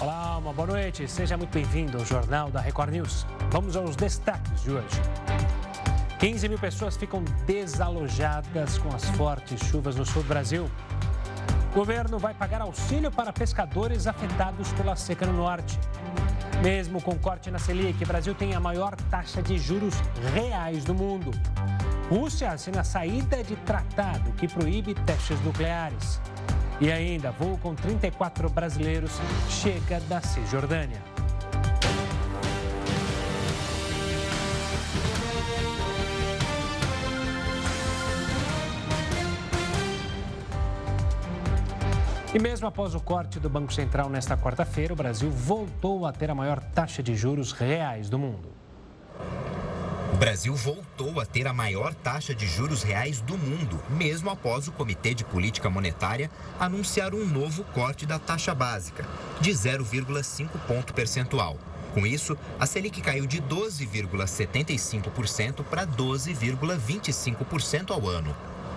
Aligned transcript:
Olá, 0.00 0.38
uma 0.38 0.50
boa 0.54 0.66
noite. 0.66 1.06
Seja 1.06 1.36
muito 1.36 1.52
bem-vindo 1.52 1.98
ao 1.98 2.06
Jornal 2.06 2.50
da 2.50 2.58
Record 2.58 2.90
News. 2.90 3.26
Vamos 3.50 3.76
aos 3.76 3.94
destaques 3.94 4.62
de 4.62 4.70
hoje. 4.70 4.98
15 6.18 6.48
mil 6.48 6.58
pessoas 6.58 6.96
ficam 6.96 7.22
desalojadas 7.46 8.78
com 8.78 8.88
as 8.96 9.04
fortes 9.10 9.60
chuvas 9.68 9.96
no 9.96 10.06
sul 10.06 10.22
do 10.22 10.28
Brasil. 10.28 10.70
O 11.70 11.74
governo 11.74 12.18
vai 12.18 12.32
pagar 12.32 12.62
auxílio 12.62 13.10
para 13.10 13.30
pescadores 13.30 14.06
afetados 14.06 14.72
pela 14.72 14.96
seca 14.96 15.26
no 15.26 15.34
norte. 15.34 15.78
Mesmo 16.62 17.02
com 17.02 17.18
corte 17.18 17.50
na 17.50 17.58
Selic, 17.58 18.02
o 18.02 18.06
Brasil 18.06 18.34
tem 18.34 18.54
a 18.54 18.60
maior 18.60 18.96
taxa 19.10 19.42
de 19.42 19.58
juros 19.58 19.94
reais 20.32 20.82
do 20.82 20.94
mundo. 20.94 21.30
Rússia 22.08 22.52
assina 22.52 22.82
saída 22.82 23.44
de 23.44 23.54
tratado 23.54 24.32
que 24.32 24.48
proíbe 24.48 24.94
testes 24.94 25.38
nucleares. 25.42 26.18
E 26.80 26.90
ainda, 26.90 27.30
voo 27.30 27.58
com 27.58 27.74
34 27.74 28.48
brasileiros 28.48 29.12
chega 29.50 30.00
da 30.00 30.22
Cisjordânia. 30.22 31.02
E 42.32 42.38
mesmo 42.38 42.66
após 42.66 42.94
o 42.94 43.00
corte 43.00 43.40
do 43.40 43.50
Banco 43.50 43.72
Central 43.72 44.08
nesta 44.08 44.36
quarta-feira, 44.36 44.92
o 44.92 44.96
Brasil 44.96 45.28
voltou 45.30 46.06
a 46.06 46.12
ter 46.12 46.30
a 46.30 46.34
maior 46.34 46.60
taxa 46.60 47.02
de 47.02 47.14
juros 47.14 47.52
reais 47.52 48.08
do 48.08 48.18
mundo. 48.18 48.48
O 50.12 50.16
Brasil 50.16 50.54
voltou 50.54 51.20
a 51.20 51.24
ter 51.24 51.46
a 51.46 51.52
maior 51.52 51.94
taxa 51.94 52.34
de 52.34 52.46
juros 52.46 52.82
reais 52.82 53.20
do 53.20 53.38
mundo, 53.38 53.80
mesmo 53.88 54.28
após 54.28 54.66
o 54.68 54.72
Comitê 54.72 55.14
de 55.14 55.24
Política 55.24 55.70
Monetária 55.70 56.30
anunciar 56.58 57.14
um 57.14 57.24
novo 57.24 57.62
corte 57.72 58.04
da 58.04 58.18
taxa 58.18 58.54
básica, 58.54 59.06
de 59.40 59.50
0,5 59.50 60.48
ponto 60.66 60.92
percentual. 60.92 61.56
Com 61.94 62.06
isso, 62.06 62.36
a 62.58 62.66
Selic 62.66 63.00
caiu 63.00 63.26
de 63.26 63.40
12,75% 63.40 65.64
para 65.64 65.86
12,25% 65.86 67.90
ao 67.90 68.08
ano. 68.08 68.34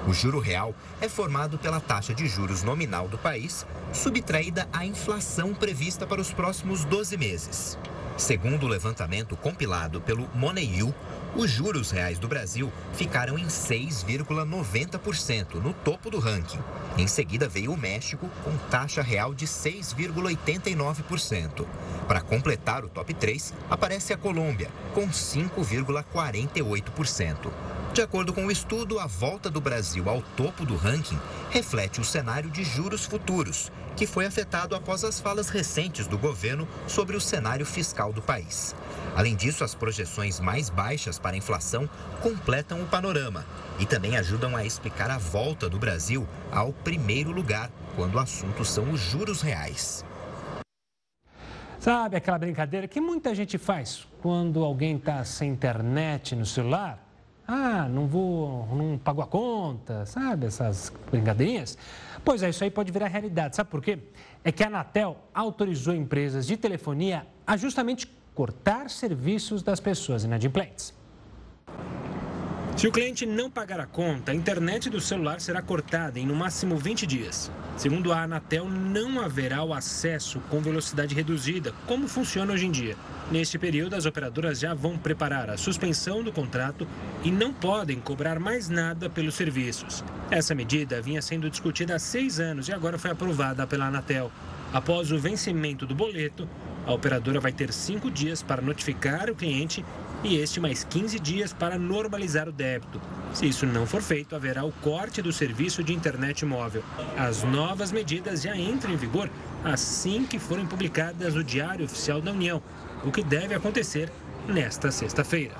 O 0.08 0.14
juro 0.14 0.40
real 0.40 0.76
é 1.00 1.08
formado 1.08 1.58
pela 1.58 1.80
taxa 1.80 2.14
de 2.14 2.28
juros 2.28 2.62
nominal 2.62 3.08
do 3.08 3.18
país, 3.18 3.66
subtraída 3.94 4.68
a 4.74 4.86
inflação 4.86 5.54
prevista 5.54 6.06
para 6.06 6.22
os 6.22 6.34
próximos 6.34 6.84
12 6.86 7.18
meses. 7.18 7.78
Segundo 8.18 8.66
o 8.66 8.70
levantamento 8.70 9.36
compilado 9.36 10.00
pelo 10.00 10.30
MoneyU, 10.36 10.94
os 11.36 11.50
juros 11.50 11.90
reais 11.92 12.20
do 12.20 12.28
Brasil 12.28 12.70
ficaram 12.94 13.36
em 13.38 13.48
6,90% 13.48 15.56
no 15.56 15.74
topo 15.74 16.10
do 16.10 16.20
ranking. 16.20 16.60
Em 16.98 17.08
seguida 17.08 17.48
veio 17.48 17.72
o 17.74 17.78
México 17.78 18.30
com 18.44 18.58
taxa 18.70 19.02
real 19.02 19.34
de 19.34 19.48
6,89%. 19.48 21.66
Para 22.08 22.22
completar 22.22 22.86
o 22.86 22.90
top 22.90 23.14
3, 23.14 23.54
aparece 23.70 24.14
a 24.14 24.18
Colômbia 24.18 24.70
com 24.94 25.08
5,48%. 25.08 27.52
De 27.94 28.02
acordo 28.02 28.34
com 28.34 28.48
o 28.48 28.52
estudo, 28.52 29.00
a 29.00 29.06
volta 29.06 29.52
do 29.52 29.62
Brasil 29.62 30.10
ao 30.10 30.24
topo 30.36 30.66
do 30.66 30.76
ranking 30.76 31.20
reflete 31.52 32.02
o 32.02 32.04
cenário 32.04 32.50
de 32.50 32.64
juros 32.64 33.06
futuros, 33.06 33.72
que 33.96 34.08
foi 34.08 34.26
afetado 34.26 34.76
após 34.76 35.04
as 35.04 35.20
falas 35.20 35.50
recentes 35.50 36.08
do 36.08 36.18
governo 36.18 36.68
sobre 36.88 37.16
o 37.16 37.22
cenário 37.22 37.66
fiscal 37.66 38.12
do 38.12 38.20
país. 38.20 38.76
Além 39.16 39.36
disso, 39.36 39.64
as 39.64 39.76
projeções 39.76 40.40
mais 40.40 40.72
baixas 40.72 41.20
para 41.24 41.36
a 41.36 41.38
inflação 41.38 41.90
completam 42.22 42.82
o 42.82 42.86
panorama 42.86 43.46
e 43.80 43.86
também 43.86 44.18
ajudam 44.18 44.56
a 44.56 44.66
explicar 44.66 45.10
a 45.10 45.18
volta 45.18 45.70
do 45.70 45.80
Brasil 45.80 46.28
ao 46.52 46.74
primeiro 46.74 47.32
lugar 47.32 47.72
quando 47.96 48.16
o 48.16 48.20
assunto 48.20 48.66
são 48.66 48.92
os 48.92 49.00
juros 49.00 49.42
reais. 49.42 50.06
Sabe 51.80 52.18
aquela 52.18 52.38
brincadeira 52.38 52.88
que 52.88 53.02
muita 53.02 53.34
gente 53.34 53.58
faz 53.58 54.08
quando 54.22 54.64
alguém 54.64 54.98
está 54.98 55.24
sem 55.24 55.50
internet 55.50 56.36
no 56.36 56.46
celular? 56.46 57.00
Ah, 57.46 57.90
não 57.90 58.08
vou, 58.08 58.68
não 58.74 58.98
pago 58.98 59.22
a 59.22 59.28
conta, 59.28 60.06
sabe? 60.06 60.46
Essas 60.46 60.94
brincadeirinhas. 61.12 61.78
Pois 62.24 62.42
é, 62.42 62.50
isso 62.50 62.64
aí 62.64 62.72
pode 62.72 62.92
virar 62.92 63.08
realidade. 63.08 63.56
Sabe 63.56 63.70
por 63.70 63.82
quê? 63.82 64.00
É 64.46 64.52
que 64.52 64.64
a 64.64 64.68
Anatel 64.68 65.18
autorizou 65.34 65.94
empresas 65.94 66.48
de 66.48 66.56
telefonia 66.56 67.28
a 67.46 67.58
justamente 67.58 68.08
cortar 68.34 68.90
serviços 68.90 69.62
das 69.62 69.80
pessoas 69.82 70.24
inadimplentes. 70.24 70.94
Se 72.76 72.88
o 72.88 72.92
cliente 72.92 73.26
não 73.26 73.50
pagar 73.50 73.80
a 73.80 73.86
conta, 73.86 74.32
a 74.32 74.36
internet 74.36 74.90
do 74.90 75.00
celular 75.00 75.40
será 75.40 75.62
cortada 75.62 76.20
em 76.20 76.26
no 76.26 76.36
máximo 76.36 76.76
20 76.76 77.06
dias. 77.06 77.52
Segundo 77.78 78.12
a 78.12 78.24
Anatel, 78.24 78.68
não 78.68 79.22
haverá 79.22 79.64
o 79.64 79.74
acesso 79.74 80.42
com 80.50 80.60
velocidade 80.60 81.16
reduzida, 81.16 81.74
como 81.88 82.08
funciona 82.08 82.52
hoje 82.52 82.66
em 82.66 82.72
dia. 82.72 82.98
Neste 83.32 83.58
período, 83.58 83.96
as 83.96 84.06
operadoras 84.06 84.60
já 84.60 84.74
vão 84.74 84.98
preparar 84.98 85.50
a 85.50 85.58
suspensão 85.58 86.24
do 86.24 86.34
contrato 86.34 86.88
e 87.24 87.32
não 87.32 87.54
podem 87.54 88.00
cobrar 88.00 88.40
mais 88.40 88.68
nada 88.68 89.10
pelos 89.10 89.36
serviços. 89.36 90.04
Essa 90.30 90.54
medida 90.54 91.02
vinha 91.02 91.22
sendo 91.22 91.50
discutida 91.50 91.96
há 91.96 92.00
seis 92.00 92.40
anos 92.40 92.68
e 92.68 92.74
agora 92.74 92.98
foi 92.98 93.12
aprovada 93.12 93.66
pela 93.66 93.86
Anatel. 93.86 94.32
Após 94.74 95.12
o 95.12 95.20
vencimento 95.20 95.86
do 95.86 95.94
boleto, 95.94 96.50
a 96.84 96.92
operadora 96.92 97.40
vai 97.40 97.52
ter 97.52 97.72
cinco 97.72 98.10
dias 98.10 98.42
para 98.42 98.60
notificar 98.60 99.30
o 99.30 99.36
cliente 99.36 99.86
e 100.24 100.38
este 100.38 100.60
mais 100.60 100.84
15 100.84 101.20
dias 101.20 101.54
para 101.54 101.78
normalizar 101.78 102.50
o 102.50 102.52
débito. 102.52 103.00
Se 103.36 103.46
isso 103.46 103.68
não 103.68 103.86
for 103.86 104.02
feito, 104.02 104.36
haverá 104.36 104.66
o 104.66 104.72
corte 104.72 105.22
do 105.22 105.32
serviço 105.32 105.84
de 105.84 105.94
internet 105.94 106.44
móvel. 106.44 106.84
As 107.16 107.44
novas 107.44 107.92
medidas 107.92 108.42
já 108.42 108.58
entram 108.58 108.94
em 108.94 108.98
vigor 108.98 109.30
assim 109.64 110.26
que 110.26 110.40
forem 110.40 110.66
publicadas 110.66 111.36
no 111.36 111.44
Diário 111.44 111.86
Oficial 111.86 112.20
da 112.20 112.32
União, 112.32 112.60
o 113.06 113.12
que 113.12 113.24
deve 113.24 113.54
acontecer 113.54 114.12
nesta 114.48 114.90
sexta-feira. 114.90 115.54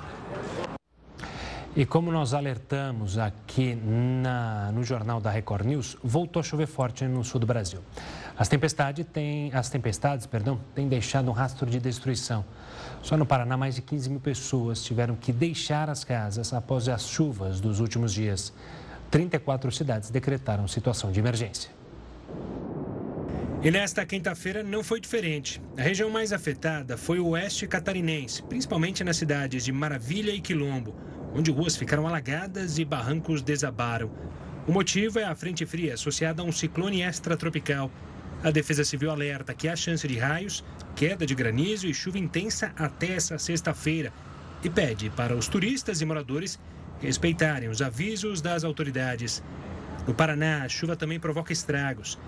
E 1.76 1.84
como 1.84 2.12
nós 2.12 2.34
alertamos 2.34 3.18
aqui 3.18 3.74
na, 3.74 4.70
no 4.72 4.84
jornal 4.84 5.20
da 5.20 5.28
Record 5.28 5.66
News, 5.66 5.96
voltou 6.04 6.38
a 6.38 6.42
chover 6.42 6.68
forte 6.68 7.04
no 7.04 7.24
sul 7.24 7.40
do 7.40 7.46
Brasil. 7.48 7.80
As 8.36 8.48
tempestades 8.48 9.06
têm, 9.12 9.50
as 9.54 9.70
tempestades, 9.70 10.26
perdão, 10.26 10.60
têm 10.74 10.88
deixado 10.88 11.28
um 11.28 11.32
rastro 11.32 11.70
de 11.70 11.78
destruição. 11.78 12.44
Só 13.00 13.16
no 13.16 13.24
Paraná, 13.24 13.56
mais 13.56 13.76
de 13.76 13.82
15 13.82 14.10
mil 14.10 14.18
pessoas 14.18 14.82
tiveram 14.82 15.14
que 15.14 15.32
deixar 15.32 15.88
as 15.88 16.02
casas 16.02 16.52
após 16.52 16.88
as 16.88 17.06
chuvas 17.06 17.60
dos 17.60 17.78
últimos 17.78 18.12
dias. 18.12 18.52
34 19.08 19.70
cidades 19.70 20.10
decretaram 20.10 20.66
situação 20.66 21.12
de 21.12 21.20
emergência. 21.20 21.70
E 23.62 23.70
nesta 23.70 24.04
quinta-feira 24.04 24.64
não 24.64 24.82
foi 24.82 25.00
diferente. 25.00 25.62
A 25.78 25.82
região 25.82 26.10
mais 26.10 26.32
afetada 26.32 26.96
foi 26.96 27.20
o 27.20 27.28
oeste 27.28 27.68
catarinense, 27.68 28.42
principalmente 28.42 29.04
nas 29.04 29.16
cidades 29.16 29.64
de 29.64 29.70
Maravilha 29.70 30.32
e 30.32 30.40
Quilombo, 30.40 30.92
onde 31.32 31.52
ruas 31.52 31.76
ficaram 31.76 32.06
alagadas 32.06 32.78
e 32.78 32.84
barrancos 32.84 33.42
desabaram. 33.42 34.10
O 34.66 34.72
motivo 34.72 35.20
é 35.20 35.24
a 35.24 35.34
frente 35.36 35.64
fria 35.64 35.94
associada 35.94 36.42
a 36.42 36.44
um 36.44 36.50
ciclone 36.50 37.02
extratropical 37.02 37.90
a 38.44 38.50
Defesa 38.50 38.84
Civil 38.84 39.10
alerta 39.10 39.54
que 39.54 39.66
há 39.66 39.74
chance 39.74 40.06
de 40.06 40.18
raios, 40.18 40.62
queda 40.94 41.24
de 41.24 41.34
granizo 41.34 41.86
e 41.86 41.94
chuva 41.94 42.18
intensa 42.18 42.74
até 42.76 43.14
essa 43.14 43.38
sexta-feira 43.38 44.12
e 44.62 44.68
pede 44.68 45.08
para 45.08 45.34
os 45.34 45.48
turistas 45.48 46.02
e 46.02 46.04
moradores 46.04 46.60
respeitarem 47.00 47.70
os 47.70 47.80
avisos 47.80 48.42
das 48.42 48.62
autoridades. 48.62 49.42
No 50.06 50.12
Paraná, 50.12 50.62
a 50.62 50.68
chuva 50.68 50.94
também 50.94 51.18
provoca 51.18 51.54
estragos. 51.54 52.18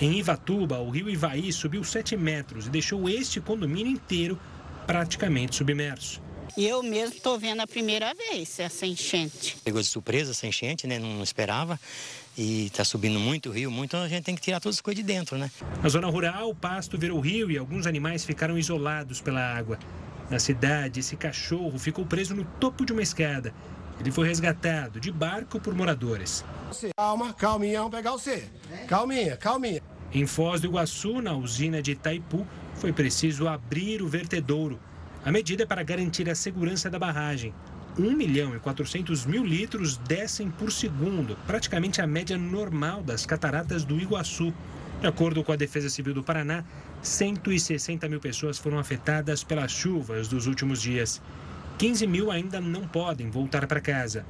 Em 0.00 0.18
Ivatuba, 0.18 0.78
o 0.78 0.88
rio 0.88 1.10
Ivaí 1.10 1.52
subiu 1.52 1.84
7 1.84 2.16
metros 2.16 2.66
e 2.66 2.70
deixou 2.70 3.06
este 3.06 3.38
condomínio 3.38 3.92
inteiro 3.92 4.40
praticamente 4.86 5.56
submerso. 5.56 6.22
Eu 6.56 6.82
mesmo 6.82 7.14
estou 7.14 7.38
vendo 7.38 7.60
a 7.60 7.66
primeira 7.66 8.14
vez 8.14 8.58
essa 8.58 8.86
enchente. 8.86 9.58
Pegou 9.62 9.82
de 9.82 9.86
surpresa 9.86 10.30
essa 10.30 10.46
enchente, 10.46 10.86
né? 10.86 10.98
Não 10.98 11.22
esperava 11.22 11.78
e 12.38 12.66
está 12.66 12.84
subindo 12.84 13.18
muito 13.18 13.50
o 13.50 13.52
rio, 13.52 13.68
muito, 13.68 13.90
então 13.90 14.02
a 14.02 14.08
gente 14.08 14.22
tem 14.22 14.34
que 14.36 14.40
tirar 14.40 14.60
todas 14.60 14.76
as 14.76 14.80
coisas 14.80 15.04
de 15.04 15.12
dentro, 15.12 15.36
né? 15.36 15.50
Na 15.82 15.88
zona 15.88 16.06
rural, 16.06 16.50
o 16.50 16.54
pasto 16.54 16.96
virou 16.96 17.18
rio 17.18 17.50
e 17.50 17.58
alguns 17.58 17.84
animais 17.84 18.24
ficaram 18.24 18.56
isolados 18.56 19.20
pela 19.20 19.40
água. 19.40 19.76
Na 20.30 20.38
cidade, 20.38 21.00
esse 21.00 21.16
cachorro 21.16 21.76
ficou 21.78 22.06
preso 22.06 22.36
no 22.36 22.44
topo 22.44 22.86
de 22.86 22.92
uma 22.92 23.02
escada. 23.02 23.52
Ele 23.98 24.12
foi 24.12 24.28
resgatado 24.28 25.00
de 25.00 25.10
barco 25.10 25.58
por 25.58 25.74
moradores. 25.74 26.44
Calma, 26.96 27.32
calminha, 27.32 27.80
vamos 27.80 27.96
pegar 27.96 28.12
você. 28.12 28.48
Calminha, 28.86 29.36
calminha. 29.36 29.82
Em 30.12 30.24
Foz 30.24 30.60
do 30.60 30.68
Iguaçu, 30.68 31.20
na 31.20 31.34
usina 31.34 31.82
de 31.82 31.92
Itaipu, 31.92 32.46
foi 32.74 32.92
preciso 32.92 33.48
abrir 33.48 34.00
o 34.00 34.06
vertedouro. 34.06 34.78
A 35.24 35.32
medida 35.32 35.64
é 35.64 35.66
para 35.66 35.82
garantir 35.82 36.30
a 36.30 36.34
segurança 36.36 36.88
da 36.88 36.98
barragem. 37.00 37.52
1 37.98 38.16
milhão 38.16 38.54
e 38.54 38.60
400 38.60 39.26
mil 39.26 39.44
litros 39.44 39.96
descem 39.96 40.48
por 40.50 40.70
segundo, 40.70 41.36
praticamente 41.46 42.00
a 42.00 42.06
média 42.06 42.38
normal 42.38 43.02
das 43.02 43.26
cataratas 43.26 43.84
do 43.84 43.98
Iguaçu. 43.98 44.54
De 45.00 45.06
acordo 45.06 45.42
com 45.42 45.50
a 45.50 45.56
Defesa 45.56 45.90
Civil 45.90 46.14
do 46.14 46.22
Paraná, 46.22 46.64
160 47.02 48.08
mil 48.08 48.20
pessoas 48.20 48.56
foram 48.56 48.78
afetadas 48.78 49.42
pelas 49.42 49.72
chuvas 49.72 50.28
dos 50.28 50.46
últimos 50.46 50.80
dias. 50.80 51.20
15 51.76 52.06
mil 52.06 52.30
ainda 52.30 52.60
não 52.60 52.86
podem 52.86 53.30
voltar 53.30 53.66
para 53.66 53.80
casa. 53.80 54.24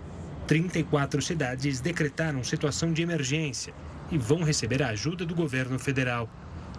34 0.46 1.20
cidades 1.20 1.78
decretaram 1.78 2.42
situação 2.42 2.90
de 2.90 3.02
emergência 3.02 3.74
e 4.10 4.16
vão 4.16 4.42
receber 4.42 4.82
a 4.82 4.88
ajuda 4.88 5.26
do 5.26 5.34
governo 5.34 5.78
federal. 5.78 6.28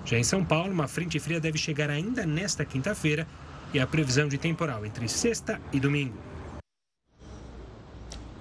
Já 0.06 0.18
em 0.18 0.24
São 0.24 0.44
Paulo, 0.44 0.74
uma 0.74 0.88
frente 0.88 1.20
fria 1.20 1.40
deve 1.40 1.60
chegar 1.60 1.92
ainda 1.92 2.26
nesta 2.26 2.66
quinta-feira 2.66 3.28
e 3.72 3.80
a 3.80 3.86
previsão 3.86 4.28
de 4.28 4.40
temporal 4.40 4.84
entre 4.84 5.08
sexta 5.08 5.62
e 5.72 5.80
domingo. 5.80 6.29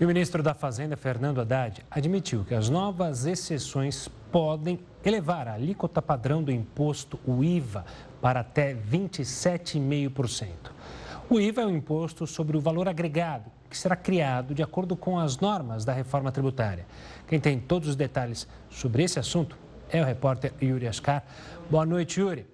E 0.00 0.04
o 0.04 0.06
ministro 0.06 0.44
da 0.44 0.54
Fazenda, 0.54 0.96
Fernando 0.96 1.40
Haddad, 1.40 1.84
admitiu 1.90 2.44
que 2.44 2.54
as 2.54 2.70
novas 2.70 3.26
exceções 3.26 4.08
podem 4.30 4.78
elevar 5.04 5.48
a 5.48 5.54
alíquota 5.54 6.00
padrão 6.00 6.40
do 6.40 6.52
imposto, 6.52 7.18
o 7.26 7.42
IVA, 7.42 7.84
para 8.22 8.38
até 8.40 8.76
27,5%. 8.76 10.46
O 11.28 11.40
IVA 11.40 11.62
é 11.62 11.66
um 11.66 11.76
imposto 11.76 12.28
sobre 12.28 12.56
o 12.56 12.60
valor 12.60 12.88
agregado, 12.88 13.50
que 13.68 13.76
será 13.76 13.96
criado 13.96 14.54
de 14.54 14.62
acordo 14.62 14.94
com 14.94 15.18
as 15.18 15.38
normas 15.38 15.84
da 15.84 15.92
reforma 15.92 16.30
tributária. 16.30 16.86
Quem 17.26 17.40
tem 17.40 17.58
todos 17.58 17.88
os 17.88 17.96
detalhes 17.96 18.46
sobre 18.70 19.02
esse 19.02 19.18
assunto 19.18 19.58
é 19.90 20.00
o 20.00 20.04
repórter 20.04 20.52
Yuri 20.62 20.86
Ascar. 20.86 21.24
Boa 21.68 21.84
noite, 21.84 22.20
Yuri. 22.20 22.46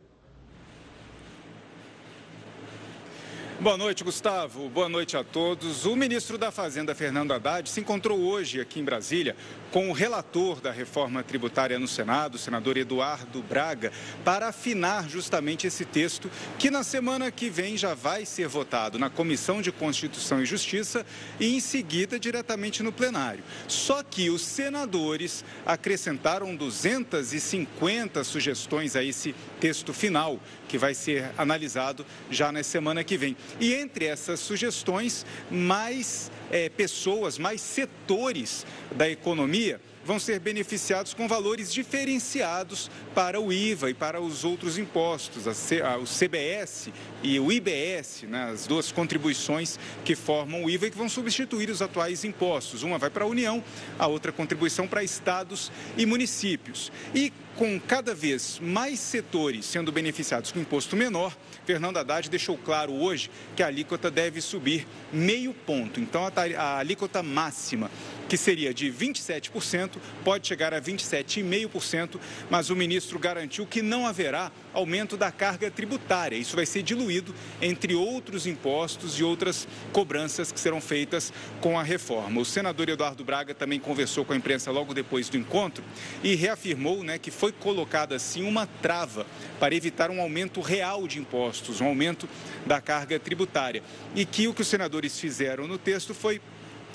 Boa 3.64 3.78
noite, 3.78 4.04
Gustavo. 4.04 4.68
Boa 4.68 4.90
noite 4.90 5.16
a 5.16 5.24
todos. 5.24 5.86
O 5.86 5.96
ministro 5.96 6.36
da 6.36 6.50
Fazenda, 6.50 6.94
Fernando 6.94 7.32
Haddad, 7.32 7.66
se 7.66 7.80
encontrou 7.80 8.20
hoje 8.20 8.60
aqui 8.60 8.78
em 8.78 8.84
Brasília 8.84 9.34
com 9.74 9.90
o 9.90 9.92
relator 9.92 10.60
da 10.60 10.70
reforma 10.70 11.20
tributária 11.24 11.80
no 11.80 11.88
Senado, 11.88 12.36
o 12.36 12.38
senador 12.38 12.76
Eduardo 12.76 13.42
Braga, 13.42 13.90
para 14.24 14.46
afinar 14.46 15.08
justamente 15.08 15.66
esse 15.66 15.84
texto 15.84 16.30
que 16.56 16.70
na 16.70 16.84
semana 16.84 17.28
que 17.32 17.50
vem 17.50 17.76
já 17.76 17.92
vai 17.92 18.24
ser 18.24 18.46
votado 18.46 19.00
na 19.00 19.10
Comissão 19.10 19.60
de 19.60 19.72
Constituição 19.72 20.40
e 20.40 20.46
Justiça 20.46 21.04
e 21.40 21.56
em 21.56 21.58
seguida 21.58 22.20
diretamente 22.20 22.84
no 22.84 22.92
plenário. 22.92 23.42
Só 23.66 24.00
que 24.04 24.30
os 24.30 24.42
senadores 24.42 25.44
acrescentaram 25.66 26.54
250 26.54 28.22
sugestões 28.22 28.94
a 28.94 29.02
esse 29.02 29.34
texto 29.58 29.92
final, 29.92 30.38
que 30.68 30.78
vai 30.78 30.94
ser 30.94 31.32
analisado 31.36 32.06
já 32.30 32.52
na 32.52 32.62
semana 32.62 33.02
que 33.02 33.16
vem. 33.16 33.36
E 33.58 33.74
entre 33.74 34.04
essas 34.04 34.38
sugestões, 34.38 35.26
mais 35.50 36.30
é, 36.52 36.68
pessoas, 36.68 37.38
mais 37.38 37.60
setores 37.60 38.64
da 38.94 39.10
economia 39.10 39.63
vão 40.04 40.18
ser 40.18 40.38
beneficiados 40.38 41.14
com 41.14 41.26
valores 41.26 41.72
diferenciados 41.72 42.90
para 43.14 43.40
o 43.40 43.52
IVA 43.52 43.90
e 43.90 43.94
para 43.94 44.20
os 44.20 44.44
outros 44.44 44.76
impostos, 44.76 45.44
o 45.46 46.04
CBS 46.04 46.90
e 47.22 47.40
o 47.40 47.50
IBS, 47.50 48.24
né, 48.24 48.50
as 48.52 48.66
duas 48.66 48.92
contribuições 48.92 49.78
que 50.04 50.14
formam 50.14 50.64
o 50.64 50.70
IVA 50.70 50.86
e 50.86 50.90
que 50.90 50.98
vão 50.98 51.08
substituir 51.08 51.70
os 51.70 51.80
atuais 51.80 52.24
impostos. 52.24 52.82
Uma 52.82 52.98
vai 52.98 53.10
para 53.10 53.24
a 53.24 53.26
União, 53.26 53.64
a 53.98 54.06
outra 54.06 54.30
contribuição 54.30 54.86
para 54.86 55.02
estados 55.02 55.72
e 55.96 56.04
municípios. 56.04 56.92
E 57.14 57.32
com 57.56 57.80
cada 57.80 58.14
vez 58.14 58.58
mais 58.60 58.98
setores 58.98 59.64
sendo 59.64 59.92
beneficiados 59.92 60.52
com 60.52 60.58
imposto 60.58 60.96
menor, 60.96 61.34
Fernando 61.64 61.96
Haddad 61.96 62.28
deixou 62.28 62.58
claro 62.58 62.92
hoje 62.92 63.30
que 63.56 63.62
a 63.62 63.66
alíquota 63.66 64.10
deve 64.10 64.40
subir 64.40 64.86
meio 65.12 65.54
ponto. 65.54 66.00
Então, 66.00 66.22
a, 66.56 66.78
alíquota 66.78 67.22
máxima, 67.22 67.90
que 68.28 68.36
seria 68.36 68.74
de 68.74 68.92
27%, 68.92 69.96
pode 70.24 70.46
chegar 70.46 70.74
a 70.74 70.80
27,5%, 70.80 72.18
mas 72.50 72.70
o 72.70 72.76
ministro 72.76 73.18
garantiu 73.18 73.66
que 73.66 73.82
não 73.82 74.06
haverá 74.06 74.50
aumento 74.72 75.16
da 75.16 75.30
carga 75.30 75.70
tributária. 75.70 76.36
Isso 76.36 76.56
vai 76.56 76.66
ser 76.66 76.82
diluído 76.82 77.34
entre 77.60 77.94
outros 77.94 78.46
impostos 78.46 79.18
e 79.18 79.24
outras 79.24 79.68
cobranças 79.92 80.50
que 80.50 80.60
serão 80.60 80.80
feitas 80.80 81.32
com 81.60 81.78
a 81.78 81.82
reforma. 81.82 82.40
O 82.40 82.44
senador 82.44 82.88
Eduardo 82.88 83.24
Braga 83.24 83.54
também 83.54 83.78
conversou 83.78 84.24
com 84.24 84.32
a 84.32 84.36
imprensa 84.36 84.70
logo 84.70 84.92
depois 84.92 85.28
do 85.28 85.36
encontro 85.36 85.84
e 86.22 86.34
reafirmou 86.34 87.02
né, 87.02 87.18
que 87.18 87.30
foi 87.30 87.52
colocada 87.52 88.16
assim 88.16 88.42
uma 88.42 88.66
trava 88.66 89.26
para 89.60 89.74
evitar 89.74 90.10
um 90.10 90.20
aumento 90.20 90.60
real 90.60 91.06
de 91.06 91.18
impostos, 91.18 91.53
um 91.80 91.86
aumento 91.86 92.28
da 92.66 92.80
carga 92.80 93.18
tributária. 93.18 93.82
E 94.14 94.24
que 94.24 94.48
o 94.48 94.54
que 94.54 94.62
os 94.62 94.68
senadores 94.68 95.18
fizeram 95.18 95.66
no 95.66 95.78
texto 95.78 96.14
foi 96.14 96.40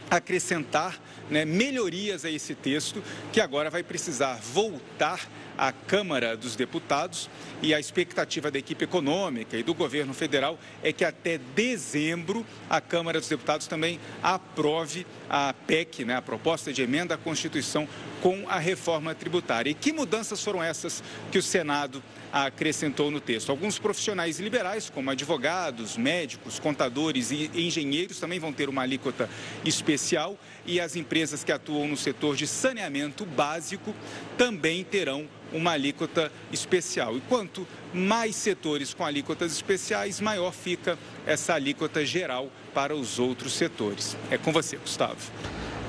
acrescentar 0.10 1.00
né, 1.30 1.46
melhorias 1.46 2.26
a 2.26 2.32
esse 2.32 2.56
texto, 2.56 3.04
que 3.32 3.40
agora 3.40 3.70
vai 3.70 3.84
precisar 3.84 4.36
voltar 4.36 5.28
à 5.60 5.74
Câmara 5.74 6.38
dos 6.38 6.56
Deputados 6.56 7.30
e 7.62 7.74
a 7.74 7.80
expectativa 7.80 8.50
da 8.50 8.58
equipe 8.58 8.86
econômica 8.86 9.58
e 9.58 9.64
do 9.64 9.74
governo 9.74 10.14
federal 10.14 10.58
é 10.82 10.94
que 10.94 11.04
até 11.04 11.38
dezembro 11.38 12.46
a 12.70 12.80
Câmara 12.80 13.20
dos 13.20 13.28
Deputados 13.28 13.68
também 13.68 14.00
aprove 14.24 15.06
a 15.30 15.54
PEC, 15.54 16.06
né, 16.06 16.16
a 16.16 16.22
proposta 16.22 16.72
de 16.72 16.82
emenda 16.82 17.16
à 17.16 17.18
Constituição 17.18 17.88
com 18.22 18.46
a 18.48 18.58
reforma 18.58 19.14
tributária. 19.14 19.70
E 19.70 19.74
que 19.74 19.92
mudanças 19.92 20.42
foram 20.42 20.64
essas 20.64 21.04
que 21.30 21.38
o 21.38 21.44
Senado 21.44 22.02
acrescentou 22.32 23.10
no 23.12 23.20
texto. 23.20 23.50
Alguns 23.50 23.80
profissionais 23.80 24.40
liberais, 24.40 24.90
como 24.90 25.10
advogados, 25.10 25.98
médicos, 25.98 26.60
contadores 26.60 27.32
e 27.32 27.50
engenheiros, 27.56 28.20
também 28.20 28.40
vão 28.40 28.54
ter 28.54 28.70
uma 28.70 28.84
alíquota 28.84 29.30
especial 29.66 30.38
e 30.66 30.80
as 30.80 30.96
empresas 30.96 31.44
que 31.44 31.52
atuam 31.52 31.88
no 31.88 31.98
setor 31.98 32.36
de 32.36 32.46
saneamento 32.46 33.26
básico 33.26 33.96
também 34.38 34.84
terão 34.84 35.28
uma 35.54 35.72
alíquota 35.72 36.32
especial. 36.52 37.18
E 37.18 37.22
quanto 37.22 37.68
mais 37.94 38.36
setores 38.36 38.94
com 38.94 39.04
alíquotas 39.04 39.52
especiais, 39.52 40.22
maior 40.22 40.52
fica 40.52 40.98
essa 41.26 41.54
alíquota 41.54 42.06
geral 42.06 42.50
para 42.74 42.96
os 42.96 43.20
outros 43.20 43.54
setores. 43.54 44.16
É 44.30 44.38
com 44.38 44.52
você, 44.52 44.78
Gustavo. 44.78 45.18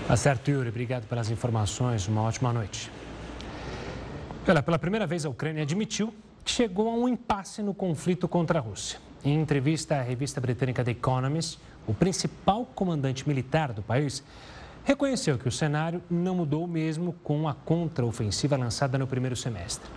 Tá 0.06 0.16
certo, 0.16 0.50
Yuri. 0.50 0.68
Obrigado 0.68 1.06
pelas 1.06 1.30
informações. 1.30 2.08
Uma 2.08 2.22
ótima 2.22 2.52
noite. 2.52 2.90
Olha, 4.48 4.62
pela 4.62 4.78
primeira 4.78 5.06
vez 5.06 5.24
a 5.24 5.28
Ucrânia 5.28 5.62
admitiu 5.62 6.12
chegou 6.44 6.88
a 6.88 6.94
um 6.94 7.08
impasse 7.08 7.62
no 7.62 7.72
conflito 7.72 8.26
contra 8.26 8.58
a 8.58 8.62
Rússia. 8.62 8.98
Em 9.24 9.40
entrevista 9.40 9.96
à 9.96 10.02
revista 10.02 10.40
britânica 10.40 10.82
The 10.82 10.92
Economist, 10.92 11.58
o 11.86 11.94
principal 11.94 12.64
comandante 12.74 13.28
militar 13.28 13.72
do 13.72 13.82
país 13.82 14.24
reconheceu 14.84 15.38
que 15.38 15.48
o 15.48 15.52
cenário 15.52 16.02
não 16.10 16.34
mudou 16.34 16.66
mesmo 16.66 17.12
com 17.22 17.48
a 17.48 17.54
contraofensiva 17.54 18.56
lançada 18.56 18.98
no 18.98 19.06
primeiro 19.06 19.36
semestre. 19.36 19.88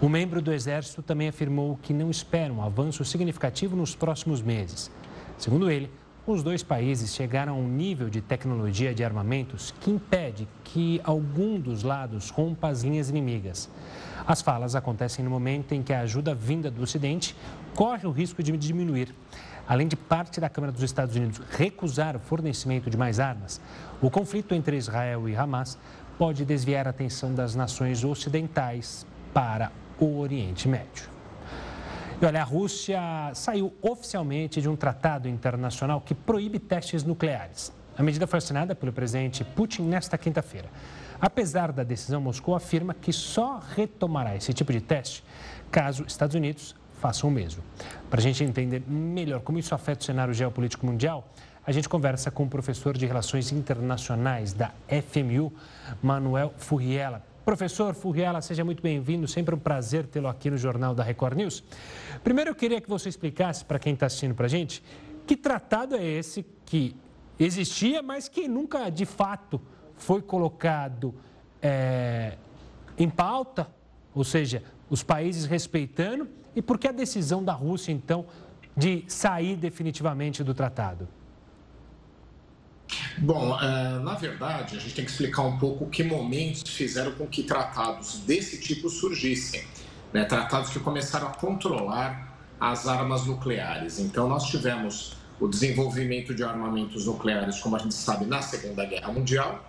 O 0.00 0.08
membro 0.08 0.40
do 0.40 0.52
Exército 0.52 1.02
também 1.02 1.28
afirmou 1.28 1.78
que 1.82 1.92
não 1.92 2.10
espera 2.10 2.52
um 2.52 2.62
avanço 2.62 3.04
significativo 3.04 3.76
nos 3.76 3.94
próximos 3.94 4.40
meses. 4.40 4.90
Segundo 5.36 5.70
ele, 5.70 5.90
os 6.26 6.42
dois 6.42 6.62
países 6.62 7.14
chegaram 7.14 7.54
a 7.54 7.56
um 7.56 7.68
nível 7.68 8.08
de 8.08 8.20
tecnologia 8.20 8.94
de 8.94 9.02
armamentos 9.02 9.74
que 9.80 9.90
impede 9.90 10.46
que 10.64 11.00
algum 11.02 11.58
dos 11.58 11.82
lados 11.82 12.30
rompa 12.30 12.68
as 12.68 12.82
linhas 12.82 13.08
inimigas. 13.10 13.68
As 14.26 14.40
falas 14.40 14.76
acontecem 14.76 15.24
no 15.24 15.30
momento 15.30 15.72
em 15.72 15.82
que 15.82 15.92
a 15.92 16.00
ajuda 16.00 16.34
vinda 16.34 16.70
do 16.70 16.82
Ocidente 16.82 17.34
corre 17.74 18.06
o 18.06 18.10
risco 18.10 18.42
de 18.42 18.56
diminuir. 18.56 19.14
Além 19.70 19.86
de 19.86 19.94
parte 19.94 20.40
da 20.40 20.48
Câmara 20.48 20.72
dos 20.72 20.82
Estados 20.82 21.14
Unidos 21.14 21.40
recusar 21.48 22.16
o 22.16 22.18
fornecimento 22.18 22.90
de 22.90 22.96
mais 22.96 23.20
armas, 23.20 23.60
o 24.02 24.10
conflito 24.10 24.52
entre 24.52 24.76
Israel 24.76 25.28
e 25.28 25.36
Hamas 25.36 25.78
pode 26.18 26.44
desviar 26.44 26.88
a 26.88 26.90
atenção 26.90 27.32
das 27.32 27.54
nações 27.54 28.02
ocidentais 28.02 29.06
para 29.32 29.70
o 30.00 30.18
Oriente 30.18 30.66
Médio. 30.66 31.08
E 32.20 32.26
olha, 32.26 32.40
a 32.40 32.44
Rússia 32.44 33.00
saiu 33.32 33.72
oficialmente 33.80 34.60
de 34.60 34.68
um 34.68 34.74
tratado 34.74 35.28
internacional 35.28 36.00
que 36.00 36.16
proíbe 36.16 36.58
testes 36.58 37.04
nucleares. 37.04 37.72
A 37.96 38.02
medida 38.02 38.26
foi 38.26 38.38
assinada 38.38 38.74
pelo 38.74 38.92
presidente 38.92 39.44
Putin 39.44 39.82
nesta 39.82 40.18
quinta-feira. 40.18 40.68
Apesar 41.20 41.70
da 41.70 41.84
decisão, 41.84 42.20
Moscou 42.20 42.56
afirma 42.56 42.92
que 42.92 43.12
só 43.12 43.62
retomará 43.76 44.34
esse 44.34 44.52
tipo 44.52 44.72
de 44.72 44.80
teste 44.80 45.22
caso 45.70 46.04
Estados 46.08 46.34
Unidos 46.34 46.74
façam 47.00 47.28
o 47.30 47.32
mesmo. 47.32 47.62
Para 48.08 48.20
a 48.20 48.22
gente 48.22 48.44
entender 48.44 48.82
melhor 48.86 49.40
como 49.40 49.58
isso 49.58 49.74
afeta 49.74 50.02
o 50.02 50.04
cenário 50.04 50.34
geopolítico 50.34 50.86
mundial, 50.86 51.28
a 51.66 51.72
gente 51.72 51.88
conversa 51.88 52.30
com 52.30 52.44
o 52.44 52.48
professor 52.48 52.96
de 52.96 53.06
Relações 53.06 53.50
Internacionais 53.52 54.52
da 54.52 54.72
FMU, 54.88 55.52
Manuel 56.02 56.52
Furriela. 56.56 57.24
Professor 57.44 57.94
Furriela, 57.94 58.40
seja 58.42 58.64
muito 58.64 58.82
bem-vindo, 58.82 59.26
sempre 59.26 59.54
um 59.54 59.58
prazer 59.58 60.06
tê-lo 60.06 60.28
aqui 60.28 60.50
no 60.50 60.58
Jornal 60.58 60.94
da 60.94 61.02
Record 61.02 61.36
News. 61.36 61.64
Primeiro, 62.22 62.50
eu 62.50 62.54
queria 62.54 62.80
que 62.80 62.88
você 62.88 63.08
explicasse 63.08 63.64
para 63.64 63.78
quem 63.78 63.94
está 63.94 64.06
assistindo 64.06 64.34
para 64.34 64.46
a 64.46 64.48
gente 64.48 64.82
que 65.26 65.36
tratado 65.36 65.96
é 65.96 66.04
esse 66.04 66.44
que 66.66 66.96
existia, 67.38 68.02
mas 68.02 68.28
que 68.28 68.48
nunca 68.48 68.90
de 68.90 69.06
fato 69.06 69.60
foi 69.96 70.20
colocado 70.20 71.14
é, 71.62 72.36
em 72.98 73.08
pauta, 73.08 73.68
ou 74.14 74.24
seja, 74.24 74.62
os 74.88 75.02
países 75.02 75.44
respeitando, 75.44 76.28
e 76.54 76.62
por 76.62 76.78
que 76.78 76.88
a 76.88 76.92
decisão 76.92 77.44
da 77.44 77.52
Rússia, 77.52 77.92
então, 77.92 78.26
de 78.76 79.04
sair 79.08 79.56
definitivamente 79.56 80.42
do 80.42 80.54
tratado? 80.54 81.08
Bom, 83.18 83.58
é, 83.60 83.98
na 84.00 84.14
verdade, 84.14 84.76
a 84.76 84.80
gente 84.80 84.94
tem 84.94 85.04
que 85.04 85.10
explicar 85.10 85.42
um 85.42 85.58
pouco 85.58 85.86
que 85.86 86.02
momentos 86.02 86.62
fizeram 86.66 87.12
com 87.12 87.26
que 87.26 87.42
tratados 87.42 88.20
desse 88.20 88.60
tipo 88.60 88.88
surgissem. 88.88 89.64
Né? 90.12 90.24
Tratados 90.24 90.70
que 90.70 90.80
começaram 90.80 91.28
a 91.28 91.30
controlar 91.30 92.36
as 92.58 92.88
armas 92.88 93.26
nucleares. 93.26 93.98
Então, 93.98 94.28
nós 94.28 94.44
tivemos 94.46 95.16
o 95.38 95.48
desenvolvimento 95.48 96.34
de 96.34 96.42
armamentos 96.42 97.06
nucleares, 97.06 97.60
como 97.60 97.76
a 97.76 97.78
gente 97.78 97.94
sabe, 97.94 98.26
na 98.26 98.42
Segunda 98.42 98.84
Guerra 98.84 99.12
Mundial, 99.12 99.64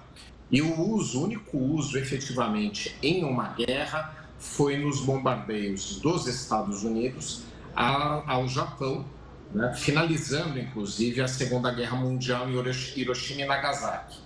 e 0.51 0.61
o 0.61 0.81
uso, 0.81 1.19
o 1.19 1.23
único 1.23 1.57
uso 1.57 1.97
efetivamente 1.97 2.93
em 3.01 3.23
uma 3.23 3.49
guerra 3.49 4.20
foi 4.41 4.75
nos 4.75 5.01
bombardeios 5.01 5.97
dos 5.97 6.25
Estados 6.25 6.83
Unidos 6.83 7.43
ao 7.75 8.47
Japão, 8.47 9.05
né, 9.53 9.73
finalizando 9.75 10.59
inclusive 10.59 11.21
a 11.21 11.27
Segunda 11.27 11.71
Guerra 11.71 11.95
Mundial 11.95 12.49
em 12.49 12.55
Hiroshima 12.99 13.41
e 13.41 13.45
Nagasaki. 13.45 14.19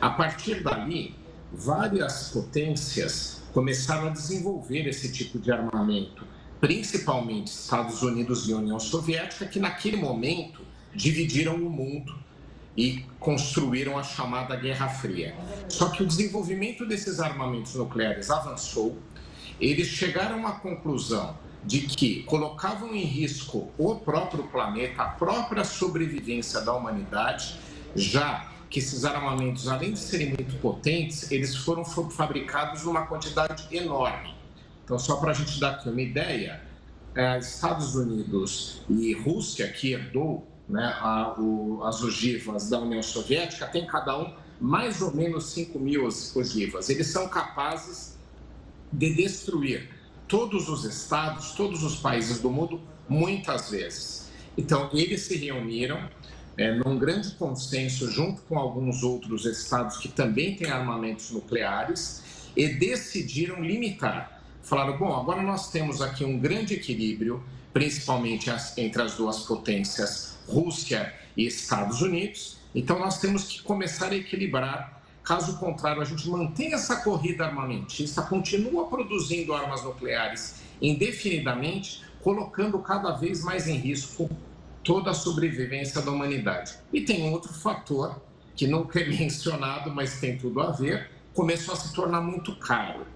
A 0.00 0.10
partir 0.10 0.62
dali, 0.62 1.16
várias 1.50 2.28
potências 2.28 3.42
começaram 3.54 4.08
a 4.08 4.10
desenvolver 4.10 4.86
esse 4.86 5.10
tipo 5.10 5.38
de 5.38 5.50
armamento, 5.50 6.26
principalmente 6.60 7.48
Estados 7.48 8.02
Unidos 8.02 8.48
e 8.48 8.52
União 8.52 8.78
Soviética, 8.78 9.46
que 9.46 9.58
naquele 9.58 9.96
momento 9.96 10.60
dividiram 10.94 11.54
o 11.54 11.70
mundo 11.70 12.14
e 12.76 13.04
construíram 13.18 13.96
a 13.96 14.02
chamada 14.02 14.56
Guerra 14.56 14.88
Fria. 14.88 15.34
Só 15.68 15.88
que 15.88 16.02
o 16.02 16.06
desenvolvimento 16.06 16.84
desses 16.84 17.18
armamentos 17.18 17.74
nucleares 17.76 18.30
avançou, 18.30 18.98
eles 19.70 19.88
chegaram 19.88 20.46
à 20.46 20.52
conclusão 20.52 21.36
de 21.64 21.80
que 21.80 22.22
colocavam 22.24 22.94
em 22.94 23.04
risco 23.04 23.70
o 23.78 23.94
próprio 23.94 24.44
planeta, 24.44 25.02
a 25.02 25.08
própria 25.08 25.64
sobrevivência 25.64 26.60
da 26.60 26.74
humanidade, 26.74 27.58
já 27.96 28.50
que 28.68 28.78
esses 28.78 29.04
armamentos, 29.04 29.68
além 29.68 29.92
de 29.92 29.98
serem 29.98 30.28
muito 30.28 30.56
potentes, 30.60 31.30
eles 31.30 31.56
foram 31.56 31.84
fabricados 31.84 32.84
numa 32.84 33.06
quantidade 33.06 33.66
enorme. 33.70 34.34
Então, 34.84 34.98
só 34.98 35.16
para 35.16 35.30
a 35.30 35.34
gente 35.34 35.58
dar 35.58 35.70
aqui 35.70 35.88
uma 35.88 36.02
ideia, 36.02 36.60
é, 37.14 37.38
Estados 37.38 37.94
Unidos 37.94 38.82
e 38.90 39.14
Rússia, 39.14 39.68
que 39.68 39.92
herdou 39.92 40.46
né, 40.68 40.94
a, 41.00 41.34
o, 41.38 41.82
as 41.84 42.02
ogivas 42.02 42.68
da 42.68 42.80
União 42.80 43.02
Soviética, 43.02 43.66
tem 43.66 43.86
cada 43.86 44.18
um 44.18 44.34
mais 44.60 45.00
ou 45.00 45.14
menos 45.14 45.46
5 45.46 45.78
mil 45.78 46.06
ogivas. 46.06 46.90
Eles 46.90 47.06
são 47.06 47.28
capazes 47.28 48.13
de 48.98 49.14
destruir 49.14 49.90
todos 50.26 50.68
os 50.68 50.84
estados, 50.84 51.52
todos 51.52 51.82
os 51.82 51.96
países 51.96 52.40
do 52.40 52.50
mundo, 52.50 52.80
muitas 53.08 53.70
vezes. 53.70 54.30
Então, 54.56 54.88
eles 54.92 55.22
se 55.22 55.36
reuniram 55.36 56.08
é, 56.56 56.72
num 56.72 56.98
grande 56.98 57.32
consenso, 57.32 58.10
junto 58.10 58.42
com 58.42 58.58
alguns 58.58 59.02
outros 59.02 59.44
estados 59.44 59.98
que 59.98 60.08
também 60.08 60.56
têm 60.56 60.70
armamentos 60.70 61.30
nucleares, 61.30 62.22
e 62.56 62.68
decidiram 62.68 63.62
limitar. 63.62 64.40
Falaram: 64.62 64.96
bom, 64.96 65.14
agora 65.14 65.42
nós 65.42 65.70
temos 65.70 66.00
aqui 66.00 66.24
um 66.24 66.38
grande 66.38 66.74
equilíbrio, 66.74 67.42
principalmente 67.72 68.48
as, 68.48 68.78
entre 68.78 69.02
as 69.02 69.14
duas 69.14 69.40
potências, 69.40 70.36
Rússia 70.46 71.12
e 71.36 71.46
Estados 71.46 72.00
Unidos, 72.00 72.58
então 72.74 72.98
nós 72.98 73.20
temos 73.20 73.44
que 73.44 73.62
começar 73.62 74.12
a 74.12 74.16
equilibrar. 74.16 74.93
Caso 75.24 75.56
contrário, 75.56 76.02
a 76.02 76.04
gente 76.04 76.28
mantém 76.28 76.74
essa 76.74 76.96
corrida 76.96 77.46
armamentista, 77.46 78.20
continua 78.20 78.88
produzindo 78.88 79.54
armas 79.54 79.82
nucleares 79.82 80.56
indefinidamente, 80.82 82.04
colocando 82.20 82.78
cada 82.80 83.12
vez 83.12 83.42
mais 83.42 83.66
em 83.66 83.76
risco 83.76 84.28
toda 84.82 85.12
a 85.12 85.14
sobrevivência 85.14 86.02
da 86.02 86.10
humanidade. 86.10 86.74
E 86.92 87.00
tem 87.00 87.30
outro 87.30 87.54
fator 87.54 88.20
que 88.54 88.66
não 88.66 88.86
é 88.94 89.04
mencionado, 89.08 89.90
mas 89.90 90.20
tem 90.20 90.36
tudo 90.36 90.60
a 90.60 90.70
ver, 90.70 91.10
começou 91.32 91.72
a 91.72 91.76
se 91.78 91.94
tornar 91.94 92.20
muito 92.20 92.54
caro. 92.56 93.06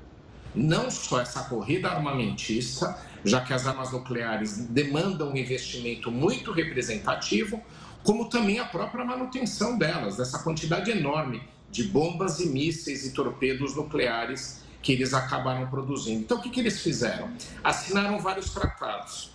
Não 0.54 0.90
só 0.90 1.20
essa 1.20 1.44
corrida 1.44 1.90
armamentista, 1.90 2.98
já 3.22 3.42
que 3.42 3.52
as 3.52 3.66
armas 3.66 3.92
nucleares 3.92 4.56
demandam 4.68 5.30
um 5.30 5.36
investimento 5.36 6.10
muito 6.10 6.52
representativo, 6.52 7.62
como 8.02 8.30
também 8.30 8.58
a 8.58 8.64
própria 8.64 9.04
manutenção 9.04 9.76
delas, 9.76 10.16
dessa 10.16 10.38
quantidade 10.38 10.90
enorme 10.90 11.42
de 11.70 11.84
bombas 11.84 12.40
e 12.40 12.48
mísseis 12.48 13.04
e 13.04 13.12
torpedos 13.12 13.74
nucleares 13.74 14.62
que 14.82 14.92
eles 14.92 15.12
acabaram 15.12 15.68
produzindo. 15.68 16.20
Então, 16.20 16.38
o 16.38 16.40
que, 16.42 16.50
que 16.50 16.60
eles 16.60 16.80
fizeram? 16.80 17.30
Assinaram 17.62 18.18
vários 18.20 18.50
tratados, 18.50 19.32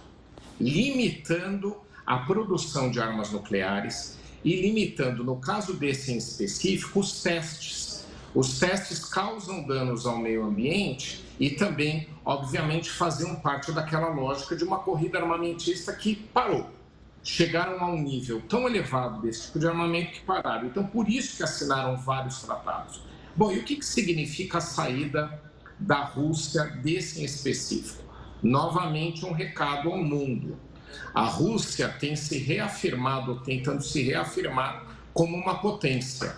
limitando 0.60 1.76
a 2.06 2.18
produção 2.18 2.90
de 2.90 3.00
armas 3.00 3.32
nucleares 3.32 4.18
e 4.44 4.62
limitando, 4.62 5.24
no 5.24 5.38
caso 5.38 5.74
desse 5.74 6.12
em 6.12 6.18
específico, 6.18 7.00
os 7.00 7.22
testes. 7.22 8.06
Os 8.34 8.60
testes 8.60 9.06
causam 9.06 9.64
danos 9.64 10.06
ao 10.06 10.18
meio 10.18 10.44
ambiente 10.44 11.24
e 11.40 11.52
também, 11.52 12.08
obviamente, 12.26 12.90
faziam 12.90 13.36
parte 13.36 13.72
daquela 13.72 14.08
lógica 14.08 14.56
de 14.56 14.64
uma 14.64 14.80
corrida 14.80 15.20
armamentista 15.20 15.94
que 15.94 16.16
parou. 16.16 16.70
Chegaram 17.24 17.80
a 17.80 17.88
um 17.88 18.02
nível 18.02 18.42
tão 18.50 18.68
elevado 18.68 19.22
desse 19.22 19.48
tipo 19.48 19.60
de 19.60 19.68
armamento 19.68 20.12
que 20.12 20.22
pararam. 20.22 20.68
Então, 20.68 20.86
por 20.86 21.08
isso 21.08 21.38
que 21.38 21.44
assinaram 21.44 21.96
vários 21.96 22.42
tratados. 22.42 23.02
Bom, 23.36 23.52
e 23.52 23.60
o 23.60 23.64
que, 23.64 23.78
que 23.78 23.86
significa 23.86 24.58
a 24.58 24.62
saída 24.62 25.42
da 25.80 26.04
Rússia 26.04 26.66
desse 26.66 27.22
em 27.22 27.26
específico? 27.26 28.04
Novamente, 28.42 29.26
um 29.26 29.32
recado 29.32 29.90
ao 29.90 29.98
mundo 29.98 30.58
a 31.14 31.26
Rússia 31.26 31.90
tem 31.90 32.16
se 32.16 32.38
reafirmado, 32.38 33.40
tentando 33.42 33.82
se 33.84 34.02
reafirmar 34.02 34.86
como 35.14 35.36
uma 35.38 35.60
potência. 35.60 36.36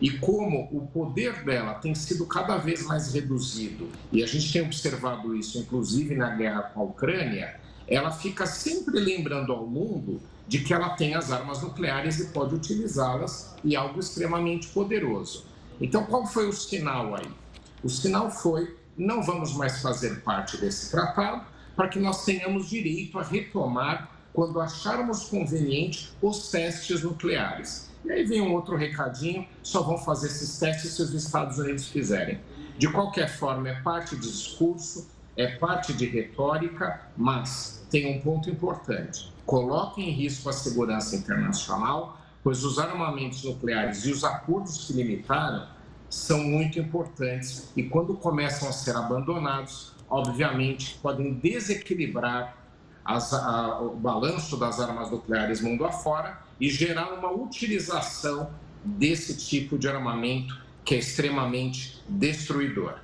E 0.00 0.10
como 0.10 0.68
o 0.72 0.86
poder 0.88 1.44
dela 1.44 1.74
tem 1.74 1.94
sido 1.94 2.26
cada 2.26 2.56
vez 2.56 2.84
mais 2.84 3.14
reduzido, 3.14 3.88
e 4.10 4.24
a 4.24 4.26
gente 4.26 4.52
tem 4.52 4.62
observado 4.62 5.36
isso, 5.36 5.58
inclusive 5.58 6.16
na 6.16 6.30
guerra 6.30 6.62
com 6.62 6.80
a 6.80 6.84
Ucrânia, 6.84 7.60
ela 7.86 8.10
fica 8.10 8.46
sempre 8.46 8.98
lembrando 8.98 9.52
ao 9.52 9.66
mundo 9.66 10.20
de 10.46 10.60
que 10.60 10.72
ela 10.72 10.90
tem 10.90 11.14
as 11.14 11.32
armas 11.32 11.62
nucleares 11.62 12.18
e 12.20 12.26
pode 12.26 12.54
utilizá-las 12.54 13.54
e 13.64 13.74
algo 13.74 14.00
extremamente 14.00 14.68
poderoso. 14.68 15.46
Então, 15.80 16.04
qual 16.04 16.26
foi 16.26 16.48
o 16.48 16.52
sinal 16.52 17.14
aí? 17.14 17.30
O 17.82 17.88
sinal 17.88 18.30
foi: 18.30 18.76
não 18.96 19.22
vamos 19.22 19.54
mais 19.54 19.80
fazer 19.80 20.20
parte 20.20 20.56
desse 20.56 20.90
tratado, 20.90 21.44
para 21.74 21.88
que 21.88 21.98
nós 21.98 22.24
tenhamos 22.24 22.68
direito 22.68 23.18
a 23.18 23.22
retomar, 23.22 24.10
quando 24.32 24.60
acharmos 24.60 25.24
conveniente, 25.24 26.12
os 26.22 26.50
testes 26.50 27.02
nucleares. 27.02 27.90
E 28.04 28.12
aí 28.12 28.24
vem 28.24 28.40
um 28.40 28.52
outro 28.52 28.76
recadinho: 28.76 29.46
só 29.62 29.82
vão 29.82 29.98
fazer 29.98 30.28
esses 30.28 30.58
testes 30.58 30.92
se 30.92 31.02
os 31.02 31.12
Estados 31.12 31.58
Unidos 31.58 31.88
fizerem. 31.88 32.40
De 32.76 32.88
qualquer 32.90 33.28
forma, 33.28 33.68
é 33.68 33.80
parte 33.80 34.16
de 34.16 34.22
discurso, 34.22 35.08
é 35.36 35.46
parte 35.58 35.92
de 35.92 36.06
retórica, 36.06 37.08
mas 37.16 37.86
tem 37.90 38.16
um 38.16 38.20
ponto 38.20 38.48
importante: 38.50 39.32
coloque 39.44 40.02
em 40.02 40.10
risco 40.10 40.48
a 40.48 40.52
segurança 40.52 41.16
internacional, 41.16 42.18
pois 42.42 42.64
os 42.64 42.78
armamentos 42.78 43.42
nucleares 43.42 44.04
e 44.04 44.12
os 44.12 44.24
acordos 44.24 44.86
que 44.86 44.92
limitaram 44.92 45.66
são 46.08 46.44
muito 46.44 46.78
importantes 46.78 47.72
e, 47.76 47.82
quando 47.82 48.14
começam 48.14 48.68
a 48.68 48.72
ser 48.72 48.94
abandonados, 48.94 49.92
obviamente, 50.08 50.98
podem 51.02 51.34
desequilibrar 51.34 52.56
as, 53.04 53.32
a, 53.32 53.80
o 53.80 53.96
balanço 53.96 54.56
das 54.56 54.78
armas 54.80 55.10
nucleares 55.10 55.60
mundo 55.60 55.84
afora 55.84 56.38
e 56.60 56.70
gerar 56.70 57.12
uma 57.12 57.32
utilização 57.32 58.50
desse 58.84 59.36
tipo 59.36 59.76
de 59.76 59.88
armamento 59.88 60.62
que 60.84 60.94
é 60.94 60.98
extremamente 60.98 62.02
destruidor. 62.08 63.03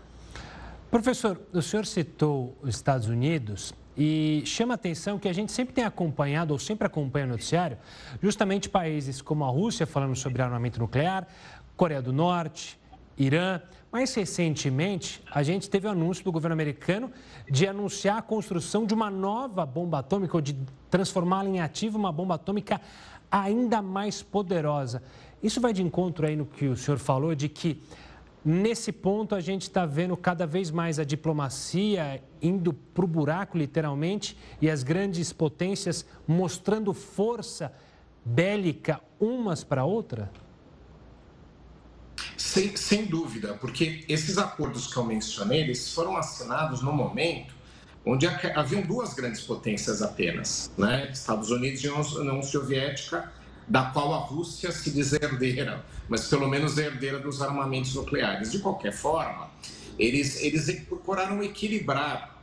Professor, 0.90 1.40
o 1.52 1.62
senhor 1.62 1.87
citou 1.87 2.59
os 2.61 2.75
Estados 2.75 3.06
Unidos 3.06 3.73
e 3.97 4.42
chama 4.44 4.75
atenção 4.75 5.20
que 5.20 5.28
a 5.28 5.32
gente 5.32 5.52
sempre 5.52 5.73
tem 5.73 5.85
acompanhado, 5.85 6.52
ou 6.52 6.59
sempre 6.59 6.85
acompanha 6.85 7.26
o 7.26 7.28
noticiário, 7.28 7.78
justamente 8.20 8.68
países 8.68 9.23
como 9.23 9.44
a 9.44 9.49
Rússia 9.49 9.87
falando 9.87 10.16
sobre 10.16 10.42
armamento 10.42 10.80
nuclear, 10.80 11.28
Coreia 11.76 12.02
do 12.02 12.12
Norte, 12.12 12.76
Irã. 13.16 13.61
Mais 13.92 14.12
recentemente, 14.12 15.23
a 15.30 15.44
gente 15.44 15.70
teve 15.70 15.87
o 15.87 15.90
anúncio 15.90 16.25
do 16.25 16.32
governo 16.32 16.54
americano 16.54 17.12
de 17.49 17.68
anunciar 17.68 18.18
a 18.18 18.23
construção 18.23 18.85
de 18.85 18.92
uma 18.92 19.12
nova 19.12 19.64
bomba 19.64 20.00
atômica, 20.00 20.37
ou 20.37 20.40
de 20.40 20.56
transformá-la 20.90 21.49
em 21.49 21.61
ativa 21.61 21.97
uma 21.97 22.11
bomba 22.11 22.35
atômica 22.35 22.80
ainda 23.30 23.80
mais 23.80 24.25
poderosa. 24.25 25.00
Isso 25.40 25.61
vai 25.61 25.73
de 25.73 25.85
encontro 25.85 26.26
aí 26.26 26.35
no 26.35 26.44
que 26.44 26.66
o 26.66 26.76
senhor 26.76 26.99
falou, 26.99 27.32
de 27.32 27.49
que 27.49 27.80
nesse 28.44 28.92
ponto 28.92 29.35
a 29.35 29.40
gente 29.40 29.62
está 29.62 29.85
vendo 29.87 30.16
cada 30.16 30.47
vez 30.47 30.70
mais 30.70 30.99
a 30.99 31.04
diplomacia 31.04 32.23
indo 32.40 32.73
para 32.73 33.04
o 33.04 33.09
buraco, 33.09 33.59
literalmente, 33.59 34.37
e 34.61 34.70
as 34.70 34.82
grandes 34.82 35.32
potências 35.32 36.04
mostrando 36.26 36.92
força 36.92 37.73
bélica 38.25 39.00
umas 39.18 39.64
para 39.64 39.85
outras? 39.85 40.28
Sem, 42.37 42.76
sem 42.76 43.06
dúvida, 43.06 43.54
porque 43.54 44.04
esses 44.09 44.38
acordos 44.38 44.92
que 44.92 44.97
eu 44.97 45.04
mencionei, 45.04 45.61
eles 45.61 45.92
foram 45.92 46.16
assinados 46.16 46.82
no 46.82 46.92
momento 46.92 47.54
onde 48.04 48.26
haviam 48.26 48.82
duas 48.82 49.14
grandes 49.14 49.42
potências 49.42 50.02
apenas, 50.02 50.70
né? 50.76 51.11
Estados 51.12 51.50
Unidos 51.50 51.85
e 51.85 51.88
União 51.88 52.42
Soviética, 52.42 53.30
da 53.67 53.85
qual 53.87 54.14
a 54.14 54.19
Rússia 54.19 54.73
se 54.73 54.90
diz 54.90 55.12
herdeira, 55.12 55.85
mas 56.09 56.26
pelo 56.26 56.49
menos 56.49 56.79
é 56.79 56.87
herdeira 56.87 57.19
dos 57.19 57.40
armamentos 57.40 57.95
nucleares. 57.95 58.52
De 58.52 58.59
qualquer 58.59 58.93
forma, 58.93 59.50
eles, 59.99 60.43
eles 60.43 60.69
procuraram 60.88 61.43
equilibrar 61.43 62.43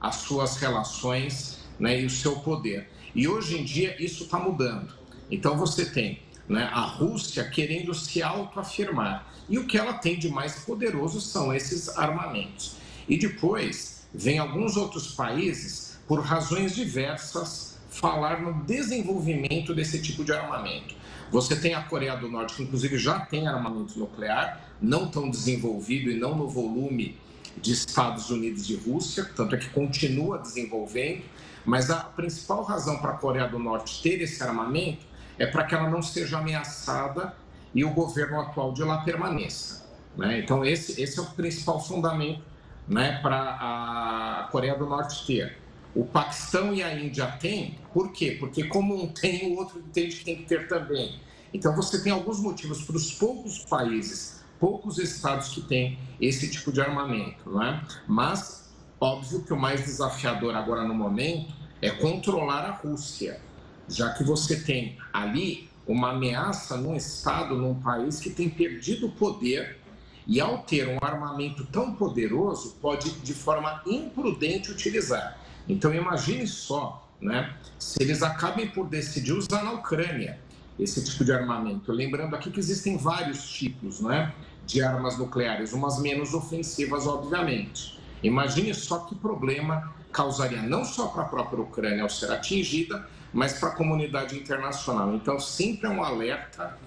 as 0.00 0.16
suas 0.16 0.56
relações 0.56 1.60
né, 1.78 2.00
e 2.00 2.06
o 2.06 2.10
seu 2.10 2.36
poder. 2.36 2.90
E 3.14 3.26
hoje 3.26 3.58
em 3.58 3.64
dia 3.64 3.96
isso 4.02 4.24
está 4.24 4.38
mudando. 4.38 4.94
Então 5.30 5.56
você 5.56 5.86
tem 5.86 6.20
né, 6.48 6.68
a 6.72 6.80
Rússia 6.80 7.44
querendo 7.48 7.94
se 7.94 8.22
autoafirmar. 8.22 9.26
E 9.48 9.58
o 9.58 9.66
que 9.66 9.78
ela 9.78 9.94
tem 9.94 10.18
de 10.18 10.28
mais 10.28 10.60
poderoso 10.60 11.20
são 11.20 11.54
esses 11.54 11.88
armamentos. 11.96 12.76
E 13.08 13.16
depois, 13.16 14.06
vem 14.12 14.38
alguns 14.38 14.76
outros 14.76 15.14
países, 15.14 15.98
por 16.06 16.20
razões 16.20 16.74
diversas, 16.74 17.75
falar 17.98 18.40
no 18.40 18.64
desenvolvimento 18.64 19.74
desse 19.74 20.00
tipo 20.00 20.24
de 20.24 20.32
armamento. 20.32 20.94
Você 21.30 21.56
tem 21.56 21.74
a 21.74 21.82
Coreia 21.82 22.16
do 22.16 22.28
Norte, 22.28 22.54
que 22.54 22.62
inclusive 22.62 22.98
já 22.98 23.20
tem 23.20 23.48
armamento 23.48 23.98
nuclear, 23.98 24.60
não 24.80 25.08
tão 25.08 25.28
desenvolvido 25.30 26.10
e 26.10 26.18
não 26.18 26.36
no 26.36 26.48
volume 26.48 27.18
de 27.56 27.72
Estados 27.72 28.30
Unidos 28.30 28.68
e 28.68 28.76
Rússia, 28.76 29.24
tanto 29.34 29.54
é 29.54 29.58
que 29.58 29.68
continua 29.70 30.38
desenvolvendo, 30.38 31.22
mas 31.64 31.90
a 31.90 31.96
principal 31.96 32.62
razão 32.62 32.98
para 32.98 33.12
a 33.12 33.16
Coreia 33.16 33.48
do 33.48 33.58
Norte 33.58 34.02
ter 34.02 34.20
esse 34.20 34.42
armamento 34.42 35.04
é 35.38 35.46
para 35.46 35.64
que 35.64 35.74
ela 35.74 35.88
não 35.90 36.02
seja 36.02 36.38
ameaçada 36.38 37.34
e 37.74 37.84
o 37.84 37.90
governo 37.90 38.40
atual 38.40 38.72
de 38.72 38.82
lá 38.82 38.98
permaneça. 38.98 39.86
Né? 40.16 40.40
Então, 40.40 40.64
esse, 40.64 41.00
esse 41.00 41.18
é 41.18 41.22
o 41.22 41.26
principal 41.26 41.82
fundamento 41.82 42.42
né, 42.86 43.18
para 43.20 43.56
a 43.60 44.48
Coreia 44.52 44.76
do 44.76 44.86
Norte 44.86 45.26
ter. 45.26 45.58
O 45.96 46.04
Paquistão 46.04 46.74
e 46.74 46.82
a 46.82 46.94
Índia 46.94 47.26
têm, 47.40 47.78
por 47.94 48.12
quê? 48.12 48.36
Porque 48.38 48.64
como 48.64 49.02
um 49.02 49.08
tem, 49.08 49.50
o 49.50 49.56
outro 49.56 49.78
entende 49.78 50.16
que 50.16 50.24
tem 50.26 50.36
que 50.36 50.42
ter 50.42 50.68
também. 50.68 51.18
Então, 51.54 51.74
você 51.74 52.02
tem 52.02 52.12
alguns 52.12 52.38
motivos 52.38 52.82
para 52.82 52.96
os 52.96 53.12
poucos 53.12 53.60
países, 53.60 54.44
poucos 54.60 54.98
estados 54.98 55.48
que 55.48 55.62
têm 55.62 55.98
esse 56.20 56.50
tipo 56.50 56.70
de 56.70 56.82
armamento, 56.82 57.48
não 57.48 57.62
é? 57.62 57.82
Mas, 58.06 58.68
óbvio 59.00 59.42
que 59.42 59.54
o 59.54 59.56
mais 59.56 59.86
desafiador 59.86 60.54
agora 60.54 60.84
no 60.84 60.92
momento 60.92 61.54
é 61.80 61.88
controlar 61.88 62.66
a 62.66 62.72
Rússia, 62.72 63.40
já 63.88 64.12
que 64.12 64.22
você 64.22 64.60
tem 64.60 64.98
ali 65.14 65.66
uma 65.86 66.10
ameaça 66.10 66.76
num 66.76 66.94
estado, 66.94 67.56
num 67.56 67.74
país 67.74 68.20
que 68.20 68.28
tem 68.28 68.50
perdido 68.50 69.06
o 69.06 69.12
poder 69.12 69.78
e, 70.26 70.42
ao 70.42 70.58
ter 70.58 70.88
um 70.88 70.98
armamento 71.00 71.64
tão 71.64 71.94
poderoso, 71.94 72.76
pode 72.82 73.12
de 73.20 73.32
forma 73.32 73.80
imprudente 73.86 74.70
utilizar. 74.70 75.45
Então, 75.68 75.92
imagine 75.94 76.46
só, 76.46 77.08
né, 77.20 77.54
se 77.78 78.02
eles 78.02 78.22
acabem 78.22 78.68
por 78.68 78.88
decidir 78.88 79.32
usar 79.32 79.64
na 79.64 79.72
Ucrânia 79.72 80.38
esse 80.78 81.02
tipo 81.04 81.24
de 81.24 81.32
armamento. 81.32 81.90
Lembrando 81.90 82.36
aqui 82.36 82.50
que 82.50 82.60
existem 82.60 82.96
vários 82.96 83.48
tipos 83.48 84.00
né, 84.00 84.32
de 84.66 84.82
armas 84.82 85.16
nucleares, 85.18 85.72
umas 85.72 85.98
menos 86.00 86.34
ofensivas, 86.34 87.06
obviamente. 87.06 87.98
Imagine 88.22 88.74
só 88.74 89.00
que 89.00 89.14
problema 89.14 89.94
causaria 90.12 90.62
não 90.62 90.84
só 90.84 91.08
para 91.08 91.22
a 91.22 91.26
própria 91.26 91.60
Ucrânia 91.60 92.02
ao 92.02 92.08
ser 92.08 92.30
atingida, 92.30 93.06
mas 93.32 93.54
para 93.54 93.70
a 93.70 93.72
comunidade 93.72 94.36
internacional. 94.36 95.14
Então, 95.14 95.38
sempre 95.38 95.86
é 95.86 95.90
um 95.90 96.02
alerta 96.02 96.78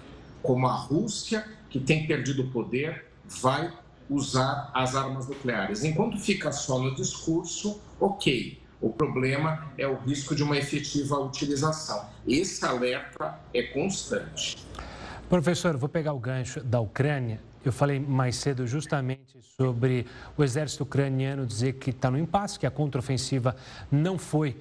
como 0.42 0.66
a 0.66 0.72
Rússia, 0.72 1.46
que 1.68 1.78
tem 1.78 2.06
perdido 2.06 2.42
o 2.42 2.50
poder, 2.50 3.06
vai 3.24 3.72
usar 4.08 4.70
as 4.74 4.96
armas 4.96 5.28
nucleares. 5.28 5.84
Enquanto 5.84 6.18
fica 6.18 6.50
só 6.50 6.80
no 6.80 6.94
discurso, 6.94 7.80
ok. 8.00 8.59
O 8.80 8.88
problema 8.88 9.70
é 9.76 9.86
o 9.86 9.94
risco 9.96 10.34
de 10.34 10.42
uma 10.42 10.56
efetiva 10.56 11.18
utilização. 11.18 12.08
Esse 12.26 12.64
alerta 12.64 13.38
é 13.52 13.62
constante. 13.62 14.64
Professor, 15.28 15.76
vou 15.76 15.88
pegar 15.88 16.12
o 16.12 16.18
gancho 16.18 16.62
da 16.64 16.80
Ucrânia. 16.80 17.40
Eu 17.62 17.72
falei 17.72 18.00
mais 18.00 18.36
cedo 18.36 18.66
justamente 18.66 19.38
sobre 19.42 20.06
o 20.36 20.42
exército 20.42 20.84
ucraniano 20.84 21.46
dizer 21.46 21.74
que 21.74 21.90
está 21.90 22.10
no 22.10 22.18
impasse, 22.18 22.58
que 22.58 22.66
a 22.66 22.70
contraofensiva 22.70 23.54
não 23.92 24.18
foi 24.18 24.56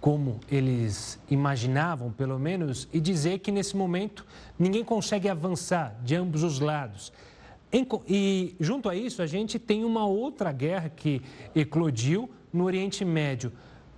como 0.00 0.38
eles 0.50 1.18
imaginavam, 1.30 2.12
pelo 2.12 2.38
menos, 2.38 2.86
e 2.92 3.00
dizer 3.00 3.38
que 3.40 3.50
nesse 3.50 3.76
momento 3.76 4.24
ninguém 4.58 4.84
consegue 4.84 5.28
avançar 5.28 5.96
de 6.04 6.14
ambos 6.14 6.42
os 6.42 6.60
lados. 6.60 7.12
E 8.06 8.54
junto 8.60 8.88
a 8.88 8.94
isso, 8.94 9.20
a 9.20 9.26
gente 9.26 9.58
tem 9.58 9.82
uma 9.82 10.06
outra 10.06 10.52
guerra 10.52 10.88
que 10.88 11.20
eclodiu 11.56 12.30
no 12.54 12.64
Oriente 12.64 13.04
Médio. 13.04 13.52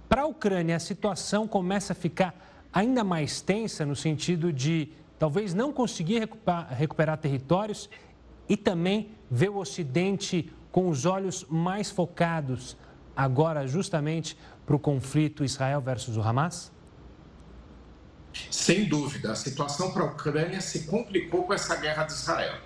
Para 0.08 0.22
a 0.22 0.26
Ucrânia, 0.26 0.76
a 0.76 0.80
situação 0.80 1.46
começa 1.46 1.92
a 1.92 1.96
ficar 1.96 2.34
ainda 2.72 3.04
mais 3.04 3.40
tensa 3.40 3.84
no 3.84 3.94
sentido 3.94 4.52
de 4.52 4.88
talvez 5.18 5.54
não 5.54 5.72
conseguir 5.72 6.20
recuperar, 6.20 6.68
recuperar 6.72 7.18
territórios 7.18 7.88
e 8.48 8.56
também 8.56 9.10
ver 9.30 9.50
o 9.50 9.58
Ocidente 9.58 10.52
com 10.72 10.88
os 10.88 11.04
olhos 11.04 11.44
mais 11.48 11.90
focados 11.90 12.76
agora 13.16 13.66
justamente 13.66 14.36
para 14.64 14.76
o 14.76 14.78
conflito 14.78 15.44
Israel 15.44 15.80
versus 15.80 16.16
o 16.16 16.22
Hamas? 16.22 16.72
Sem 18.50 18.86
dúvida, 18.86 19.32
a 19.32 19.34
situação 19.34 19.92
para 19.92 20.02
a 20.02 20.06
Ucrânia 20.06 20.60
se 20.60 20.80
complicou 20.80 21.44
com 21.44 21.54
essa 21.54 21.76
guerra 21.76 22.04
de 22.04 22.12
Israel. 22.12 22.58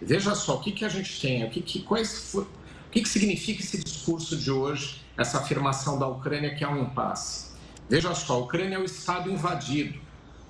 Veja 0.00 0.34
só, 0.34 0.56
o 0.56 0.60
que, 0.60 0.72
que 0.72 0.84
a 0.84 0.88
gente 0.88 1.18
tem, 1.20 1.44
o 1.44 1.50
que, 1.50 1.62
que, 1.62 1.82
quais, 1.82 2.34
o 2.34 2.46
que, 2.90 3.00
que 3.00 3.08
significa 3.08 3.62
esse 3.62 3.82
discurso 3.82 4.36
de 4.36 4.50
hoje, 4.50 5.03
essa 5.16 5.38
afirmação 5.38 5.98
da 5.98 6.06
Ucrânia 6.06 6.54
que 6.54 6.64
é 6.64 6.68
um 6.68 6.82
impasse? 6.82 7.52
Veja 7.88 8.14
só, 8.14 8.34
a 8.34 8.38
Ucrânia 8.38 8.76
é 8.76 8.78
o 8.78 8.84
Estado 8.84 9.30
invadido. 9.30 9.98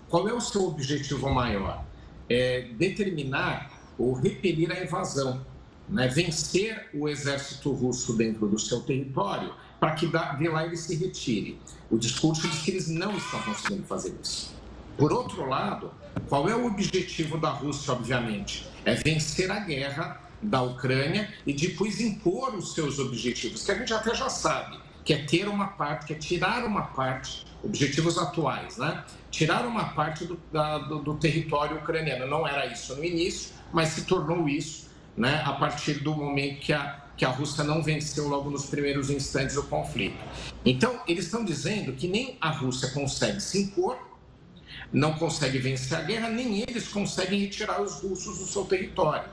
Qual 0.09 0.29
é 0.29 0.33
o 0.33 0.41
seu 0.41 0.67
objetivo 0.67 1.29
maior? 1.31 1.85
É 2.29 2.69
determinar 2.79 3.71
ou 3.99 4.15
repelir 4.15 4.71
a 4.71 4.83
invasão, 4.83 5.45
né? 5.89 6.09
vencer 6.09 6.89
o 6.95 7.09
exército 7.09 7.73
russo 7.73 8.17
dentro 8.17 8.47
do 8.47 8.59
seu 8.59 8.81
território 8.81 9.53
para 9.79 9.93
que 9.93 10.07
de 10.07 10.49
lá 10.49 10.65
ele 10.65 10.77
se 10.77 10.95
retire. 10.97 11.61
O 11.91 11.99
discurso 11.99 12.49
diz 12.49 12.63
que 12.63 12.71
eles 12.71 12.89
não 12.89 13.17
estão 13.17 13.43
conseguindo 13.43 13.83
fazer 13.85 14.15
isso. 14.23 14.55
Por 14.97 15.13
outro 15.13 15.47
lado, 15.47 15.91
qual 16.29 16.49
é 16.49 16.55
o 16.55 16.67
objetivo 16.67 17.37
da 17.37 17.51
Rússia, 17.51 17.93
obviamente? 17.93 18.67
É 18.85 18.95
vencer 18.95 19.51
a 19.51 19.61
guerra 19.61 20.21
da 20.43 20.63
Ucrânia 20.63 21.33
e 21.47 21.53
depois 21.53 22.01
impor 22.01 22.55
os 22.55 22.75
seus 22.75 22.99
objetivos, 22.99 23.65
que 23.65 23.73
a 23.73 23.75
gente 23.75 23.93
até 23.93 24.15
já 24.15 24.29
sabe, 24.29 24.79
que 25.05 25.13
é 25.13 25.25
ter 25.25 25.49
uma 25.49 25.69
parte, 25.69 26.07
que 26.07 26.13
é 26.13 26.17
tirar 26.17 26.65
uma 26.65 26.83
parte, 26.83 27.45
objetivos 27.63 28.19
atuais, 28.19 28.77
né? 28.77 29.05
Tirar 29.31 29.67
uma 29.67 29.85
parte 29.95 30.25
do, 30.25 30.39
da, 30.53 30.79
do, 30.79 30.99
do 30.99 31.15
território 31.17 31.79
ucraniano. 31.79 32.27
Não 32.27 32.47
era 32.47 32.67
isso 32.67 32.95
no 32.95 33.05
início, 33.05 33.55
mas 33.73 33.89
se 33.89 34.03
tornou 34.03 34.49
isso, 34.49 34.91
né? 35.17 35.43
A 35.45 35.53
partir 35.53 35.95
do 35.95 36.15
momento 36.15 36.61
que 36.61 36.73
a 36.73 37.05
que 37.17 37.25
a 37.25 37.29
Rússia 37.29 37.63
não 37.63 37.83
venceu 37.83 38.29
logo 38.29 38.51
nos 38.51 38.67
primeiros 38.67 39.11
instantes 39.11 39.55
do 39.55 39.63
conflito. 39.65 40.17
Então, 40.65 41.01
eles 41.07 41.27
estão 41.27 41.45
dizendo 41.45 41.93
que 41.93 42.09
nem 42.09 42.37
a 42.41 42.51
Rússia 42.51 42.91
consegue 42.91 43.41
se 43.41 43.63
impor, 43.63 43.97
não 44.93 45.15
consegue 45.15 45.59
vencer 45.59 45.97
a 45.97 46.03
guerra, 46.03 46.29
nem 46.29 46.63
eles 46.63 46.89
conseguem 46.89 47.41
retirar 47.41 47.81
os 47.81 48.01
russos 48.01 48.39
do 48.39 48.47
seu 48.47 48.65
território, 48.65 49.29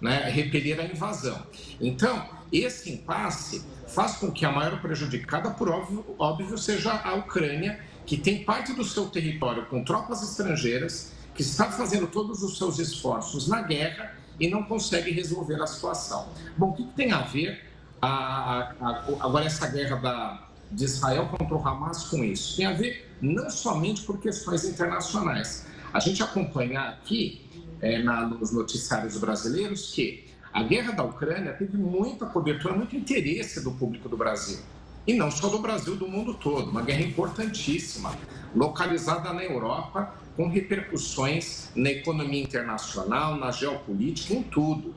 né? 0.00 0.28
repelir 0.30 0.78
a 0.80 0.84
invasão. 0.84 1.42
Então, 1.80 2.28
esse 2.52 2.90
impasse 2.90 3.64
faz 3.86 4.16
com 4.16 4.30
que 4.30 4.44
a 4.44 4.52
maior 4.52 4.80
prejudicada, 4.80 5.50
por 5.50 5.68
óbvio, 5.68 6.04
óbvio 6.18 6.56
seja 6.56 6.92
a 6.92 7.14
Ucrânia, 7.14 7.80
que 8.06 8.16
tem 8.16 8.44
parte 8.44 8.72
do 8.72 8.84
seu 8.84 9.08
território 9.08 9.66
com 9.66 9.84
tropas 9.84 10.22
estrangeiras, 10.22 11.12
que 11.34 11.42
está 11.42 11.70
fazendo 11.70 12.06
todos 12.06 12.42
os 12.42 12.58
seus 12.58 12.78
esforços 12.78 13.48
na 13.48 13.62
guerra 13.62 14.16
e 14.38 14.48
não 14.48 14.62
consegue 14.62 15.10
resolver 15.10 15.60
a 15.62 15.66
situação. 15.66 16.28
Bom, 16.56 16.70
o 16.70 16.74
que, 16.74 16.84
tem 16.84 17.12
a 17.12 17.20
ver 17.20 17.64
a, 18.00 18.72
a, 18.80 19.04
agora 19.20 19.44
essa 19.44 19.66
guerra 19.68 19.96
da, 19.96 20.48
de 20.70 20.84
Israel 20.84 21.26
contra 21.26 21.54
o 21.54 21.68
Hamas 21.68 22.04
com 22.04 22.24
isso? 22.24 22.56
Tem 22.56 22.66
a 22.66 22.72
ver 22.72 23.16
não 23.20 23.50
somente 23.50 24.02
por 24.02 24.18
questões 24.18 24.64
internacionais. 24.64 25.66
A 25.92 26.00
gente 26.00 26.22
acompanha 26.22 26.80
aqui 26.80 27.49
é, 27.80 28.02
na, 28.02 28.26
nos 28.26 28.52
noticiários 28.52 29.16
brasileiros 29.16 29.92
que 29.92 30.24
a 30.52 30.62
guerra 30.62 30.92
da 30.92 31.04
Ucrânia 31.04 31.52
teve 31.52 31.76
muita 31.76 32.26
cobertura, 32.26 32.74
muito 32.74 32.96
interesse 32.96 33.62
do 33.62 33.70
público 33.72 34.08
do 34.08 34.16
Brasil. 34.16 34.58
E 35.06 35.14
não 35.14 35.30
só 35.30 35.48
do 35.48 35.58
Brasil, 35.60 35.96
do 35.96 36.06
mundo 36.08 36.34
todo. 36.34 36.70
Uma 36.70 36.82
guerra 36.82 37.02
importantíssima, 37.02 38.12
localizada 38.54 39.32
na 39.32 39.44
Europa 39.44 40.14
com 40.36 40.48
repercussões 40.48 41.70
na 41.74 41.90
economia 41.90 42.42
internacional, 42.42 43.36
na 43.36 43.50
geopolítica, 43.50 44.34
em 44.34 44.42
tudo. 44.42 44.94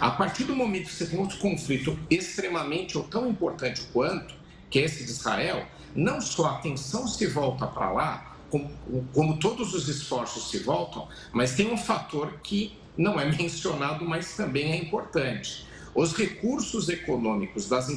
A 0.00 0.10
partir 0.10 0.44
do 0.44 0.54
momento 0.54 0.86
que 0.86 0.94
você 0.94 1.06
tem 1.06 1.18
outro 1.18 1.38
conflito 1.38 1.98
extremamente 2.08 2.96
ou 2.96 3.04
tão 3.04 3.28
importante 3.28 3.82
quanto, 3.92 4.34
que 4.70 4.78
é 4.78 4.82
esse 4.82 5.04
de 5.04 5.10
Israel, 5.10 5.66
não 5.94 6.20
só 6.20 6.46
a 6.46 6.56
atenção 6.56 7.06
se 7.06 7.26
volta 7.26 7.66
para 7.66 7.90
lá, 7.90 8.33
como, 8.54 9.08
como 9.12 9.38
todos 9.38 9.74
os 9.74 9.88
esforços 9.88 10.48
se 10.48 10.60
voltam, 10.60 11.08
mas 11.32 11.56
tem 11.56 11.72
um 11.72 11.76
fator 11.76 12.38
que 12.40 12.78
não 12.96 13.18
é 13.18 13.24
mencionado, 13.36 14.04
mas 14.04 14.36
também 14.36 14.72
é 14.72 14.76
importante. 14.76 15.66
Os 15.92 16.12
recursos 16.12 16.88
econômicos 16.88 17.68
das, 17.68 17.88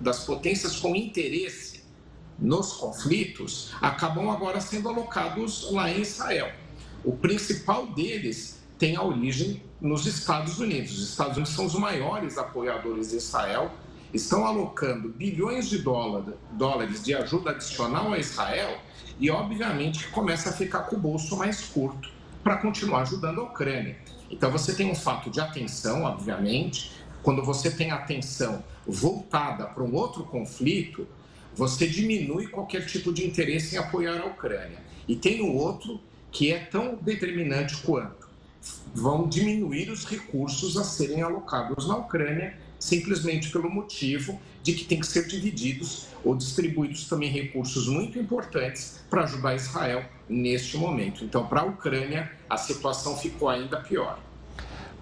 das 0.00 0.24
potências 0.24 0.76
com 0.76 0.94
interesse 0.96 1.84
nos 2.38 2.74
conflitos 2.74 3.72
acabam 3.80 4.30
agora 4.30 4.60
sendo 4.60 4.88
alocados 4.88 5.70
lá 5.70 5.90
em 5.90 6.00
Israel. 6.00 6.50
O 7.04 7.12
principal 7.12 7.86
deles 7.86 8.60
tem 8.78 8.96
a 8.96 9.02
origem 9.02 9.62
nos 9.80 10.06
Estados 10.06 10.58
Unidos. 10.58 10.98
Os 10.98 11.10
Estados 11.10 11.36
Unidos 11.36 11.54
são 11.54 11.66
os 11.66 11.74
maiores 11.74 12.36
apoiadores 12.36 13.10
de 13.10 13.16
Israel, 13.16 13.70
estão 14.12 14.46
alocando 14.46 15.08
bilhões 15.08 15.68
de 15.68 15.78
dólares 15.78 17.02
de 17.02 17.14
ajuda 17.14 17.50
adicional 17.50 18.12
a 18.12 18.18
Israel 18.18 18.78
e, 19.18 19.30
obviamente, 19.30 20.08
começa 20.08 20.50
a 20.50 20.52
ficar 20.52 20.80
com 20.80 20.96
o 20.96 20.98
bolso 20.98 21.36
mais 21.36 21.62
curto 21.62 22.10
para 22.42 22.56
continuar 22.56 23.02
ajudando 23.02 23.40
a 23.40 23.44
Ucrânia. 23.44 23.96
Então, 24.30 24.50
você 24.50 24.74
tem 24.74 24.90
um 24.90 24.94
fato 24.94 25.30
de 25.30 25.40
atenção, 25.40 26.02
obviamente, 26.02 26.92
quando 27.22 27.42
você 27.42 27.70
tem 27.70 27.90
atenção 27.90 28.62
voltada 28.86 29.66
para 29.66 29.82
um 29.82 29.94
outro 29.94 30.24
conflito, 30.24 31.08
você 31.54 31.86
diminui 31.86 32.46
qualquer 32.48 32.84
tipo 32.86 33.12
de 33.12 33.26
interesse 33.26 33.74
em 33.74 33.78
apoiar 33.78 34.20
a 34.20 34.26
Ucrânia. 34.26 34.78
E 35.08 35.16
tem 35.16 35.40
o 35.40 35.54
outro 35.54 36.00
que 36.30 36.52
é 36.52 36.58
tão 36.58 36.96
determinante 36.96 37.78
quanto 37.78 38.28
vão 38.94 39.28
diminuir 39.28 39.90
os 39.90 40.04
recursos 40.04 40.76
a 40.76 40.84
serem 40.84 41.22
alocados 41.22 41.88
na 41.88 41.96
Ucrânia, 41.96 42.58
simplesmente 42.78 43.50
pelo 43.50 43.70
motivo 43.70 44.40
de 44.62 44.72
que 44.72 44.84
tem 44.84 45.00
que 45.00 45.06
ser 45.06 45.26
divididos 45.26 46.06
ou 46.24 46.34
distribuídos 46.34 47.08
também 47.08 47.30
recursos 47.30 47.86
muito 47.86 48.18
importantes 48.18 49.00
para 49.08 49.22
ajudar 49.22 49.54
Israel 49.54 50.04
neste 50.28 50.76
momento. 50.76 51.24
Então, 51.24 51.46
para 51.46 51.60
a 51.60 51.64
Ucrânia, 51.64 52.30
a 52.50 52.56
situação 52.56 53.16
ficou 53.16 53.48
ainda 53.48 53.80
pior. 53.80 54.18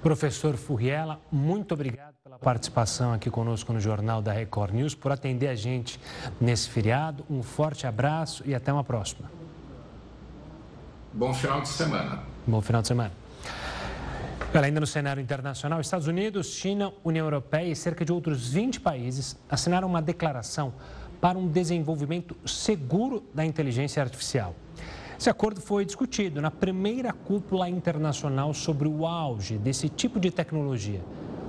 Professor 0.02 0.54
Furriela, 0.56 1.18
muito 1.32 1.72
obrigado 1.72 2.14
pela 2.22 2.38
participação 2.38 3.14
aqui 3.14 3.30
conosco 3.30 3.72
no 3.72 3.80
Jornal 3.80 4.20
da 4.20 4.32
Record 4.32 4.74
News, 4.74 4.94
por 4.94 5.10
atender 5.10 5.48
a 5.48 5.54
gente 5.54 5.98
nesse 6.38 6.68
feriado. 6.68 7.24
Um 7.30 7.42
forte 7.42 7.86
abraço 7.86 8.42
e 8.44 8.54
até 8.54 8.70
uma 8.70 8.84
próxima. 8.84 9.30
Bom 11.10 11.32
final 11.32 11.62
de 11.62 11.68
semana. 11.68 12.22
Bom 12.46 12.60
final 12.60 12.82
de 12.82 12.88
semana. 12.88 13.23
Ainda 14.62 14.78
no 14.78 14.86
cenário 14.86 15.20
internacional, 15.20 15.80
Estados 15.80 16.06
Unidos, 16.06 16.54
China, 16.54 16.92
União 17.02 17.26
Europeia 17.26 17.72
e 17.72 17.74
cerca 17.74 18.04
de 18.04 18.12
outros 18.12 18.48
20 18.48 18.80
países 18.80 19.36
assinaram 19.50 19.88
uma 19.88 20.00
declaração 20.00 20.72
para 21.20 21.36
um 21.36 21.48
desenvolvimento 21.48 22.36
seguro 22.46 23.24
da 23.34 23.44
inteligência 23.44 24.00
artificial. 24.00 24.54
Esse 25.18 25.28
acordo 25.28 25.60
foi 25.60 25.84
discutido 25.84 26.40
na 26.40 26.52
primeira 26.52 27.12
cúpula 27.12 27.68
internacional 27.68 28.54
sobre 28.54 28.86
o 28.86 29.06
auge 29.06 29.58
desse 29.58 29.88
tipo 29.88 30.20
de 30.20 30.30
tecnologia. 30.30 31.00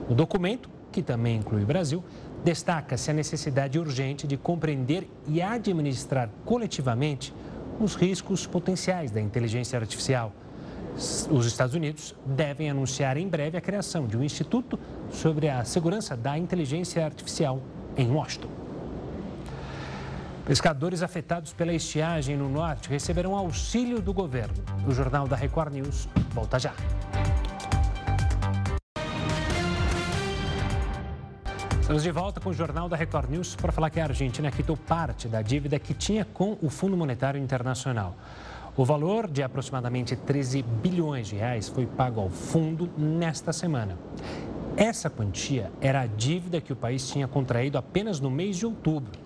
O 0.10 0.16
documento, 0.16 0.68
que 0.92 1.04
também 1.04 1.38
inclui 1.38 1.64
o 1.64 1.66
Brasil, 1.68 2.04
destaca-se 2.44 3.12
a 3.12 3.14
necessidade 3.14 3.78
urgente 3.80 4.26
de 4.26 4.36
compreender 4.36 5.08
e 5.28 5.42
administrar 5.44 6.30
coletivamente 6.44 7.34
os 7.80 7.96
riscos 7.96 8.48
potenciais 8.48 9.12
da 9.12 9.22
inteligência 9.22 9.78
artificial. 9.80 10.34
Os 10.96 11.46
Estados 11.46 11.76
Unidos 11.76 12.16
devem 12.26 12.70
anunciar 12.70 13.18
em 13.18 13.28
breve 13.28 13.58
a 13.58 13.62
criação 13.62 14.08
de 14.08 14.18
um 14.18 14.24
instituto 14.24 14.80
sobre 15.12 15.50
a 15.50 15.66
segurança 15.66 16.16
da 16.16 16.38
inteligência 16.38 17.04
artificial 17.06 17.62
em 17.98 18.10
Washington. 18.10 18.48
Pescadores 20.46 21.02
afetados 21.02 21.52
pela 21.52 21.74
estiagem 21.74 22.38
no 22.38 22.48
norte 22.48 22.88
receberão 22.88 23.36
auxílio 23.36 24.02
do 24.02 24.14
governo. 24.14 24.64
O 24.88 24.92
Jornal 24.92 25.28
da 25.28 25.36
Record 25.36 25.74
News 25.74 26.08
volta 26.34 26.58
já. 26.58 26.74
Estamos 31.82 32.04
de 32.04 32.12
volta 32.12 32.40
com 32.40 32.50
o 32.50 32.54
Jornal 32.54 32.88
da 32.88 32.96
Record 32.96 33.30
News 33.30 33.56
para 33.56 33.72
falar 33.72 33.90
que 33.90 34.00
a 34.00 34.06
Argentina 34.06 34.50
quitou 34.50 34.78
parte 34.78 35.28
da 35.28 35.42
dívida 35.42 35.78
que 35.78 35.94
tinha 35.94 36.24
com 36.26 36.58
o 36.62 36.70
Fundo 36.70 36.96
Monetário 36.96 37.40
Internacional. 37.40 38.16
O 38.78 38.84
valor 38.84 39.30
de 39.32 39.42
aproximadamente 39.42 40.18
13 40.18 40.62
bilhões 40.62 41.30
de 41.30 41.38
reais 41.38 41.70
foi 41.70 41.86
pago 41.86 42.20
ao 42.20 42.30
fundo 42.30 42.90
nesta 42.98 43.54
semana. 43.54 43.98
Essa 44.76 45.10
quantia 45.10 45.72
era 45.80 46.02
a 46.02 46.06
dívida 46.06 46.60
que 46.60 46.74
o 46.74 46.76
país 46.76 47.08
tinha 47.10 47.26
contraído 47.26 47.78
apenas 47.78 48.20
no 48.20 48.30
mês 48.30 48.58
de 48.58 48.66
outubro. 48.66 49.18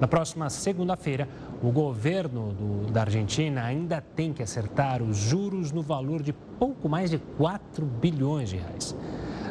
Na 0.00 0.08
próxima 0.08 0.50
segunda-feira, 0.50 1.28
o 1.62 1.70
governo 1.70 2.52
do, 2.52 2.92
da 2.92 3.02
Argentina 3.02 3.64
ainda 3.64 4.00
tem 4.00 4.32
que 4.32 4.42
acertar 4.42 5.02
os 5.02 5.16
juros 5.16 5.72
no 5.72 5.82
valor 5.82 6.22
de 6.22 6.32
pouco 6.32 6.88
mais 6.88 7.10
de 7.10 7.18
4 7.18 7.84
bilhões 7.84 8.50
de 8.50 8.56
reais. 8.56 8.94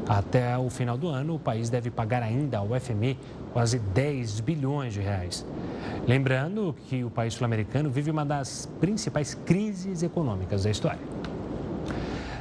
Até 0.07 0.57
o 0.57 0.69
final 0.69 0.97
do 0.97 1.09
ano, 1.09 1.35
o 1.35 1.39
país 1.39 1.69
deve 1.69 1.91
pagar 1.91 2.23
ainda 2.23 2.59
ao 2.59 2.69
FMI 2.79 3.17
quase 3.51 3.77
10 3.77 4.39
bilhões 4.39 4.93
de 4.93 5.01
reais. 5.01 5.45
Lembrando 6.07 6.73
que 6.87 7.03
o 7.03 7.09
país 7.09 7.33
sul-americano 7.33 7.89
vive 7.89 8.09
uma 8.09 8.23
das 8.23 8.65
principais 8.79 9.33
crises 9.33 10.01
econômicas 10.03 10.63
da 10.63 10.71
história. 10.71 11.01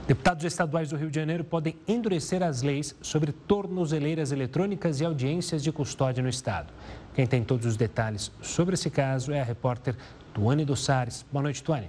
Deputados 0.07 0.45
estaduais 0.45 0.91
do 0.91 0.97
Rio 0.97 1.11
de 1.11 1.19
Janeiro 1.19 1.43
podem 1.43 1.75
endurecer 1.89 2.41
as 2.41 2.63
leis 2.63 2.95
sobre 3.03 3.33
tornozeleiras 3.33 4.31
eletrônicas 4.31 5.01
e 5.01 5.05
audiências 5.05 5.65
de 5.65 5.73
custódia 5.73 6.23
no 6.23 6.29
estado. 6.29 6.73
Quem 7.17 7.27
tem 7.27 7.43
todos 7.43 7.65
os 7.65 7.79
detalhes 7.79 8.31
sobre 8.43 8.75
esse 8.75 8.91
caso 8.91 9.33
é 9.33 9.41
a 9.41 9.43
repórter 9.43 9.97
Tuane 10.35 10.67
Dossares. 10.67 11.25
Boa 11.33 11.43
noite, 11.43 11.63
Tuane. 11.63 11.89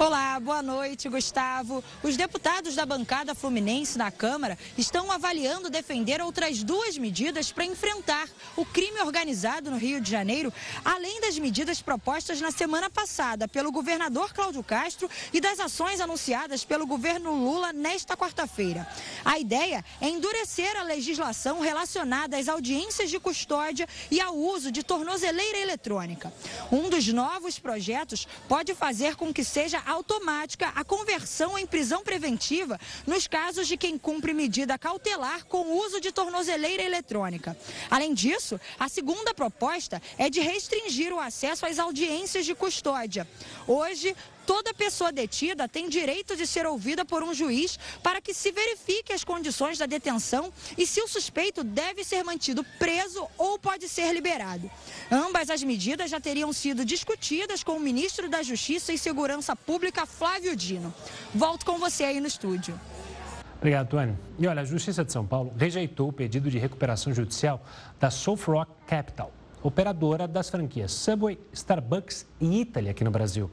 Olá, 0.00 0.38
boa 0.38 0.62
noite, 0.62 1.08
Gustavo. 1.08 1.82
Os 2.04 2.16
deputados 2.16 2.76
da 2.76 2.86
bancada 2.86 3.34
fluminense 3.34 3.98
na 3.98 4.12
Câmara 4.12 4.56
estão 4.76 5.10
avaliando 5.10 5.68
defender 5.68 6.22
outras 6.22 6.62
duas 6.62 6.96
medidas 6.96 7.50
para 7.50 7.64
enfrentar 7.64 8.28
o 8.56 8.64
crime 8.64 9.00
organizado 9.00 9.72
no 9.72 9.76
Rio 9.76 10.00
de 10.00 10.08
Janeiro, 10.08 10.54
além 10.84 11.20
das 11.20 11.36
medidas 11.36 11.82
propostas 11.82 12.40
na 12.40 12.52
semana 12.52 12.88
passada 12.88 13.48
pelo 13.48 13.72
governador 13.72 14.32
Cláudio 14.32 14.62
Castro 14.62 15.10
e 15.32 15.40
das 15.40 15.58
ações 15.58 16.00
anunciadas 16.00 16.64
pelo 16.64 16.86
governo 16.86 17.34
Lula 17.34 17.72
nesta 17.72 18.16
quarta-feira. 18.16 18.86
A 19.24 19.36
ideia 19.40 19.84
é 20.00 20.08
endurecer 20.08 20.76
a 20.76 20.84
legislação 20.84 21.58
relacionada 21.58 22.38
às 22.38 22.46
audiências 22.46 23.10
de 23.10 23.18
custódia 23.18 23.88
e 24.12 24.20
ao 24.20 24.36
uso 24.36 24.70
de 24.70 24.84
tornozeleira 24.84 25.58
eletrônica. 25.58 26.32
Um 26.70 26.88
dos 26.88 27.08
novos 27.08 27.58
projetos 27.58 28.28
pode 28.48 28.76
fazer 28.76 29.16
com 29.16 29.34
que 29.34 29.42
seja 29.42 29.87
automática 29.88 30.68
a 30.74 30.84
conversão 30.84 31.58
em 31.58 31.66
prisão 31.66 32.02
preventiva 32.02 32.78
nos 33.06 33.26
casos 33.26 33.66
de 33.66 33.76
quem 33.76 33.98
cumpre 33.98 34.32
medida 34.32 34.78
cautelar 34.78 35.44
com 35.46 35.78
uso 35.78 36.00
de 36.00 36.12
tornozeleira 36.12 36.82
eletrônica. 36.82 37.56
Além 37.90 38.14
disso, 38.14 38.60
a 38.78 38.88
segunda 38.88 39.34
proposta 39.34 40.00
é 40.16 40.28
de 40.28 40.40
restringir 40.40 41.12
o 41.12 41.20
acesso 41.20 41.66
às 41.66 41.78
audiências 41.78 42.44
de 42.44 42.54
custódia. 42.54 43.26
Hoje, 43.66 44.14
toda 44.48 44.72
pessoa 44.72 45.12
detida 45.12 45.68
tem 45.68 45.90
direito 45.90 46.34
de 46.34 46.46
ser 46.46 46.64
ouvida 46.64 47.04
por 47.04 47.22
um 47.22 47.34
juiz 47.34 47.78
para 48.02 48.18
que 48.18 48.32
se 48.32 48.50
verifique 48.50 49.12
as 49.12 49.22
condições 49.22 49.76
da 49.76 49.84
detenção 49.84 50.50
e 50.78 50.86
se 50.86 51.02
o 51.02 51.06
suspeito 51.06 51.62
deve 51.62 52.02
ser 52.02 52.24
mantido 52.24 52.64
preso 52.78 53.28
ou 53.36 53.58
pode 53.58 53.86
ser 53.90 54.10
liberado. 54.14 54.70
Ambas 55.10 55.50
as 55.50 55.62
medidas 55.62 56.10
já 56.10 56.18
teriam 56.18 56.50
sido 56.50 56.82
discutidas 56.82 57.62
com 57.62 57.72
o 57.72 57.80
ministro 57.80 58.26
da 58.26 58.42
Justiça 58.42 58.90
e 58.90 58.96
Segurança 58.96 59.54
Pública, 59.54 60.06
Flávio 60.06 60.56
Dino. 60.56 60.94
Volto 61.34 61.66
com 61.66 61.78
você 61.78 62.04
aí 62.04 62.18
no 62.18 62.26
estúdio. 62.26 62.80
Obrigado, 63.58 63.88
Tuane. 63.88 64.16
E 64.38 64.46
olha, 64.46 64.62
a 64.62 64.64
Justiça 64.64 65.04
de 65.04 65.12
São 65.12 65.26
Paulo 65.26 65.52
rejeitou 65.58 66.08
o 66.08 66.12
pedido 66.12 66.50
de 66.50 66.58
recuperação 66.58 67.12
judicial 67.12 67.62
da 68.00 68.10
South 68.10 68.66
Capital, 68.86 69.30
operadora 69.62 70.26
das 70.26 70.48
franquias 70.48 70.92
Subway, 70.92 71.38
Starbucks 71.52 72.24
e 72.40 72.62
Italy 72.62 72.88
aqui 72.88 73.04
no 73.04 73.10
Brasil. 73.10 73.50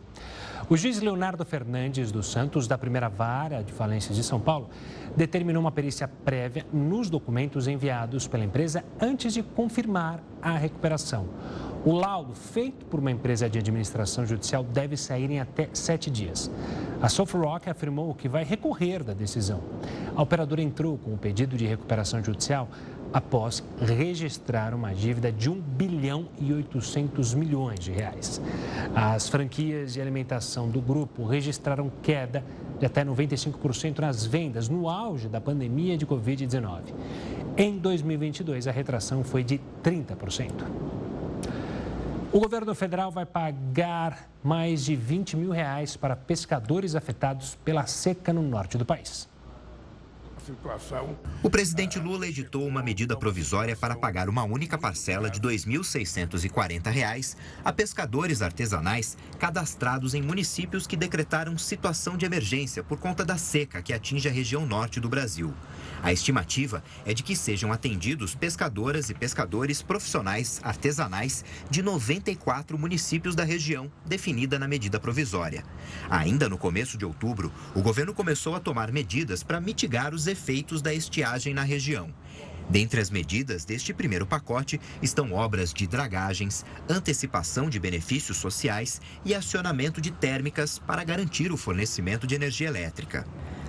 O 0.67 0.75
juiz 0.75 0.99
Leonardo 0.99 1.45
Fernandes 1.45 2.11
dos 2.11 2.31
Santos, 2.31 2.67
da 2.67 2.75
primeira 2.75 3.07
vara 3.07 3.61
de 3.61 3.71
falências 3.71 4.15
de 4.15 4.23
São 4.23 4.39
Paulo, 4.39 4.67
determinou 5.15 5.61
uma 5.61 5.71
perícia 5.71 6.07
prévia 6.07 6.65
nos 6.73 7.07
documentos 7.07 7.67
enviados 7.67 8.27
pela 8.27 8.43
empresa 8.43 8.83
antes 8.99 9.31
de 9.31 9.43
confirmar 9.43 10.23
a 10.41 10.57
recuperação. 10.57 11.27
O 11.85 11.93
laudo 11.93 12.33
feito 12.33 12.83
por 12.87 12.99
uma 12.99 13.11
empresa 13.11 13.47
de 13.47 13.59
administração 13.59 14.25
judicial 14.25 14.63
deve 14.63 14.97
sair 14.97 15.29
em 15.29 15.39
até 15.39 15.69
sete 15.71 16.09
dias. 16.09 16.49
A 16.99 17.07
Rock 17.37 17.69
afirmou 17.69 18.15
que 18.15 18.27
vai 18.27 18.43
recorrer 18.43 19.03
da 19.03 19.13
decisão. 19.13 19.61
A 20.15 20.23
operadora 20.23 20.63
entrou 20.63 20.97
com 20.97 21.13
o 21.13 21.17
pedido 21.17 21.55
de 21.55 21.67
recuperação 21.67 22.23
judicial 22.23 22.67
após 23.15 23.63
registrar 23.79 24.73
uma 24.73 24.93
dívida 24.93 25.31
de 25.31 25.49
1 25.49 25.61
bilhão 25.61 26.27
e 26.37 26.51
800 26.51 27.33
milhões 27.33 27.79
de 27.79 27.89
reais. 27.89 28.41
As 28.93 29.29
franquias 29.29 29.93
de 29.93 30.01
alimentação 30.01 30.67
do 30.67 30.81
grupo 30.81 31.23
registraram 31.23 31.89
queda 32.03 32.43
de 32.77 32.85
até 32.85 33.05
95% 33.05 33.99
nas 33.99 34.25
vendas 34.25 34.67
no 34.67 34.89
auge 34.89 35.29
da 35.29 35.39
pandemia 35.39 35.97
de 35.97 36.05
Covid-19. 36.05 36.93
Em 37.55 37.77
2022, 37.77 38.67
a 38.67 38.71
retração 38.71 39.23
foi 39.23 39.45
de 39.45 39.61
30%. 39.81 40.51
O 42.33 42.39
governo 42.41 42.75
federal 42.75 43.11
vai 43.11 43.25
pagar 43.25 44.29
mais 44.43 44.83
de 44.83 44.93
20 44.93 45.37
mil 45.37 45.51
reais 45.51 45.95
para 45.95 46.17
pescadores 46.17 46.95
afetados 46.95 47.55
pela 47.63 47.85
seca 47.85 48.33
no 48.33 48.41
norte 48.41 48.77
do 48.77 48.83
país 48.83 49.33
situação. 50.45 51.17
O 51.41 51.49
presidente 51.49 51.99
Lula 51.99 52.27
editou 52.27 52.67
uma 52.67 52.83
medida 52.83 53.17
provisória 53.17 53.75
para 53.75 53.95
pagar 53.95 54.29
uma 54.29 54.43
única 54.43 54.77
parcela 54.77 55.29
de 55.29 55.39
R$ 55.39 55.55
2.640 55.55 57.35
a 57.63 57.73
pescadores 57.73 58.41
artesanais 58.41 59.17
cadastrados 59.39 60.13
em 60.13 60.21
municípios 60.21 60.85
que 60.85 60.95
decretaram 60.95 61.57
situação 61.57 62.15
de 62.15 62.25
emergência 62.25 62.83
por 62.83 62.99
conta 62.99 63.25
da 63.25 63.37
seca 63.37 63.81
que 63.81 63.93
atinge 63.93 64.27
a 64.27 64.31
região 64.31 64.65
norte 64.65 64.99
do 64.99 65.09
Brasil. 65.09 65.53
A 66.05 66.13
estimativa 66.13 66.83
é 67.03 67.15
de 67.15 67.23
que 67.23 67.35
sejam 67.35 67.73
atendidos 67.73 68.35
pescadoras 68.35 69.09
e 69.09 69.13
pescadores 69.15 69.81
profissionais 69.81 70.61
artesanais 70.61 71.43
de 71.67 71.81
94 71.81 72.77
municípios 72.77 73.33
da 73.33 73.43
região, 73.43 73.91
definida 74.05 74.59
na 74.59 74.67
medida 74.67 74.99
provisória. 74.99 75.63
Ainda 76.07 76.47
no 76.47 76.59
começo 76.59 76.95
de 76.95 77.05
outubro, 77.05 77.51
o 77.73 77.81
governo 77.81 78.13
começou 78.13 78.53
a 78.53 78.59
tomar 78.59 78.91
medidas 78.91 79.41
para 79.41 79.59
mitigar 79.59 80.13
os 80.13 80.27
efeitos 80.27 80.79
da 80.79 80.93
estiagem 80.93 81.55
na 81.55 81.63
região. 81.63 82.13
Dentre 82.69 83.01
as 83.01 83.09
medidas 83.09 83.65
deste 83.65 83.91
primeiro 83.91 84.27
pacote 84.27 84.79
estão 85.01 85.33
obras 85.33 85.73
de 85.73 85.87
dragagens, 85.87 86.63
antecipação 86.87 87.67
de 87.67 87.79
benefícios 87.79 88.37
sociais 88.37 89.01
e 89.25 89.33
acionamento 89.33 89.99
de 89.99 90.11
térmicas 90.11 90.77
para 90.77 91.03
garantir 91.03 91.51
o 91.51 91.57
fornecimento 91.57 92.27
de 92.27 92.35
energia 92.35 92.67
elétrica. 92.67 93.25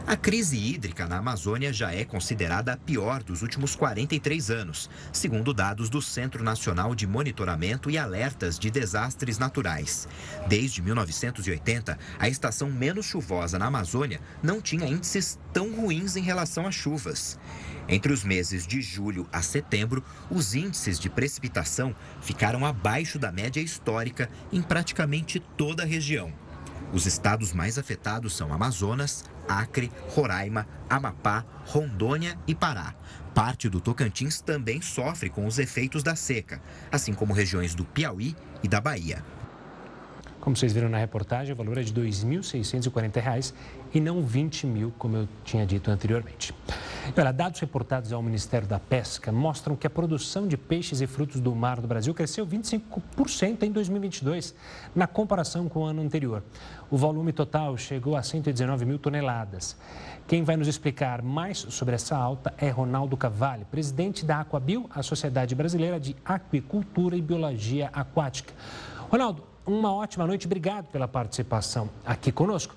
A 0.08 0.16
crise 0.16 0.56
hídrica 0.56 1.04
na 1.08 1.16
Amazônia 1.16 1.72
já 1.72 1.92
é 1.92 2.04
considerada 2.04 2.72
a 2.72 2.76
pior 2.76 3.24
dos 3.24 3.42
últimos 3.42 3.74
43 3.74 4.52
anos, 4.52 4.88
segundo 5.12 5.52
dados 5.52 5.90
do 5.90 6.00
Centro 6.00 6.44
Nacional 6.44 6.94
de 6.94 7.08
Monitoramento 7.08 7.90
e 7.90 7.98
Alertas 7.98 8.56
de 8.56 8.70
Desastres 8.70 9.36
Naturais. 9.36 10.06
Desde 10.46 10.80
1980, 10.80 11.98
a 12.20 12.28
estação 12.28 12.70
menos 12.70 13.06
chuvosa 13.06 13.58
na 13.58 13.66
Amazônia 13.66 14.20
não 14.40 14.62
tinha 14.62 14.86
índices 14.86 15.40
tão 15.52 15.74
ruins 15.74 16.14
em 16.14 16.22
relação 16.22 16.68
às 16.68 16.74
chuvas. 16.76 17.36
Entre 17.88 18.12
os 18.12 18.22
meses 18.22 18.64
de 18.64 18.80
julho 18.80 19.28
a 19.32 19.42
setembro, 19.42 20.04
os 20.30 20.54
índices 20.54 21.00
de 21.00 21.10
precipitação 21.10 21.92
ficaram 22.20 22.64
abaixo 22.64 23.18
da 23.18 23.32
média 23.32 23.60
histórica 23.60 24.30
em 24.52 24.62
praticamente 24.62 25.40
toda 25.56 25.82
a 25.82 25.86
região. 25.86 26.45
Os 26.92 27.04
estados 27.04 27.52
mais 27.52 27.78
afetados 27.78 28.36
são 28.36 28.52
Amazonas, 28.52 29.24
Acre, 29.48 29.90
Roraima, 30.10 30.66
Amapá, 30.88 31.44
Rondônia 31.66 32.38
e 32.46 32.54
Pará. 32.54 32.94
Parte 33.34 33.68
do 33.68 33.80
Tocantins 33.80 34.40
também 34.40 34.80
sofre 34.80 35.28
com 35.28 35.46
os 35.46 35.58
efeitos 35.58 36.02
da 36.02 36.16
seca, 36.16 36.60
assim 36.90 37.12
como 37.12 37.34
regiões 37.34 37.74
do 37.74 37.84
Piauí 37.84 38.34
e 38.62 38.68
da 38.68 38.80
Bahia. 38.80 39.22
Como 40.40 40.56
vocês 40.56 40.72
viram 40.72 40.88
na 40.88 40.98
reportagem, 40.98 41.52
o 41.52 41.56
valor 41.56 41.76
é 41.76 41.82
de 41.82 41.92
R$ 41.92 42.08
2.640 42.08 43.52
e 43.92 44.00
não 44.00 44.22
20 44.22 44.66
mil, 44.66 44.92
como 44.98 45.16
eu 45.16 45.28
tinha 45.44 45.66
dito 45.66 45.90
anteriormente. 45.90 46.54
Olha, 47.16 47.32
dados 47.32 47.60
reportados 47.60 48.12
ao 48.12 48.22
Ministério 48.22 48.66
da 48.66 48.78
Pesca 48.78 49.30
mostram 49.30 49.76
que 49.76 49.86
a 49.86 49.90
produção 49.90 50.48
de 50.48 50.56
peixes 50.56 51.00
e 51.00 51.06
frutos 51.06 51.40
do 51.40 51.54
mar 51.54 51.80
do 51.80 51.86
Brasil 51.86 52.12
cresceu 52.12 52.46
25% 52.46 53.62
em 53.62 53.70
2022, 53.70 54.54
na 54.94 55.06
comparação 55.06 55.68
com 55.68 55.80
o 55.80 55.84
ano 55.84 56.02
anterior. 56.02 56.42
O 56.90 56.96
volume 56.96 57.32
total 57.32 57.76
chegou 57.76 58.16
a 58.16 58.22
119 58.22 58.84
mil 58.84 58.98
toneladas. 58.98 59.76
Quem 60.26 60.42
vai 60.42 60.56
nos 60.56 60.66
explicar 60.66 61.22
mais 61.22 61.58
sobre 61.58 61.94
essa 61.94 62.16
alta 62.16 62.52
é 62.58 62.68
Ronaldo 62.68 63.16
Cavalli, 63.16 63.64
presidente 63.64 64.24
da 64.24 64.40
Aquabil, 64.40 64.90
a 64.90 65.02
Sociedade 65.02 65.54
Brasileira 65.54 66.00
de 66.00 66.16
Aquicultura 66.24 67.16
e 67.16 67.22
Biologia 67.22 67.88
Aquática. 67.92 68.52
Ronaldo, 69.08 69.44
uma 69.64 69.92
ótima 69.92 70.26
noite. 70.26 70.46
Obrigado 70.46 70.86
pela 70.86 71.08
participação 71.08 71.88
aqui 72.04 72.30
conosco. 72.30 72.74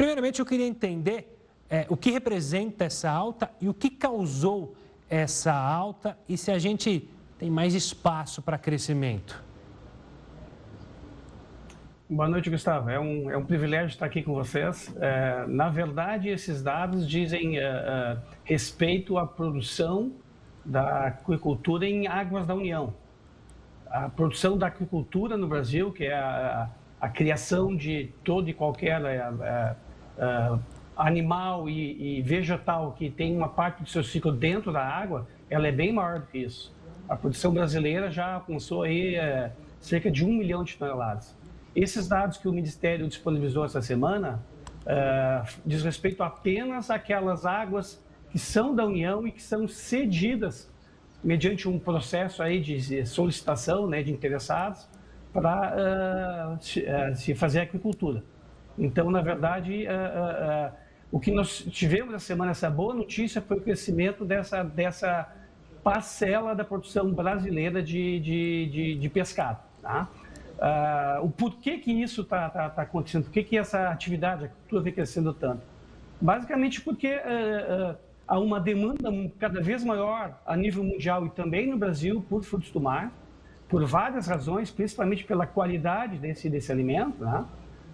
Primeiramente, 0.00 0.40
eu 0.40 0.46
queria 0.46 0.66
entender 0.66 1.44
é, 1.68 1.84
o 1.90 1.94
que 1.94 2.10
representa 2.10 2.86
essa 2.86 3.10
alta 3.10 3.50
e 3.60 3.68
o 3.68 3.74
que 3.74 3.90
causou 3.90 4.74
essa 5.10 5.52
alta 5.52 6.16
e 6.26 6.38
se 6.38 6.50
a 6.50 6.58
gente 6.58 7.06
tem 7.38 7.50
mais 7.50 7.74
espaço 7.74 8.40
para 8.40 8.56
crescimento. 8.56 9.44
Boa 12.08 12.30
noite, 12.30 12.48
Gustavo. 12.48 12.88
É 12.88 12.98
um, 12.98 13.30
é 13.30 13.36
um 13.36 13.44
privilégio 13.44 13.88
estar 13.88 14.06
aqui 14.06 14.22
com 14.22 14.32
vocês. 14.32 14.90
É, 14.98 15.44
na 15.46 15.68
verdade, 15.68 16.30
esses 16.30 16.62
dados 16.62 17.06
dizem 17.06 17.58
é, 17.58 17.62
é, 17.62 18.16
respeito 18.42 19.18
à 19.18 19.26
produção 19.26 20.12
da 20.64 21.08
aquicultura 21.08 21.84
em 21.84 22.06
águas 22.06 22.46
da 22.46 22.54
União 22.54 22.94
a 23.90 24.08
produção 24.08 24.56
da 24.56 24.68
agricultura 24.68 25.36
no 25.36 25.48
Brasil, 25.48 25.92
que 25.92 26.04
é 26.04 26.14
a, 26.14 26.70
a, 27.00 27.08
criação 27.08 27.76
de 27.76 28.08
todo 28.22 28.48
e 28.48 28.54
qualquer 28.54 28.94
é, 30.20 30.58
animal 30.96 31.68
e, 31.68 32.18
e, 32.18 32.22
vegetal 32.22 32.92
que 32.92 33.10
tem 33.10 33.34
uma 33.34 33.48
parte 33.48 33.82
do 33.82 33.88
seu 33.88 34.04
ciclo 34.04 34.30
dentro 34.30 34.70
da 34.70 34.84
água, 34.84 35.26
ela 35.48 35.66
é 35.66 35.72
bem 35.72 35.92
maior 35.92 36.20
do 36.20 36.26
que 36.26 36.38
isso. 36.38 36.72
A 37.08 37.16
produção 37.16 37.52
brasileira 37.52 38.10
já 38.10 38.34
alcançou 38.34 38.82
aí 38.82 39.16
é, 39.16 39.50
cerca 39.80 40.10
de 40.10 40.24
um 40.24 40.32
milhão 40.32 40.62
de 40.62 40.76
toneladas. 40.76 41.34
Esses 41.74 42.06
dados 42.06 42.36
que 42.36 42.46
o 42.46 42.52
Ministério 42.52 43.08
disponibilizou 43.08 43.64
essa 43.64 43.80
semana 43.80 44.40
é, 44.86 45.42
diz 45.64 45.82
respeito 45.82 46.22
apenas 46.22 46.90
àquelas 46.90 47.46
águas 47.46 48.02
que 48.30 48.38
são 48.38 48.74
da 48.74 48.84
União 48.84 49.26
e 49.26 49.32
que 49.32 49.42
são 49.42 49.66
cedidas 49.66 50.70
mediante 51.22 51.68
um 51.68 51.78
processo 51.78 52.42
aí 52.42 52.60
de 52.60 53.04
solicitação 53.06 53.86
né, 53.86 54.02
de 54.02 54.12
interessados 54.12 54.88
para 55.32 55.74
uh, 55.76 56.54
uh, 56.54 57.16
se, 57.16 57.34
fazer 57.34 57.60
agricultura. 57.60 58.22
Então, 58.78 59.10
na 59.10 59.20
verdade, 59.20 59.86
uh, 59.86 60.72
o 61.12 61.18
que 61.18 61.30
nós 61.30 61.58
tivemos 61.70 62.14
essa 62.14 62.26
semana, 62.26 62.52
essa 62.52 62.70
boa 62.70 62.94
notícia, 62.94 63.40
foi 63.40 63.58
o 63.58 63.60
crescimento 63.60 64.24
dessa, 64.24 64.62
dessa 64.62 65.28
parcela 65.82 66.54
da 66.54 66.64
produção 66.64 67.12
brasileira 67.12 67.82
de, 67.82 68.20
de, 68.20 68.66
de, 68.66 68.94
de 68.96 69.08
pescado. 69.08 69.58
Tá? 69.82 70.08
o 71.22 71.30
porquê 71.30 71.78
que 71.78 71.90
isso 71.90 72.20
está 72.20 72.50
tá, 72.50 72.68
tá 72.68 72.82
acontecendo? 72.82 73.24
Por 73.24 73.32
que, 73.32 73.42
que 73.42 73.56
essa 73.56 73.88
atividade, 73.88 74.42
a 74.42 74.44
agricultura 74.44 74.82
vem 74.82 74.92
crescendo 74.92 75.32
tanto? 75.32 75.62
Basicamente 76.20 76.82
porque 76.82 77.18
há 78.28 78.38
uma 78.38 78.60
demanda 78.60 79.10
cada 79.38 79.60
vez 79.60 79.82
maior 79.82 80.38
a 80.46 80.54
nível 80.56 80.84
mundial 80.84 81.26
e 81.26 81.30
também 81.30 81.66
no 81.66 81.78
Brasil 81.78 82.24
por 82.28 82.44
frutos 82.44 82.70
do 82.70 82.78
mar, 82.78 83.10
por 83.68 83.84
várias 83.86 84.26
razões, 84.26 84.70
principalmente 84.70 85.24
pela 85.24 85.46
qualidade 85.46 86.18
desse, 86.18 86.48
desse 86.50 86.70
alimento, 86.70 87.24
né? 87.24 87.44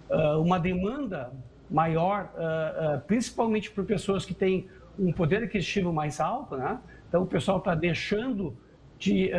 Uh, 0.09 0.41
uma 0.41 0.59
demanda 0.59 1.31
maior, 1.69 2.31
uh, 2.35 2.99
principalmente 3.01 3.69
por 3.71 3.85
pessoas 3.85 4.25
que 4.25 4.33
têm 4.33 4.67
um 4.97 5.11
poder 5.11 5.43
aquisitivo 5.43 5.93
mais 5.93 6.19
alto, 6.19 6.55
né? 6.55 6.79
Então 7.07 7.23
o 7.23 7.27
pessoal 7.27 7.59
está 7.59 7.75
deixando 7.75 8.55
de 8.99 9.31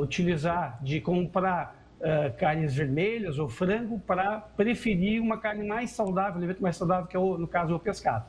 utilizar, 0.00 0.78
de 0.80 1.00
comprar 1.00 1.76
carnes 2.38 2.72
vermelhas 2.72 3.36
ou 3.38 3.48
frango 3.48 3.98
para 3.98 4.38
preferir 4.56 5.20
uma 5.20 5.36
carne 5.38 5.66
mais 5.66 5.90
saudável, 5.90 6.34
um 6.34 6.38
alimento 6.38 6.62
mais 6.62 6.76
saudável 6.76 7.06
que 7.06 7.16
é 7.16 7.18
o, 7.18 7.36
no 7.36 7.48
caso 7.48 7.74
o 7.74 7.80
pescado. 7.80 8.24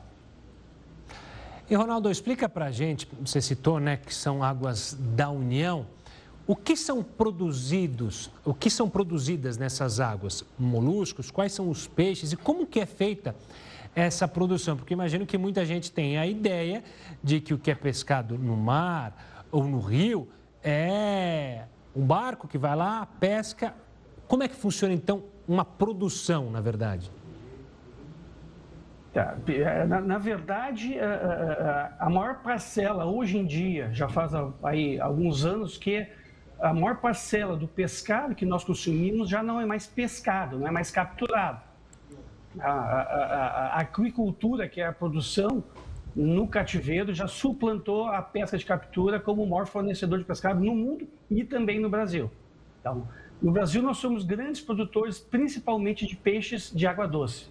E 1.68 1.74
Ronaldo, 1.74 2.08
explica 2.10 2.48
para 2.48 2.66
a 2.66 2.70
gente, 2.70 3.08
você 3.20 3.40
citou, 3.40 3.80
né, 3.80 3.96
que 3.96 4.14
são 4.14 4.42
águas 4.44 4.96
da 5.16 5.30
União. 5.30 5.84
O 6.46 6.54
que 6.54 6.76
são 6.76 7.02
produzidos, 7.02 8.30
o 8.44 8.54
que 8.54 8.70
são 8.70 8.88
produzidas 8.88 9.58
nessas 9.58 9.98
águas? 9.98 10.44
Moluscos, 10.56 11.28
quais 11.28 11.52
são 11.52 11.68
os 11.68 11.88
peixes 11.88 12.32
e 12.32 12.36
como 12.36 12.64
que 12.64 12.78
é 12.78 12.86
feita 12.86 13.34
essa 13.96 14.28
produção? 14.28 14.76
Porque 14.76 14.94
imagino 14.94 15.26
que 15.26 15.36
muita 15.36 15.64
gente 15.66 15.90
tem 15.90 16.18
a 16.18 16.26
ideia 16.26 16.84
de 17.20 17.40
que 17.40 17.52
o 17.52 17.58
que 17.58 17.68
é 17.68 17.74
pescado 17.74 18.38
no 18.38 18.56
mar 18.56 19.44
ou 19.50 19.64
no 19.64 19.80
rio 19.80 20.28
é 20.62 21.64
um 21.96 22.06
barco 22.06 22.46
que 22.46 22.58
vai 22.58 22.76
lá, 22.76 23.04
pesca. 23.18 23.74
Como 24.28 24.44
é 24.44 24.48
que 24.48 24.54
funciona 24.54 24.94
então 24.94 25.24
uma 25.48 25.64
produção, 25.64 26.48
na 26.48 26.60
verdade? 26.60 27.10
Tá. 29.12 29.36
É, 29.48 29.84
na, 29.84 30.00
na, 30.00 30.18
verdade, 30.18 30.96
a, 31.00 31.02
é, 31.02 31.06
a, 31.06 31.10
é, 31.10 32.04
a, 32.04 32.10
maior 32.10 32.42
parcela 32.42 33.04
hoje 33.06 33.38
em 33.38 33.46
dia, 33.46 33.88
já 33.92 34.08
faz 34.08 34.32
aí 34.62 35.00
alguns 35.00 35.44
anos 35.44 35.78
que 35.78 36.06
a 36.58 36.72
maior 36.72 36.96
parcela 36.96 37.56
do 37.56 37.68
pescado 37.68 38.34
que 38.34 38.46
nós 38.46 38.64
consumimos 38.64 39.28
já 39.28 39.42
não 39.42 39.60
é 39.60 39.66
mais 39.66 39.86
pescado, 39.86 40.58
não 40.58 40.66
é 40.66 40.70
mais 40.70 40.90
capturado. 40.90 41.60
A, 42.58 42.70
a 42.70 43.80
agricultura, 43.80 44.66
que 44.68 44.80
é 44.80 44.86
a 44.86 44.92
produção 44.92 45.62
no 46.14 46.48
cativeiro, 46.48 47.12
já 47.12 47.28
suplantou 47.28 48.06
a 48.08 48.22
pesca 48.22 48.56
de 48.56 48.64
captura 48.64 49.20
como 49.20 49.42
o 49.42 49.46
maior 49.48 49.66
fornecedor 49.66 50.18
de 50.18 50.24
pescado 50.24 50.64
no 50.64 50.74
mundo 50.74 51.06
e 51.30 51.44
também 51.44 51.78
no 51.78 51.90
Brasil. 51.90 52.30
Então, 52.80 53.06
no 53.42 53.52
Brasil, 53.52 53.82
nós 53.82 53.98
somos 53.98 54.24
grandes 54.24 54.62
produtores, 54.62 55.18
principalmente 55.18 56.06
de 56.06 56.16
peixes 56.16 56.72
de 56.74 56.86
água 56.86 57.06
doce. 57.06 57.48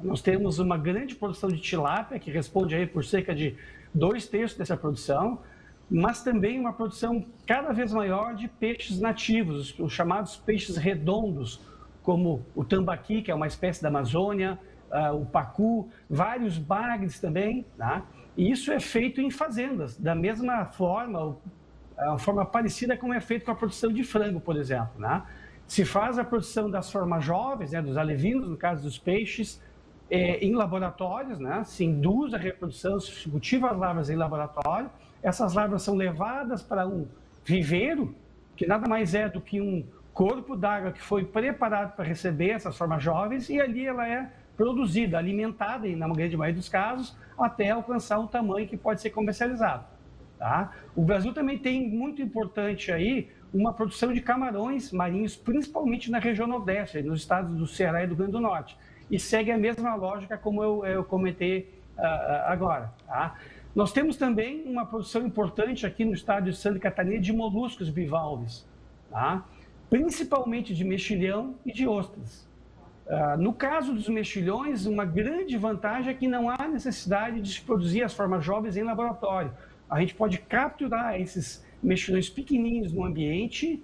Nós 0.00 0.22
temos 0.22 0.60
uma 0.60 0.78
grande 0.78 1.16
produção 1.16 1.48
de 1.48 1.58
tilápia, 1.58 2.18
que 2.20 2.30
responde 2.30 2.76
aí 2.76 2.86
por 2.86 3.04
cerca 3.04 3.34
de 3.34 3.56
dois 3.92 4.28
terços 4.28 4.56
dessa 4.56 4.76
produção, 4.76 5.40
mas 5.90 6.22
também 6.22 6.60
uma 6.60 6.72
produção 6.72 7.24
cada 7.46 7.72
vez 7.72 7.92
maior 7.92 8.34
de 8.34 8.46
peixes 8.46 9.00
nativos, 9.00 9.76
os 9.78 9.92
chamados 9.92 10.36
peixes 10.36 10.76
redondos, 10.76 11.60
como 12.02 12.46
o 12.54 12.64
tambaqui, 12.64 13.22
que 13.22 13.30
é 13.30 13.34
uma 13.34 13.46
espécie 13.46 13.82
da 13.82 13.88
Amazônia, 13.88 14.58
uh, 14.90 15.14
o 15.14 15.26
pacu, 15.26 15.88
vários 16.08 16.58
bagres 16.58 17.18
também, 17.18 17.66
tá? 17.76 18.02
e 18.36 18.50
isso 18.50 18.70
é 18.70 18.78
feito 18.78 19.20
em 19.20 19.30
fazendas, 19.30 19.96
da 19.96 20.14
mesma 20.14 20.64
forma, 20.64 21.36
uma 21.98 22.18
forma 22.18 22.46
parecida 22.46 22.96
como 22.96 23.12
é 23.12 23.20
feito 23.20 23.44
com 23.44 23.50
a 23.50 23.54
produção 23.54 23.92
de 23.92 24.04
frango, 24.04 24.40
por 24.40 24.56
exemplo. 24.56 24.92
Né? 24.98 25.22
Se 25.66 25.84
faz 25.84 26.18
a 26.18 26.24
produção 26.24 26.70
das 26.70 26.90
formas 26.90 27.24
jovens, 27.24 27.72
né, 27.72 27.82
dos 27.82 27.96
alevinos, 27.96 28.48
no 28.48 28.56
caso 28.56 28.82
dos 28.82 28.98
peixes, 28.98 29.60
é, 30.10 30.38
em 30.38 30.54
laboratórios, 30.54 31.38
né? 31.38 31.62
se 31.64 31.84
induz 31.84 32.32
a 32.32 32.38
reprodução, 32.38 32.98
se 32.98 33.28
cultiva 33.28 33.70
as 33.70 33.76
larvas 33.76 34.10
em 34.10 34.16
laboratório. 34.16 34.90
Essas 35.22 35.54
larvas 35.54 35.82
são 35.82 35.94
levadas 35.94 36.62
para 36.62 36.86
um 36.86 37.06
viveiro, 37.44 38.14
que 38.56 38.66
nada 38.66 38.88
mais 38.88 39.14
é 39.14 39.28
do 39.28 39.40
que 39.40 39.60
um 39.60 39.84
corpo 40.12 40.56
d'água 40.56 40.92
que 40.92 41.00
foi 41.00 41.24
preparado 41.24 41.94
para 41.94 42.04
receber 42.04 42.50
essas 42.50 42.76
formas 42.76 43.02
jovens, 43.02 43.48
e 43.48 43.60
ali 43.60 43.86
ela 43.86 44.06
é 44.06 44.30
produzida, 44.56 45.16
alimentada, 45.16 45.88
e 45.88 45.96
na 45.96 46.06
grande 46.08 46.36
maioria 46.36 46.58
dos 46.58 46.68
casos, 46.68 47.16
até 47.38 47.70
alcançar 47.70 48.18
um 48.18 48.26
tamanho 48.26 48.68
que 48.68 48.76
pode 48.76 49.00
ser 49.00 49.10
comercializado. 49.10 49.84
Tá? 50.38 50.72
O 50.94 51.02
Brasil 51.02 51.32
também 51.32 51.58
tem 51.58 51.88
muito 51.88 52.20
importante 52.20 52.92
aí 52.92 53.30
uma 53.52 53.72
produção 53.72 54.12
de 54.12 54.20
camarões 54.20 54.92
marinhos, 54.92 55.36
principalmente 55.36 56.10
na 56.10 56.18
região 56.18 56.46
nordeste, 56.46 57.02
nos 57.02 57.20
estados 57.20 57.56
do 57.56 57.66
Ceará 57.66 58.04
e 58.04 58.06
do 58.06 58.10
Rio 58.10 58.18
Grande 58.18 58.32
do 58.32 58.40
Norte. 58.40 58.76
E 59.10 59.18
segue 59.18 59.50
a 59.50 59.58
mesma 59.58 59.94
lógica 59.94 60.38
como 60.38 60.62
eu, 60.62 60.86
eu 60.86 61.04
comentei 61.04 61.74
uh, 61.96 62.46
agora. 62.46 62.92
Tá? 63.06 63.34
Nós 63.74 63.92
temos 63.92 64.16
também 64.16 64.64
uma 64.66 64.84
produção 64.84 65.24
importante 65.24 65.86
aqui 65.86 66.04
no 66.04 66.12
estado 66.12 66.50
de 66.50 66.56
Santa 66.56 66.80
Catarina 66.80 67.20
de 67.20 67.32
moluscos 67.32 67.88
bivalves, 67.88 68.66
tá? 69.08 69.44
principalmente 69.88 70.74
de 70.74 70.84
mexilhão 70.84 71.54
e 71.64 71.72
de 71.72 71.86
ostras. 71.86 72.48
Uh, 73.06 73.40
no 73.40 73.52
caso 73.52 73.92
dos 73.92 74.08
mexilhões, 74.08 74.86
uma 74.86 75.04
grande 75.04 75.56
vantagem 75.56 76.10
é 76.10 76.14
que 76.14 76.26
não 76.26 76.48
há 76.48 76.66
necessidade 76.68 77.40
de 77.40 77.52
se 77.52 77.60
produzir 77.60 78.02
as 78.02 78.12
formas 78.12 78.44
jovens 78.44 78.76
em 78.76 78.82
laboratório. 78.82 79.52
A 79.88 80.00
gente 80.00 80.14
pode 80.14 80.38
capturar 80.38 81.20
esses 81.20 81.64
mexilhões 81.82 82.28
pequenininhos 82.28 82.92
no 82.92 83.04
ambiente, 83.04 83.82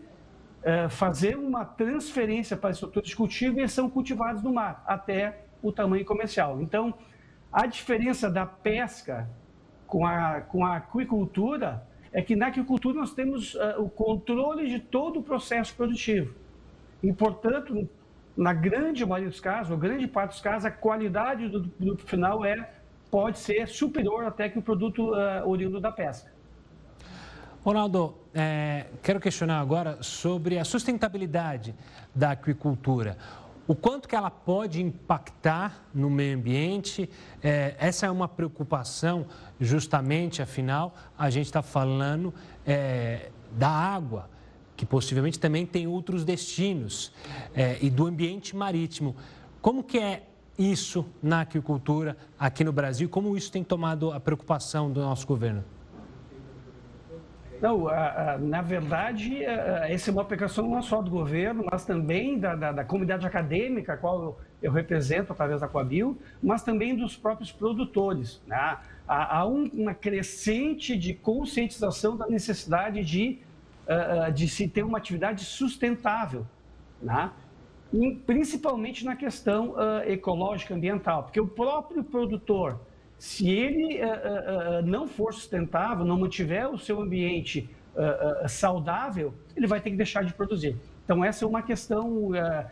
uh, 0.63 0.89
fazer 0.91 1.37
uma 1.37 1.65
transferência 1.65 2.57
para 2.57 2.71
a 2.71 2.73
estrutura 2.73 3.05
de 3.05 3.15
cultivo 3.15 3.59
e 3.59 3.61
eles 3.61 3.73
são 3.73 3.89
cultivados 3.89 4.43
no 4.43 4.53
mar, 4.53 4.85
até 4.87 5.45
o 5.63 5.71
tamanho 5.71 6.05
comercial. 6.05 6.61
Então, 6.61 6.93
a 7.53 7.67
diferença 7.67 8.29
da 8.29 8.47
pesca 8.47 9.29
com 9.87 10.07
a, 10.07 10.41
com 10.41 10.65
a 10.65 10.77
aquicultura 10.77 11.87
é 12.13 12.23
que 12.23 12.35
na 12.35 12.47
aquicultura 12.47 12.99
nós 12.99 13.13
temos 13.13 13.55
uh, 13.55 13.75
o 13.79 13.89
controle 13.89 14.69
de 14.69 14.79
todo 14.79 15.21
o 15.21 15.23
processo 15.23 15.75
produtivo. 15.75 16.35
E, 17.03 17.13
portanto, 17.13 17.89
na 18.37 18.53
grande 18.53 19.05
maioria 19.05 19.31
dos 19.31 19.41
casos, 19.41 19.71
ou 19.71 19.79
grande 19.79 20.07
parte 20.07 20.31
dos 20.31 20.41
casos, 20.41 20.65
a 20.65 20.71
qualidade 20.71 21.49
do 21.49 21.69
produto 21.69 22.05
final 22.05 22.45
é, 22.45 22.71
pode 23.11 23.39
ser 23.39 23.69
superior 23.69 24.25
até 24.25 24.49
que 24.49 24.59
o 24.59 24.63
produto 24.63 25.13
uh, 25.13 25.49
oriundo 25.49 25.81
da 25.81 25.93
pesca. 25.93 26.31
Ronaldo, 27.63 28.15
é, 28.33 28.87
quero 29.03 29.19
questionar 29.19 29.61
agora 29.61 30.03
sobre 30.03 30.59
a 30.59 30.65
sustentabilidade 30.65 31.75
da 32.15 32.31
aquicultura. 32.31 33.19
O 33.69 33.75
quanto 33.75 34.09
que 34.09 34.15
ela 34.15 34.31
pode 34.31 34.81
impactar 34.81 35.85
no 35.93 36.09
meio 36.09 36.37
ambiente? 36.37 37.11
É, 37.43 37.75
essa 37.79 38.07
é 38.07 38.11
uma 38.11 38.29
preocupação, 38.29 39.27
justamente, 39.61 40.41
afinal, 40.41 40.95
a 41.19 41.29
gente 41.31 41.47
está 41.47 41.63
falando 41.63 42.33
é, 42.65 43.31
da 43.53 43.69
água, 43.69 44.31
que 44.77 44.87
possivelmente 44.87 45.41
também 45.41 45.67
tem 45.67 45.87
outros 45.89 46.25
destinos, 46.25 47.13
é, 47.55 47.79
e 47.81 47.91
do 47.91 48.07
ambiente 48.07 48.55
marítimo. 48.55 49.17
Como 49.61 49.83
que 49.83 49.99
é 49.99 50.29
isso 50.57 51.05
na 51.21 51.41
aquicultura 51.41 52.17
aqui 52.39 52.63
no 52.63 52.73
Brasil? 52.73 53.09
Como 53.09 53.37
isso 53.37 53.51
tem 53.51 53.65
tomado 53.65 54.13
a 54.13 54.21
preocupação 54.21 54.93
do 54.93 55.01
nosso 55.01 55.27
governo? 55.27 55.65
Não, 57.61 57.87
na 58.41 58.63
verdade, 58.63 59.45
essa 59.45 60.11
é 60.11 60.13
uma 60.13 60.23
aplicação 60.23 60.69
não 60.69 60.83
só 60.83 61.03
do 61.03 61.11
governo, 61.11 61.65
mas 61.71 61.85
também 61.85 62.39
da, 62.39 62.55
da, 62.55 62.73
da 62.73 62.85
comunidade 62.85 63.27
acadêmica, 63.27 63.95
a 63.95 63.97
qual 63.97 64.23
eu, 64.23 64.37
eu, 64.63 64.73
represento 64.73 65.33
através 65.33 65.61
da 65.61 65.69
Coabil, 65.69 66.19
mas 66.43 66.63
também 66.63 66.97
dos 66.97 67.17
próprios 67.17 67.53
produtores. 67.53 68.41
Né? 68.47 68.79
Há, 69.07 69.39
há 69.39 69.47
uma 69.47 69.95
crescente 69.95 70.97
de 70.97 71.15
conscientização 71.15 72.17
da 72.17 72.27
necessidade 72.27 73.05
de, 73.05 73.39
de 74.35 74.49
se 74.49 74.69
ter 74.69 74.83
uma 74.83 74.99
atividade 74.99 75.45
sustentável, 75.45 76.47
né? 77.01 77.31
e 77.93 78.13
principalmente 78.27 79.05
na 79.05 79.15
questão 79.15 79.75
ecológica 80.07 80.75
ambiental, 80.75 81.23
porque 81.23 81.41
o 81.41 81.47
próprio 81.47 82.03
produtor 82.03 82.81
se 83.19 83.49
ele 83.49 84.01
uh, 84.03 84.09
uh, 84.09 84.87
não 84.87 85.07
for 85.07 85.33
sustentável, 85.33 86.05
não 86.05 86.19
mantiver 86.19 86.69
o 86.69 86.79
seu 86.79 87.01
ambiente 87.01 87.69
uh, 87.95 88.49
saudável, 88.49 89.35
ele 89.57 89.67
vai 89.67 89.81
ter 89.81 89.91
que 89.91 89.97
deixar 89.97 90.25
de 90.25 90.35
produzir. 90.35 90.77
Então, 91.05 91.25
essa 91.25 91.45
é 91.45 91.49
uma 91.49 91.63
questão, 91.63 92.35
é 92.35 92.67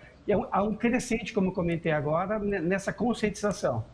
há 0.51 0.63
um 0.63 0.75
crescente, 0.75 1.33
como 1.33 1.49
eu 1.49 1.53
comentei 1.53 1.93
agora, 1.93 2.39
nessa 2.39 2.93
conscientização. 2.93 3.85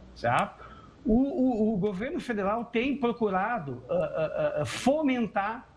O, 1.05 1.15
o, 1.15 1.75
o 1.75 1.77
governo 1.77 2.19
federal 2.21 2.65
tem 2.65 2.97
procurado 2.97 3.83
fomentar 4.65 5.69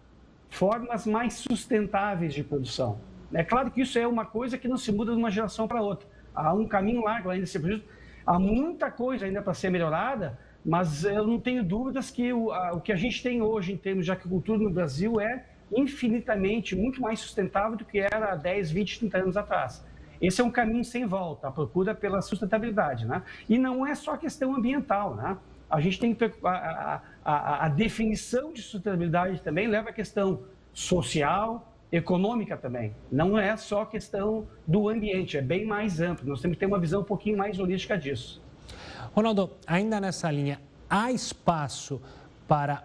formas 0.49 1.05
mais 1.05 1.33
sustentáveis 1.33 2.33
de 2.33 2.41
produção. 2.41 3.01
É 3.33 3.43
claro 3.43 3.69
que 3.69 3.81
isso 3.81 3.99
é 3.99 4.07
uma 4.07 4.25
coisa 4.25 4.57
que 4.57 4.67
não 4.67 4.77
se 4.77 4.93
muda 4.93 5.11
de 5.11 5.17
uma 5.17 5.29
geração 5.29 5.67
para 5.67 5.81
outra. 5.81 6.07
Há 6.33 6.53
um 6.53 6.67
caminho 6.67 7.03
largo 7.03 7.29
ainda 7.29 7.43
a 7.43 7.47
ser 7.47 7.59
produzido, 7.59 7.85
há 8.25 8.39
muita 8.39 8.89
coisa 8.89 9.25
ainda 9.25 9.41
para 9.41 9.53
ser 9.53 9.69
melhorada, 9.69 10.39
mas 10.65 11.03
eu 11.03 11.27
não 11.27 11.39
tenho 11.39 11.63
dúvidas 11.63 12.09
que 12.09 12.31
o, 12.31 12.51
a, 12.51 12.73
o 12.73 12.81
que 12.81 12.91
a 12.91 12.95
gente 12.95 13.21
tem 13.21 13.41
hoje 13.41 13.73
em 13.73 13.77
termos 13.77 14.05
de 14.05 14.11
agricultura 14.11 14.59
no 14.59 14.69
Brasil 14.69 15.19
é 15.19 15.45
infinitamente 15.75 16.75
muito 16.75 17.01
mais 17.01 17.19
sustentável 17.19 17.77
do 17.77 17.85
que 17.85 17.99
era 17.99 18.31
há 18.31 18.35
10, 18.35 18.71
20, 18.71 18.99
30 18.99 19.17
anos 19.17 19.37
atrás. 19.37 19.85
Esse 20.21 20.39
é 20.39 20.43
um 20.43 20.51
caminho 20.51 20.85
sem 20.85 21.05
volta, 21.05 21.47
a 21.47 21.51
procura 21.51 21.93
pela 21.93 22.21
sustentabilidade. 22.21 23.05
Né? 23.05 23.21
E 23.49 23.57
não 23.57 23.85
é 23.85 23.93
só 23.93 24.15
questão 24.15 24.55
ambiental. 24.55 25.15
Né? 25.15 25.37
A 25.69 25.81
gente 25.81 25.99
tem 25.99 26.13
que. 26.13 26.31
A, 26.45 27.01
a, 27.25 27.65
a 27.65 27.69
definição 27.69 28.53
de 28.53 28.61
sustentabilidade 28.61 29.41
também 29.41 29.67
leva 29.67 29.89
à 29.89 29.93
questão 29.93 30.43
social, 30.71 31.73
econômica 31.91 32.57
também. 32.57 32.95
Não 33.11 33.37
é 33.37 33.55
só 33.55 33.85
questão 33.85 34.47
do 34.65 34.89
ambiente, 34.89 35.37
é 35.37 35.41
bem 35.41 35.65
mais 35.65 36.01
amplo. 36.01 36.27
Nós 36.27 36.41
temos 36.41 36.55
que 36.55 36.59
ter 36.59 36.65
uma 36.65 36.79
visão 36.79 37.01
um 37.01 37.05
pouquinho 37.05 37.37
mais 37.37 37.59
holística 37.59 37.95
disso. 37.95 38.41
Ronaldo, 39.13 39.51
ainda 39.67 40.01
nessa 40.01 40.31
linha, 40.31 40.59
há 40.89 41.11
espaço 41.11 42.01
para 42.47 42.83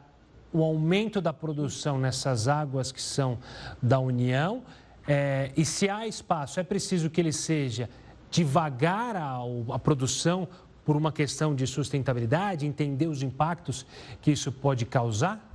o 0.52 0.62
aumento 0.62 1.20
da 1.20 1.32
produção 1.32 1.98
nessas 1.98 2.48
águas 2.48 2.92
que 2.92 3.00
são 3.00 3.38
da 3.82 3.98
União? 3.98 4.62
É, 5.06 5.50
e 5.56 5.64
se 5.64 5.88
há 5.88 6.06
espaço, 6.06 6.60
é 6.60 6.62
preciso 6.62 7.08
que 7.08 7.20
ele 7.20 7.32
seja 7.32 7.88
devagar 8.30 9.16
a, 9.16 9.38
a 9.72 9.78
produção 9.78 10.46
por 10.84 10.96
uma 10.96 11.10
questão 11.10 11.54
de 11.54 11.66
sustentabilidade, 11.66 12.66
entender 12.66 13.06
os 13.06 13.22
impactos 13.22 13.86
que 14.20 14.30
isso 14.30 14.52
pode 14.52 14.84
causar? 14.84 15.48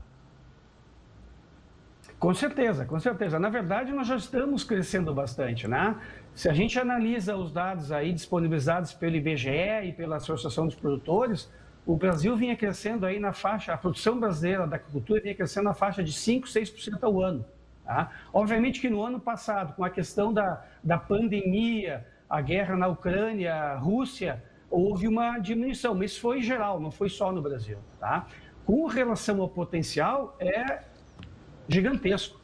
Com 2.19 2.33
certeza, 2.33 2.85
com 2.85 2.99
certeza. 2.99 3.37
Na 3.37 3.49
verdade, 3.49 3.91
nós 3.91 4.07
já 4.07 4.15
estamos 4.15 4.63
crescendo 4.63 5.13
bastante, 5.13 5.67
né? 5.67 5.95
Se 6.35 6.49
a 6.49 6.53
gente 6.53 6.79
analisa 6.79 7.35
os 7.35 7.51
dados 7.51 7.91
aí 7.91 8.11
disponibilizados 8.11 8.91
pelo 8.91 9.15
IBGE 9.15 9.85
e 9.85 9.93
pela 9.93 10.15
Associação 10.15 10.65
dos 10.65 10.75
Produtores, 10.75 11.51
o 11.85 11.95
Brasil 11.95 12.35
vinha 12.35 12.55
crescendo 12.55 13.05
aí 13.05 13.19
na 13.19 13.33
faixa, 13.33 13.73
a 13.73 13.77
produção 13.77 14.19
brasileira 14.19 14.65
da 14.65 14.77
agricultura 14.77 15.21
vinha 15.21 15.35
crescendo 15.35 15.65
na 15.65 15.75
faixa 15.75 16.03
de 16.03 16.11
5, 16.11 16.47
6% 16.47 17.03
ao 17.03 17.21
ano. 17.21 17.45
Tá? 17.85 18.11
Obviamente 18.33 18.79
que 18.81 18.89
no 18.89 19.03
ano 19.03 19.19
passado, 19.19 19.75
com 19.75 19.83
a 19.83 19.89
questão 19.89 20.33
da, 20.33 20.65
da 20.83 20.97
pandemia, 20.97 22.05
a 22.27 22.41
guerra 22.41 22.75
na 22.75 22.87
Ucrânia, 22.87 23.53
a 23.53 23.77
Rússia, 23.77 24.41
houve 24.71 25.07
uma 25.07 25.37
diminuição, 25.37 25.93
mas 25.93 26.17
foi 26.17 26.41
geral, 26.41 26.79
não 26.79 26.89
foi 26.89 27.09
só 27.09 27.31
no 27.31 27.43
Brasil. 27.43 27.77
Tá? 27.99 28.25
Com 28.65 28.87
relação 28.87 29.39
ao 29.39 29.49
potencial, 29.49 30.35
é 30.39 30.81
gigantesco. 31.67 32.41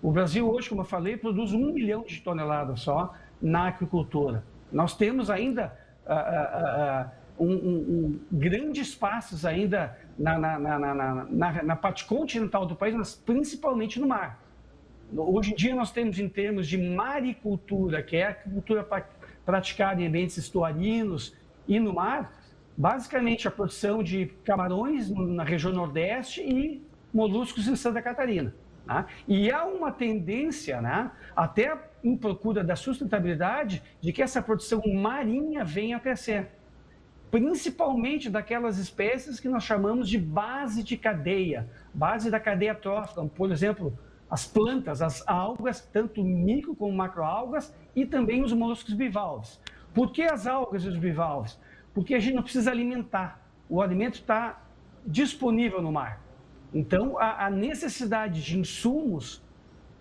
O 0.00 0.12
Brasil 0.12 0.48
hoje, 0.48 0.68
como 0.68 0.82
eu 0.82 0.84
falei, 0.84 1.16
produz 1.16 1.52
um 1.52 1.72
milhão 1.72 2.02
de 2.02 2.20
toneladas 2.20 2.80
só 2.80 3.14
na 3.42 3.66
agricultura. 3.66 4.44
Nós 4.70 4.96
temos 4.96 5.28
ainda 5.28 5.76
uh, 6.06 6.12
uh, 6.12 7.42
uh, 7.42 7.44
um, 7.44 7.52
um, 7.52 7.76
um, 7.76 8.20
grandes 8.30 8.94
passos 8.94 9.44
ainda 9.44 9.98
na, 10.18 10.38
na, 10.38 10.58
na, 10.58 10.94
na, 11.24 11.62
na 11.62 11.76
parte 11.76 12.04
continental 12.06 12.64
do 12.64 12.76
país, 12.76 12.94
mas 12.94 13.14
principalmente 13.14 14.00
no 14.00 14.06
mar. 14.06 14.40
Hoje 15.14 15.52
em 15.52 15.54
dia 15.54 15.74
nós 15.74 15.90
temos 15.90 16.18
em 16.18 16.28
termos 16.28 16.66
de 16.66 16.78
maricultura, 16.78 18.02
que 18.02 18.16
é 18.16 18.26
a 18.26 18.30
agricultura 18.30 18.86
praticada 19.44 20.00
em 20.00 20.06
ambientes 20.06 20.38
estuarinos 20.38 21.36
e 21.68 21.78
no 21.78 21.92
mar, 21.92 22.32
basicamente 22.76 23.46
a 23.46 23.50
produção 23.50 24.02
de 24.02 24.26
camarões 24.44 25.10
na 25.10 25.44
região 25.44 25.72
nordeste 25.72 26.40
e 26.40 26.82
moluscos 27.12 27.68
em 27.68 27.76
Santa 27.76 28.00
Catarina. 28.00 28.54
Né? 28.86 29.04
E 29.28 29.50
há 29.50 29.64
uma 29.64 29.92
tendência, 29.92 30.80
né, 30.80 31.10
até 31.36 31.76
em 32.02 32.16
procura 32.16 32.64
da 32.64 32.76
sustentabilidade, 32.76 33.82
de 34.00 34.12
que 34.12 34.22
essa 34.22 34.42
produção 34.42 34.82
marinha 34.86 35.64
venha 35.64 35.96
a 35.96 36.00
crescer. 36.00 36.48
Principalmente 37.30 38.28
daquelas 38.28 38.78
espécies 38.78 39.40
que 39.40 39.48
nós 39.48 39.64
chamamos 39.64 40.08
de 40.08 40.18
base 40.18 40.82
de 40.82 40.96
cadeia, 40.96 41.68
base 41.94 42.30
da 42.30 42.38
cadeia 42.38 42.74
trófica, 42.74 43.24
por 43.24 43.50
exemplo, 43.50 43.96
as 44.30 44.46
plantas, 44.46 45.00
as 45.00 45.26
algas, 45.26 45.80
tanto 45.80 46.22
micro 46.24 46.74
como 46.74 46.92
macroalgas, 46.92 47.74
e 47.94 48.04
também 48.04 48.42
os 48.42 48.52
moluscos 48.52 48.94
bivalves. 48.94 49.60
Por 49.94 50.12
que 50.12 50.22
as 50.22 50.46
algas 50.46 50.84
e 50.84 50.88
os 50.88 50.96
bivalves? 50.96 51.58
porque 51.94 52.14
a 52.14 52.18
gente 52.18 52.34
não 52.34 52.42
precisa 52.42 52.70
alimentar. 52.70 53.40
O 53.68 53.80
alimento 53.80 54.14
está 54.14 54.62
disponível 55.06 55.82
no 55.82 55.92
mar. 55.92 56.20
Então, 56.72 57.18
a, 57.18 57.46
a 57.46 57.50
necessidade 57.50 58.42
de 58.42 58.58
insumos 58.58 59.42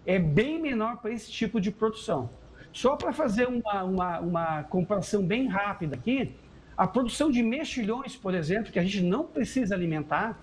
é 0.06 0.18
bem 0.18 0.62
menor 0.62 0.98
para 0.98 1.12
esse 1.12 1.32
tipo 1.32 1.60
de 1.60 1.72
produção. 1.72 2.30
Só 2.72 2.96
para 2.96 3.12
fazer 3.12 3.48
uma, 3.48 3.84
uma, 3.84 4.20
uma 4.20 4.64
comparação 4.64 5.26
bem 5.26 5.48
rápida 5.48 5.96
aqui, 5.96 6.36
a 6.78 6.88
produção 6.88 7.30
de 7.30 7.44
mexilhões, 7.44 8.16
por 8.16 8.34
exemplo, 8.34 8.72
que 8.72 8.80
a 8.80 8.84
gente 8.84 9.02
não 9.02 9.26
precisa 9.26 9.76
alimentar, 9.76 10.40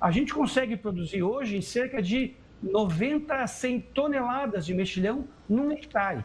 a 0.00 0.10
gente 0.10 0.34
consegue 0.34 0.76
produzir 0.76 1.22
hoje 1.22 1.56
em 1.56 1.62
cerca 1.62 2.02
de 2.02 2.34
90 2.62 3.34
a 3.34 3.46
100 3.46 3.80
toneladas 3.94 4.66
de 4.66 4.74
mexilhão 4.74 5.24
num 5.48 5.70
hectare. 5.70 6.24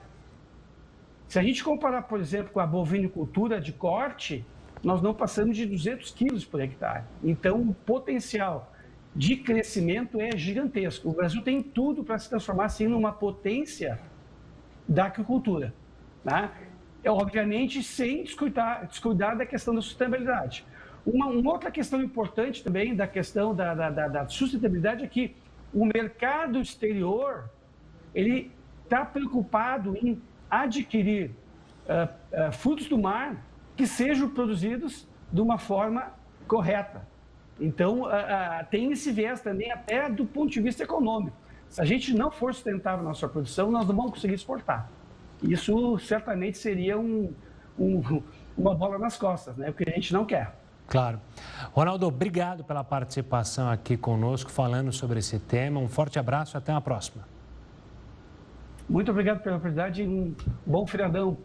Se 1.28 1.40
a 1.40 1.44
gente 1.44 1.64
comparar, 1.64 2.04
por 2.04 2.20
exemplo, 2.20 2.52
com 2.52 2.60
a 2.60 2.68
bovinicultura 2.68 3.60
de 3.60 3.72
corte, 3.72 4.46
nós 4.84 5.02
não 5.02 5.14
passamos 5.14 5.56
de 5.56 5.66
200 5.66 6.12
quilos 6.12 6.46
por 6.46 6.62
hectare. 6.62 7.04
Então, 7.24 7.62
o 7.62 7.74
potencial 7.74 8.72
de 9.16 9.38
crescimento 9.38 10.20
é 10.20 10.36
gigantesco. 10.36 11.10
O 11.10 11.14
Brasil 11.14 11.42
tem 11.42 11.64
tudo 11.64 12.04
para 12.04 12.18
se 12.20 12.30
transformar 12.30 12.66
assim 12.66 12.88
numa 12.88 13.14
potência 13.14 14.00
da 14.88 15.06
agricultura. 15.06 15.74
Né? 16.24 16.52
É, 17.04 17.10
obviamente, 17.10 17.82
sem 17.82 18.24
descuidar, 18.24 18.86
descuidar 18.88 19.38
da 19.38 19.46
questão 19.46 19.74
da 19.74 19.82
sustentabilidade. 19.82 20.66
Uma, 21.06 21.28
uma, 21.28 21.52
outra 21.52 21.72
questão 21.72 22.02
importante 22.02 22.64
também 22.64 22.96
da 22.96 23.08
questão 23.08 23.56
da, 23.56 23.74
da, 23.74 23.90
da, 23.90 24.08
da 24.08 24.28
sustentabilidade 24.28 25.04
é 25.04 25.08
que 25.08 25.36
o 25.74 25.86
mercado 25.86 26.60
exterior 26.60 27.50
ele 28.14 28.52
está 28.84 29.06
preocupado 29.06 29.96
em 29.96 30.22
adquirir 30.50 31.32
uh, 31.86 32.50
uh, 32.50 32.52
frutos 32.52 32.88
do 32.88 32.98
mar 32.98 33.46
que 33.76 33.86
sejam 33.86 34.30
produzidos 34.30 35.08
de 35.32 35.42
uma 35.42 35.58
forma 35.58 36.14
correta. 36.48 37.15
Então, 37.60 38.04
tem 38.70 38.92
esse 38.92 39.12
viés 39.12 39.42
também 39.42 39.72
até 39.72 40.10
do 40.10 40.26
ponto 40.26 40.52
de 40.52 40.62
vista 40.62 40.84
econômico. 40.84 41.38
Se 41.70 41.82
a 41.82 41.86
gente 41.86 42.14
não 42.14 42.32
for 42.32 42.54
sustentável 42.54 43.04
na 43.04 43.10
nossa 43.10 43.28
produção, 43.28 43.72
nós 43.72 43.88
não 43.88 43.96
vamos 43.96 44.12
conseguir 44.12 44.34
exportar. 44.34 44.90
Isso 45.42 45.98
certamente 46.00 46.58
seria 46.58 46.98
um, 46.98 47.34
um, 47.78 48.22
uma 48.58 48.76
bola 48.76 48.98
nas 48.98 49.18
costas, 49.18 49.56
né? 49.58 49.72
porque 49.72 49.90
a 49.90 49.94
gente 49.94 50.14
não 50.14 50.26
quer. 50.26 50.56
Claro. 50.88 51.20
Ronaldo, 51.74 52.06
obrigado 52.06 52.64
pela 52.64 52.84
participação 52.84 53.70
aqui 53.70 53.98
conosco, 53.98 54.52
falando 54.52 54.92
sobre 54.92 55.20
esse 55.20 55.40
tema. 55.40 55.80
Um 55.80 55.90
forte 55.90 56.20
abraço 56.20 56.56
e 56.56 56.58
até 56.58 56.72
a 56.72 56.80
próxima. 56.80 57.24
Muito 58.88 59.10
obrigado 59.10 59.42
pela 59.42 59.56
oportunidade 59.58 60.04
e 60.04 60.08
um 60.08 60.36
bom 60.66 60.86
feriadão. 60.86 61.38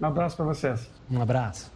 Um 0.00 0.06
abraço 0.06 0.36
para 0.36 0.46
vocês. 0.46 0.90
Um 1.08 1.22
abraço. 1.22 1.70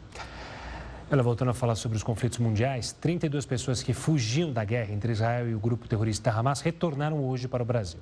Ela 1.09 1.23
voltando 1.23 1.53
a 1.53 1.55
falar 1.55 1.77
sobre 1.77 1.97
os 1.97 2.03
conflitos 2.03 2.39
mundiais, 2.39 2.93
32 2.93 3.47
pessoas 3.47 3.81
que 3.81 3.93
fugiam 3.93 4.53
da 4.53 4.65
guerra 4.65 4.93
entre 4.93 5.13
Israel 5.13 5.49
e 5.49 5.55
o 5.55 5.59
grupo 5.59 5.87
terrorista 5.87 6.33
Hamas 6.33 6.61
retornaram 6.61 7.25
hoje 7.25 7.47
para 7.47 7.63
o 7.63 7.67
Brasil. 7.67 8.01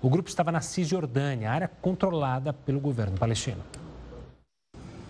O 0.00 0.08
grupo 0.08 0.28
estava 0.28 0.52
na 0.52 0.60
Cisjordânia, 0.60 1.50
área 1.50 1.66
controlada 1.66 2.52
pelo 2.52 2.78
governo 2.78 3.18
palestino. 3.18 3.64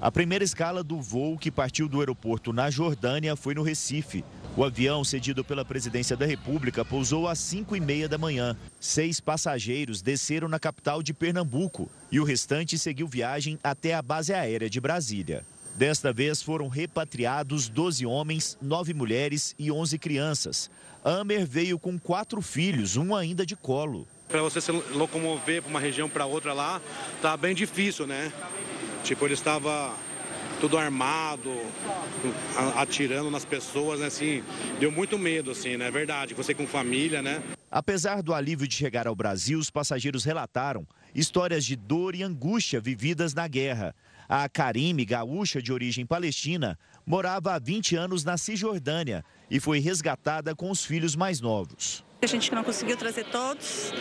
A 0.01 0.11
primeira 0.11 0.45
escala 0.45 0.83
do 0.83 0.99
voo 1.01 1.37
que 1.37 1.51
partiu 1.51 1.89
do 1.89 2.01
aeroporto 2.01 2.55
na 2.55 2.71
Jordânia 2.71 3.37
foi 3.37 3.55
no 3.55 3.63
Recife. 3.63 4.25
O 4.57 4.65
avião, 4.65 5.05
cedido 5.05 5.45
pela 5.45 5.65
presidência 5.65 6.17
da 6.17 6.25
República, 6.25 6.87
pousou 6.87 7.29
às 7.29 7.39
5 7.39 7.77
e 7.77 7.81
meia 7.81 8.09
da 8.09 8.17
manhã. 8.17 8.57
Seis 8.81 9.21
passageiros 9.21 10.01
desceram 10.01 10.49
na 10.49 10.59
capital 10.59 11.03
de 11.03 11.13
Pernambuco 11.13 11.91
e 12.11 12.19
o 12.19 12.25
restante 12.25 12.79
seguiu 12.79 13.07
viagem 13.07 13.59
até 13.63 13.93
a 13.93 14.01
base 14.01 14.33
aérea 14.33 14.71
de 14.71 14.81
Brasília. 14.81 15.45
Desta 15.77 16.11
vez 16.11 16.41
foram 16.41 16.69
repatriados 16.69 17.69
12 17.69 18.07
homens, 18.07 18.57
9 18.63 18.95
mulheres 18.95 19.55
e 19.59 19.71
11 19.71 19.99
crianças. 19.99 20.71
Amer 21.05 21.47
veio 21.47 21.79
com 21.79 21.99
quatro 21.99 22.41
filhos, 22.41 22.97
um 22.97 23.15
ainda 23.15 23.45
de 23.45 23.55
colo. 23.55 24.09
Para 24.27 24.41
você 24.41 24.59
se 24.59 24.73
locomover 24.73 25.61
para 25.61 25.69
uma 25.69 25.79
região 25.79 26.09
para 26.09 26.25
outra 26.25 26.55
lá, 26.55 26.81
tá 27.21 27.37
bem 27.37 27.55
difícil, 27.55 28.07
né? 28.07 28.33
Tipo, 29.05 29.27
ele 29.27 29.35
estava 29.35 29.95
tudo 30.63 30.79
armado, 30.79 31.53
atirando 32.77 33.31
nas 33.31 33.45
pessoas, 33.45 34.01
né? 34.01 34.07
Assim, 34.07 34.43
deu 34.81 34.91
muito 34.91 35.19
medo, 35.19 35.51
assim, 35.51 35.77
né? 35.77 35.89
É 35.89 35.91
verdade, 35.91 36.33
você 36.33 36.55
com 36.55 36.67
família, 36.67 37.21
né? 37.21 37.43
Apesar 37.71 38.23
do 38.23 38.33
alívio 38.33 38.67
de 38.67 38.75
chegar 38.75 39.07
ao 39.07 39.15
Brasil, 39.15 39.59
os 39.59 39.69
passageiros 39.69 40.25
relataram 40.25 40.87
histórias 41.15 41.65
de 41.67 41.77
dor 41.77 42.15
e 42.15 42.23
angústia 42.23 42.81
vividas 42.81 43.35
na 43.35 43.47
guerra. 43.47 43.95
A 44.29 44.49
Karime, 44.49 45.05
gaúcha 45.05 45.61
de 45.61 45.73
origem 45.73 46.07
palestina, 46.07 46.79
morava 47.05 47.55
há 47.55 47.59
20 47.59 47.97
anos 47.97 48.25
na 48.25 48.37
Cisjordânia 48.37 49.25
e 49.51 49.61
foi 49.61 49.79
resgatada 49.79 50.55
com 50.55 50.71
os 50.71 50.85
filhos 50.85 51.15
mais 51.17 51.41
novos. 51.41 52.06
A 52.23 52.27
gente 52.27 52.53
não 52.55 52.65
conseguiu 52.65 52.97
trazer 52.97 53.25
todos. 53.25 53.93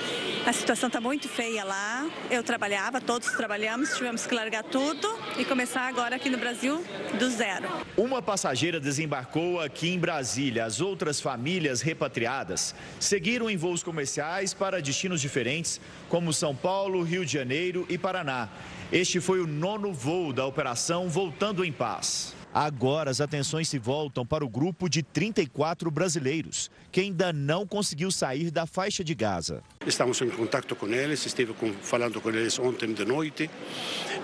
A 0.46 0.54
situação 0.54 0.88
está 0.88 1.02
muito 1.02 1.28
feia 1.28 1.66
lá. 1.66 2.10
Eu 2.32 2.42
trabalhava, 2.44 3.02
todos 3.02 3.30
trabalhamos, 3.32 3.94
tivemos 3.94 4.26
que 4.26 4.34
largar 4.34 4.64
tudo 4.64 5.08
e 5.38 5.44
começar 5.44 5.82
agora 5.82 6.16
aqui 6.16 6.30
no 6.30 6.38
Brasil 6.38 6.82
do 7.20 7.30
zero. 7.30 7.68
Uma 7.98 8.22
passageira 8.22 8.80
desembarcou 8.80 9.60
aqui 9.60 9.90
em 9.90 10.00
Brasília. 10.00 10.64
As 10.64 10.80
outras 10.80 11.20
famílias 11.20 11.82
repatriadas 11.82 12.74
seguiram 13.00 13.50
em 13.50 13.58
voos 13.58 13.84
comerciais 13.84 14.54
para 14.54 14.82
destinos 14.82 15.20
diferentes, 15.20 15.82
como 16.08 16.32
São 16.32 16.56
Paulo, 16.56 17.04
Rio 17.04 17.26
de 17.26 17.34
Janeiro 17.34 17.86
e 17.90 17.98
Paraná. 17.98 18.48
Este 18.94 19.20
foi 19.20 19.42
o 19.42 19.48
nono 19.48 19.92
voo 19.92 20.32
da 20.32 20.46
operação 20.46 21.10
Voltando 21.10 21.66
em 21.66 21.72
Paz. 21.72 22.35
Agora 22.56 23.12
as 23.12 23.20
atenções 23.20 23.68
se 23.68 23.78
voltam 23.78 24.26
para 24.26 24.46
o 24.46 24.48
grupo 24.48 24.88
de 24.88 25.04
34 25.04 25.92
brasileiros 25.92 26.72
que 26.90 27.02
ainda 27.02 27.34
não 27.34 27.68
conseguiu 27.68 28.10
sair 28.10 28.50
da 28.50 28.66
faixa 28.66 29.04
de 29.04 29.14
Gaza. 29.14 29.62
Estamos 29.86 30.22
em 30.22 30.30
contato 30.30 30.74
com 30.74 30.88
eles, 30.88 31.26
estive 31.26 31.54
falando 31.82 32.22
com 32.22 32.30
eles 32.30 32.58
ontem 32.58 32.94
de 32.94 33.04
noite. 33.04 33.50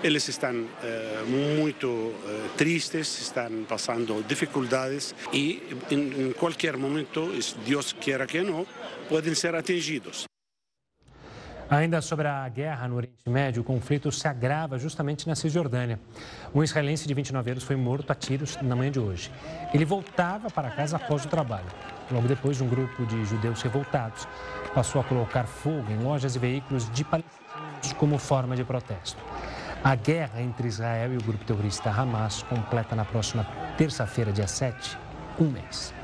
Eles 0.02 0.26
estão 0.28 0.66
eh, 0.82 1.24
muito 1.28 2.14
eh, 2.26 2.48
tristes, 2.56 3.20
estão 3.20 3.64
passando 3.68 4.24
dificuldades 4.26 5.14
e 5.30 5.62
em, 5.90 6.28
em 6.28 6.32
qualquer 6.32 6.78
momento, 6.78 7.30
Deus 7.66 7.92
queira 7.92 8.26
que 8.26 8.40
não, 8.40 8.66
podem 9.10 9.34
ser 9.34 9.54
atingidos. 9.54 10.31
Ainda 11.72 12.02
sobre 12.02 12.28
a 12.28 12.46
guerra 12.50 12.86
no 12.86 12.96
Oriente 12.96 13.16
Médio, 13.26 13.62
o 13.62 13.64
conflito 13.64 14.12
se 14.12 14.28
agrava 14.28 14.78
justamente 14.78 15.26
na 15.26 15.34
Cisjordânia. 15.34 15.98
Um 16.54 16.62
israelense 16.62 17.08
de 17.08 17.14
29 17.14 17.50
anos 17.50 17.64
foi 17.64 17.76
morto 17.76 18.12
a 18.12 18.14
tiros 18.14 18.58
na 18.60 18.76
manhã 18.76 18.90
de 18.90 19.00
hoje. 19.00 19.32
Ele 19.72 19.86
voltava 19.86 20.50
para 20.50 20.70
casa 20.70 20.96
após 20.96 21.24
o 21.24 21.28
trabalho. 21.28 21.64
Logo 22.10 22.28
depois, 22.28 22.60
um 22.60 22.68
grupo 22.68 23.06
de 23.06 23.24
judeus 23.24 23.62
revoltados 23.62 24.28
passou 24.74 25.00
a 25.00 25.04
colocar 25.04 25.46
fogo 25.46 25.90
em 25.90 25.96
lojas 25.96 26.36
e 26.36 26.38
veículos 26.38 26.90
de 26.90 27.04
palestinos 27.04 27.94
como 27.96 28.18
forma 28.18 28.54
de 28.54 28.64
protesto. 28.64 29.24
A 29.82 29.94
guerra 29.94 30.42
entre 30.42 30.68
Israel 30.68 31.14
e 31.14 31.16
o 31.16 31.22
grupo 31.22 31.42
terrorista 31.42 31.88
Hamas 31.88 32.42
completa 32.42 32.94
na 32.94 33.06
próxima 33.06 33.46
terça-feira, 33.78 34.30
dia 34.30 34.46
7, 34.46 34.98
um 35.40 35.44
mês. 35.44 35.94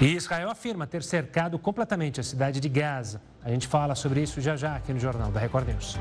E 0.00 0.06
Israel 0.06 0.50
afirma 0.50 0.88
ter 0.88 1.04
cercado 1.04 1.56
completamente 1.56 2.18
a 2.18 2.22
cidade 2.22 2.58
de 2.58 2.68
Gaza. 2.68 3.22
A 3.44 3.50
gente 3.50 3.68
fala 3.68 3.94
sobre 3.94 4.20
isso 4.20 4.40
já 4.40 4.56
já 4.56 4.74
aqui 4.74 4.92
no 4.92 4.98
Jornal 4.98 5.30
da 5.30 5.38
Record 5.38 5.68
News. 5.68 5.96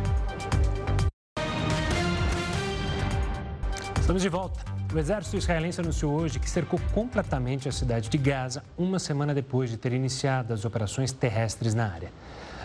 Estamos 3.99 4.23
de 4.23 4.29
volta. 4.29 4.59
O 4.91 4.97
exército 4.97 5.37
israelense 5.37 5.79
anunciou 5.79 6.13
hoje 6.13 6.39
que 6.39 6.49
cercou 6.49 6.79
completamente 6.91 7.69
a 7.69 7.71
cidade 7.71 8.09
de 8.09 8.17
Gaza 8.17 8.63
uma 8.77 8.97
semana 8.97 9.33
depois 9.33 9.69
de 9.69 9.77
ter 9.77 9.93
iniciado 9.93 10.53
as 10.53 10.65
operações 10.65 11.11
terrestres 11.11 11.75
na 11.75 11.87
área. 11.87 12.11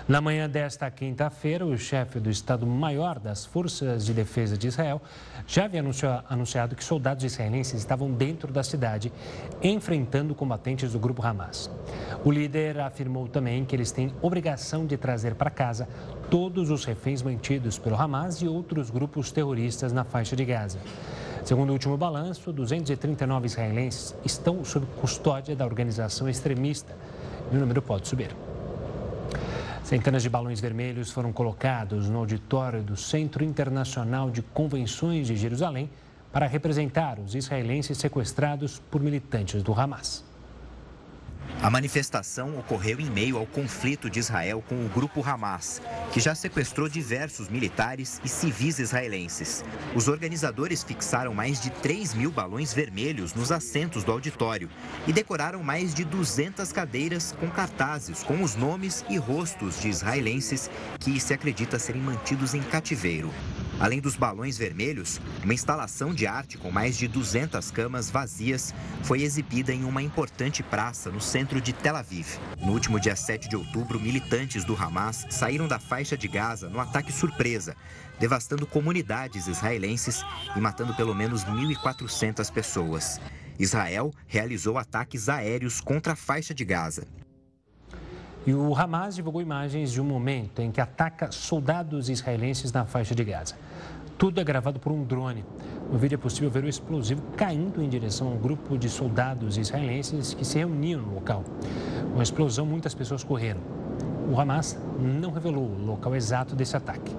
Na 0.08 0.22
manhã 0.22 0.48
desta 0.48 0.90
quinta-feira, 0.90 1.66
o 1.66 1.76
chefe 1.76 2.18
do 2.18 2.30
Estado-Maior 2.30 3.18
das 3.18 3.44
Forças 3.44 4.06
de 4.06 4.14
Defesa 4.14 4.56
de 4.56 4.66
Israel 4.66 5.02
já 5.46 5.66
havia 5.66 5.84
anunciado 6.30 6.74
que 6.74 6.82
soldados 6.82 7.24
israelenses 7.24 7.74
estavam 7.74 8.10
dentro 8.10 8.50
da 8.50 8.62
cidade, 8.62 9.12
enfrentando 9.62 10.34
combatentes 10.34 10.92
do 10.92 10.98
grupo 10.98 11.22
Hamas. 11.22 11.70
O 12.24 12.30
líder 12.30 12.80
afirmou 12.80 13.28
também 13.28 13.66
que 13.66 13.76
eles 13.76 13.92
têm 13.92 14.10
obrigação 14.22 14.86
de 14.86 14.96
trazer 14.96 15.34
para 15.34 15.50
casa 15.50 15.86
todos 16.30 16.70
os 16.70 16.86
reféns 16.86 17.20
mantidos 17.20 17.78
pelo 17.78 18.00
Hamas 18.00 18.36
e 18.36 18.48
outros 18.48 18.88
grupos 18.88 19.30
terroristas 19.30 19.92
na 19.92 20.04
faixa 20.04 20.34
de 20.34 20.46
Gaza. 20.46 20.78
Segundo 21.44 21.68
o 21.68 21.72
último 21.74 21.98
balanço, 21.98 22.50
239 22.50 23.44
israelenses 23.44 24.16
estão 24.24 24.64
sob 24.64 24.86
custódia 25.02 25.54
da 25.54 25.66
organização 25.66 26.30
extremista 26.30 26.96
e 27.52 27.56
o 27.58 27.60
número 27.60 27.82
pode 27.82 28.08
subir. 28.08 28.34
Centenas 29.88 30.22
de 30.22 30.28
balões 30.28 30.60
vermelhos 30.60 31.10
foram 31.10 31.32
colocados 31.32 32.10
no 32.10 32.18
auditório 32.18 32.82
do 32.82 32.94
Centro 32.94 33.42
Internacional 33.42 34.30
de 34.30 34.42
Convenções 34.42 35.26
de 35.26 35.34
Jerusalém 35.34 35.88
para 36.30 36.46
representar 36.46 37.18
os 37.18 37.34
israelenses 37.34 37.96
sequestrados 37.96 38.78
por 38.78 39.00
militantes 39.00 39.62
do 39.62 39.72
Hamas. 39.72 40.27
A 41.60 41.68
manifestação 41.68 42.56
ocorreu 42.56 43.00
em 43.00 43.10
meio 43.10 43.36
ao 43.36 43.44
conflito 43.44 44.08
de 44.08 44.20
Israel 44.20 44.62
com 44.68 44.86
o 44.86 44.88
grupo 44.88 45.28
Hamas, 45.28 45.82
que 46.12 46.20
já 46.20 46.32
sequestrou 46.32 46.88
diversos 46.88 47.48
militares 47.48 48.20
e 48.24 48.28
civis 48.28 48.78
israelenses. 48.78 49.64
Os 49.92 50.06
organizadores 50.06 50.84
fixaram 50.84 51.34
mais 51.34 51.60
de 51.60 51.70
3 51.70 52.14
mil 52.14 52.30
balões 52.30 52.72
vermelhos 52.72 53.34
nos 53.34 53.50
assentos 53.50 54.04
do 54.04 54.12
auditório 54.12 54.70
e 55.04 55.12
decoraram 55.12 55.60
mais 55.64 55.92
de 55.92 56.04
200 56.04 56.72
cadeiras 56.72 57.34
com 57.40 57.50
cartazes 57.50 58.22
com 58.22 58.40
os 58.40 58.54
nomes 58.54 59.04
e 59.10 59.16
rostos 59.18 59.80
de 59.80 59.88
israelenses 59.88 60.70
que 61.00 61.18
se 61.18 61.34
acredita 61.34 61.76
serem 61.76 62.00
mantidos 62.00 62.54
em 62.54 62.62
cativeiro. 62.62 63.34
Além 63.80 64.00
dos 64.00 64.16
balões 64.16 64.58
vermelhos, 64.58 65.20
uma 65.44 65.54
instalação 65.54 66.12
de 66.12 66.26
arte 66.26 66.58
com 66.58 66.70
mais 66.70 66.98
de 66.98 67.06
200 67.06 67.70
camas 67.70 68.10
vazias 68.10 68.74
foi 69.04 69.22
exibida 69.22 69.72
em 69.72 69.84
uma 69.84 70.02
importante 70.02 70.64
praça 70.64 71.10
no 71.10 71.20
centro 71.20 71.60
de 71.60 71.72
Tel 71.72 71.94
Aviv. 71.94 72.26
No 72.60 72.72
último 72.72 72.98
dia 72.98 73.14
7 73.14 73.48
de 73.48 73.54
outubro, 73.54 74.00
militantes 74.00 74.64
do 74.64 74.74
Hamas 74.74 75.26
saíram 75.30 75.68
da 75.68 75.78
faixa 75.78 76.16
de 76.16 76.26
Gaza 76.26 76.68
no 76.68 76.80
ataque 76.80 77.12
surpresa, 77.12 77.76
devastando 78.18 78.66
comunidades 78.66 79.46
israelenses 79.46 80.24
e 80.56 80.60
matando 80.60 80.92
pelo 80.94 81.14
menos 81.14 81.44
1.400 81.44 82.50
pessoas. 82.52 83.20
Israel 83.60 84.12
realizou 84.26 84.76
ataques 84.76 85.28
aéreos 85.28 85.80
contra 85.80 86.14
a 86.14 86.16
faixa 86.16 86.52
de 86.52 86.64
Gaza. 86.64 87.06
E 88.48 88.54
o 88.54 88.74
Hamas 88.74 89.14
divulgou 89.14 89.42
imagens 89.42 89.92
de 89.92 90.00
um 90.00 90.04
momento 90.04 90.62
em 90.62 90.72
que 90.72 90.80
ataca 90.80 91.30
soldados 91.30 92.08
israelenses 92.08 92.72
na 92.72 92.86
faixa 92.86 93.14
de 93.14 93.22
Gaza. 93.22 93.54
Tudo 94.16 94.40
é 94.40 94.44
gravado 94.44 94.80
por 94.80 94.90
um 94.90 95.04
drone. 95.04 95.44
No 95.92 95.98
vídeo 95.98 96.14
é 96.14 96.18
possível 96.18 96.50
ver 96.50 96.64
o 96.64 96.68
explosivo 96.68 97.20
caindo 97.36 97.82
em 97.82 97.90
direção 97.90 98.26
a 98.26 98.30
um 98.30 98.38
grupo 98.38 98.78
de 98.78 98.88
soldados 98.88 99.58
israelenses 99.58 100.32
que 100.32 100.46
se 100.46 100.56
reuniam 100.56 101.02
no 101.02 101.16
local. 101.16 101.44
Com 102.14 102.20
a 102.20 102.22
explosão, 102.22 102.64
muitas 102.64 102.94
pessoas 102.94 103.22
correram. 103.22 103.60
O 104.30 104.38
Hamas 104.38 104.78
não 105.00 105.30
revelou 105.30 105.64
o 105.64 105.86
local 105.86 106.14
exato 106.14 106.54
desse 106.54 106.76
ataque. 106.76 107.16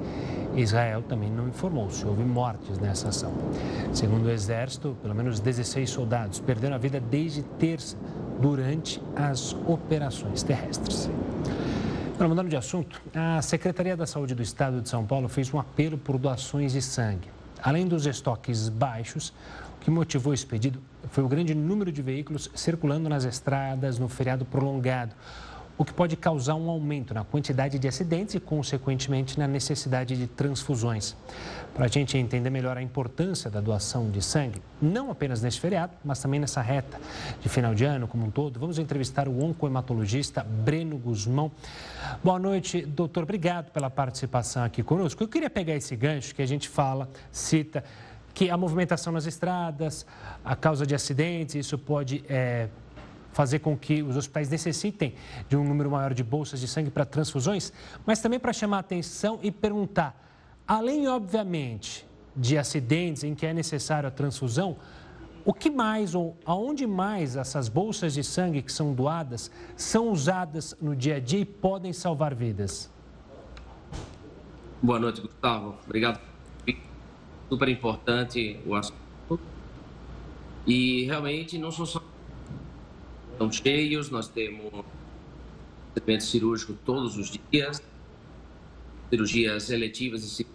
Israel 0.56 1.02
também 1.02 1.32
não 1.32 1.48
informou 1.48 1.90
se 1.90 2.06
houve 2.06 2.24
mortes 2.24 2.78
nessa 2.78 3.10
ação. 3.10 3.34
Segundo 3.92 4.26
o 4.26 4.30
Exército, 4.30 4.96
pelo 5.02 5.16
menos 5.16 5.40
16 5.40 5.90
soldados 5.90 6.40
perderam 6.40 6.76
a 6.76 6.78
vida 6.78 7.00
desde 7.00 7.42
terça 7.42 7.98
durante 8.40 9.02
as 9.16 9.54
operações 9.66 10.44
terrestres. 10.44 11.10
Para 12.16 12.28
mudando 12.28 12.50
de 12.50 12.56
assunto, 12.56 13.02
a 13.16 13.42
Secretaria 13.42 13.98
da 13.98 14.06
Saúde 14.06 14.36
do 14.36 14.44
Estado 14.44 14.82
de 14.82 14.90
São 14.90 15.06
Paulo 15.06 15.28
fez 15.28 15.52
um 15.52 15.60
apelo 15.60 15.98
por 15.98 16.18
doações 16.18 16.74
de 16.74 16.82
sangue. 16.82 17.30
Além 17.64 17.88
dos 17.88 18.06
estoques 18.06 18.70
baixos, 18.70 19.34
o 19.78 19.80
que 19.80 19.90
motivou 19.90 20.34
esse 20.34 20.46
pedido 20.46 20.80
foi 21.10 21.24
o 21.24 21.28
grande 21.28 21.56
número 21.56 21.92
de 21.92 22.02
veículos 22.02 22.52
circulando 22.54 23.10
nas 23.10 23.24
estradas 23.24 23.98
no 23.98 24.08
feriado 24.08 24.46
prolongado 24.46 25.14
o 25.80 25.86
que 25.86 25.94
pode 25.94 26.18
causar 26.18 26.56
um 26.56 26.70
aumento 26.70 27.14
na 27.14 27.24
quantidade 27.24 27.80
de 27.80 27.88
acidentes 27.88 28.36
e, 28.36 28.40
consequentemente, 28.40 29.40
na 29.40 29.48
necessidade 29.48 30.18
de 30.18 30.28
transfusões. 30.28 31.16
Para 31.74 31.86
a 31.86 31.88
gente 31.88 32.18
entender 32.18 32.50
melhor 32.50 32.78
a 32.78 32.82
importância 32.82 33.50
da 33.50 33.62
doação 33.62 34.12
de 34.12 34.22
sangue, 34.22 34.62
não 34.82 35.10
apenas 35.10 35.42
nesse 35.42 35.58
feriado, 35.58 35.94
mas 36.04 36.20
também 36.20 36.38
nessa 36.38 36.62
reta 36.62 37.00
de 37.42 37.48
final 37.48 37.74
de 37.74 37.86
ano 37.86 38.10
como 38.10 38.26
um 38.26 38.30
todo, 38.30 38.60
vamos 38.60 38.78
entrevistar 38.78 39.30
o 39.30 39.42
oncohematologista 39.42 40.44
Breno 40.44 40.98
Guzmão. 40.98 41.50
Boa 42.22 42.38
noite, 42.38 42.82
doutor. 42.82 43.24
Obrigado 43.24 43.72
pela 43.72 43.90
participação 43.90 44.66
aqui 44.66 44.84
conosco. 44.84 45.24
Eu 45.24 45.30
queria 45.30 45.50
pegar 45.50 45.76
esse 45.76 45.96
gancho 45.96 46.36
que 46.36 46.42
a 46.42 46.46
gente 46.46 46.68
fala, 46.68 47.10
cita 47.32 47.86
que 48.34 48.50
a 48.50 48.58
movimentação 48.58 49.12
nas 49.12 49.26
estradas, 49.26 50.06
a 50.44 50.56
causa 50.56 50.86
de 50.86 50.94
acidentes, 50.94 51.56
isso 51.56 51.78
pode 51.78 52.24
é, 52.30 52.68
fazer 53.32 53.60
com 53.60 53.78
que 53.78 54.02
os 54.02 54.18
hospitais 54.18 54.50
necessitem 54.50 55.14
de 55.48 55.56
um 55.56 55.64
número 55.64 55.92
maior 55.92 56.14
de 56.14 56.24
bolsas 56.24 56.60
de 56.60 56.68
sangue 56.68 56.90
para 56.90 57.06
transfusões, 57.06 57.72
mas 58.06 58.20
também 58.20 58.40
para 58.40 58.54
chamar 58.54 58.78
a 58.78 58.80
atenção 58.82 59.40
e 59.42 59.52
perguntar, 59.52 60.16
além, 60.68 61.08
obviamente, 61.08 62.08
de 62.36 62.58
acidentes 62.58 63.24
em 63.24 63.36
que 63.36 63.46
é 63.46 63.54
necessário 63.54 64.08
a 64.08 64.12
transfusão, 64.12 64.78
o 65.46 65.54
que 65.54 65.70
mais 65.70 66.16
ou 66.16 66.38
aonde 66.46 66.86
mais 66.86 67.36
essas 67.36 67.70
bolsas 67.70 68.14
de 68.14 68.24
sangue 68.24 68.62
que 68.62 68.72
são 68.72 68.94
doadas 68.94 69.50
são 69.76 70.12
usadas 70.12 70.76
no 70.82 70.96
dia 70.96 71.16
a 71.16 71.20
dia 71.20 71.40
e 71.40 71.46
podem 71.46 71.94
salvar 71.94 72.36
vidas? 72.36 72.90
Boa 74.82 75.00
noite, 75.00 75.22
Gustavo. 75.22 75.76
Obrigado. 75.86 76.20
Super 77.50 77.68
importante 77.68 78.60
o 78.66 78.76
assunto. 78.76 79.40
E 80.68 81.06
realmente 81.06 81.58
não 81.58 81.72
são 81.72 81.86
só 81.86 82.02
estão 83.40 83.52
cheios, 83.52 84.10
nós 84.10 84.28
temos 84.28 84.84
atendimento 85.92 86.24
cirúrgico 86.26 86.74
todos 86.86 87.18
os 87.18 87.32
dias, 87.50 87.82
cirurgias 89.10 89.70
eletivas 89.70 90.40
e 90.40 90.48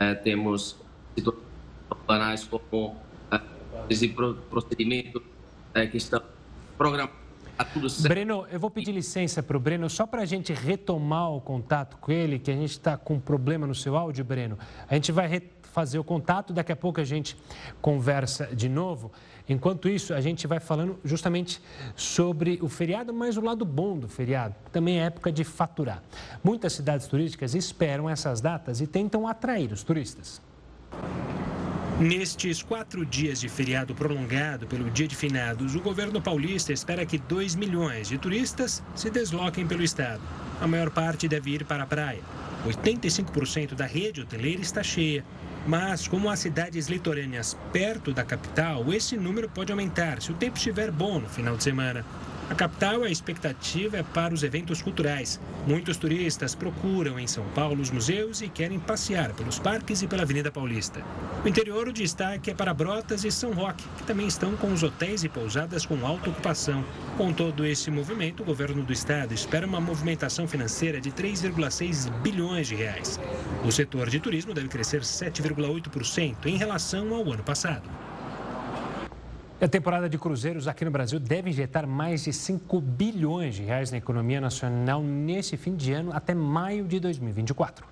é, 0.00 0.14
temos 0.14 0.76
situações 1.16 2.44
como 2.44 2.96
esse 3.88 4.08
procedimento 4.08 5.22
é, 5.72 5.86
que 5.86 5.98
estão 5.98 6.20
programados. 6.76 7.20
Breno, 8.00 8.46
eu 8.50 8.58
vou 8.58 8.70
pedir 8.70 8.90
licença 8.90 9.42
para 9.42 9.54
o 9.54 9.60
Breno, 9.60 9.88
só 9.90 10.06
para 10.06 10.22
a 10.22 10.24
gente 10.24 10.50
retomar 10.52 11.30
o 11.30 11.42
contato 11.42 11.98
com 11.98 12.10
ele, 12.10 12.38
que 12.38 12.50
a 12.50 12.54
gente 12.54 12.70
está 12.70 12.96
com 12.96 13.14
um 13.14 13.20
problema 13.20 13.66
no 13.66 13.74
seu 13.74 13.98
áudio, 13.98 14.24
Breno. 14.24 14.58
A 14.88 14.94
gente 14.94 15.12
vai 15.12 15.28
fazer 15.70 15.98
o 15.98 16.04
contato, 16.04 16.52
daqui 16.52 16.72
a 16.72 16.76
pouco 16.76 17.00
a 17.00 17.04
gente 17.04 17.36
conversa 17.80 18.46
de 18.46 18.68
novo. 18.68 19.12
Enquanto 19.50 19.88
isso, 19.88 20.14
a 20.14 20.20
gente 20.20 20.46
vai 20.46 20.60
falando 20.60 20.96
justamente 21.04 21.60
sobre 21.96 22.60
o 22.62 22.68
feriado, 22.68 23.12
mas 23.12 23.36
o 23.36 23.40
lado 23.40 23.64
bom 23.64 23.98
do 23.98 24.08
feriado, 24.08 24.54
também 24.70 25.00
é 25.00 25.06
época 25.06 25.32
de 25.32 25.42
faturar. 25.42 26.04
Muitas 26.42 26.72
cidades 26.72 27.08
turísticas 27.08 27.56
esperam 27.56 28.08
essas 28.08 28.40
datas 28.40 28.80
e 28.80 28.86
tentam 28.86 29.26
atrair 29.26 29.72
os 29.72 29.82
turistas. 29.82 30.40
Nestes 31.98 32.62
quatro 32.62 33.04
dias 33.04 33.40
de 33.40 33.48
feriado 33.48 33.92
prolongado 33.92 34.68
pelo 34.68 34.88
Dia 34.88 35.08
de 35.08 35.16
Finados, 35.16 35.74
o 35.74 35.80
governo 35.80 36.22
paulista 36.22 36.72
espera 36.72 37.04
que 37.04 37.18
2 37.18 37.56
milhões 37.56 38.06
de 38.08 38.18
turistas 38.18 38.80
se 38.94 39.10
desloquem 39.10 39.66
pelo 39.66 39.82
estado. 39.82 40.22
A 40.60 40.66
maior 40.68 40.90
parte 40.90 41.26
deve 41.26 41.50
ir 41.50 41.64
para 41.64 41.82
a 41.82 41.86
praia. 41.86 42.22
85% 42.64 43.74
da 43.74 43.84
rede 43.84 44.20
hoteleira 44.20 44.62
está 44.62 44.82
cheia. 44.82 45.24
Mas, 45.66 46.08
como 46.08 46.30
há 46.30 46.36
cidades 46.36 46.88
litorâneas 46.88 47.56
perto 47.72 48.12
da 48.12 48.24
capital, 48.24 48.92
esse 48.92 49.16
número 49.16 49.48
pode 49.48 49.70
aumentar 49.70 50.20
se 50.20 50.32
o 50.32 50.34
tempo 50.34 50.56
estiver 50.56 50.90
bom 50.90 51.20
no 51.20 51.28
final 51.28 51.56
de 51.56 51.62
semana. 51.62 52.04
A 52.50 52.54
capital, 52.56 53.04
a 53.04 53.08
expectativa 53.08 53.98
é 53.98 54.02
para 54.02 54.34
os 54.34 54.42
eventos 54.42 54.82
culturais. 54.82 55.40
Muitos 55.68 55.96
turistas 55.96 56.52
procuram 56.52 57.16
em 57.16 57.26
São 57.28 57.44
Paulo 57.50 57.80
os 57.80 57.92
museus 57.92 58.42
e 58.42 58.48
querem 58.48 58.80
passear 58.80 59.32
pelos 59.34 59.60
parques 59.60 60.02
e 60.02 60.08
pela 60.08 60.22
Avenida 60.22 60.50
Paulista. 60.50 61.00
O 61.44 61.48
interior, 61.48 61.86
o 61.86 61.92
destaque 61.92 62.50
é 62.50 62.54
para 62.54 62.74
Brotas 62.74 63.24
e 63.24 63.30
São 63.30 63.52
Roque, 63.52 63.84
que 63.96 64.02
também 64.02 64.26
estão 64.26 64.56
com 64.56 64.72
os 64.72 64.82
hotéis 64.82 65.22
e 65.22 65.28
pousadas 65.28 65.86
com 65.86 66.04
alta 66.04 66.28
ocupação. 66.28 66.84
Com 67.16 67.32
todo 67.32 67.64
esse 67.64 67.88
movimento, 67.88 68.42
o 68.42 68.46
governo 68.46 68.82
do 68.82 68.92
estado 68.92 69.32
espera 69.32 69.64
uma 69.64 69.80
movimentação 69.80 70.48
financeira 70.48 71.00
de 71.00 71.12
3,6 71.12 72.10
bilhões 72.20 72.66
de 72.66 72.74
reais. 72.74 73.20
O 73.64 73.70
setor 73.70 74.10
de 74.10 74.18
turismo 74.18 74.52
deve 74.52 74.66
crescer 74.66 75.02
7,8% 75.02 76.46
em 76.46 76.56
relação 76.56 77.14
ao 77.14 77.30
ano 77.30 77.44
passado. 77.44 77.88
A 79.60 79.68
temporada 79.68 80.08
de 80.08 80.16
cruzeiros 80.16 80.66
aqui 80.66 80.86
no 80.86 80.90
Brasil 80.90 81.20
deve 81.20 81.50
injetar 81.50 81.86
mais 81.86 82.24
de 82.24 82.32
5 82.32 82.80
bilhões 82.80 83.56
de 83.56 83.62
reais 83.62 83.90
na 83.90 83.98
economia 83.98 84.40
nacional 84.40 85.02
nesse 85.02 85.54
fim 85.54 85.76
de 85.76 85.92
ano 85.92 86.12
até 86.14 86.34
maio 86.34 86.86
de 86.86 86.98
2024. 86.98 87.86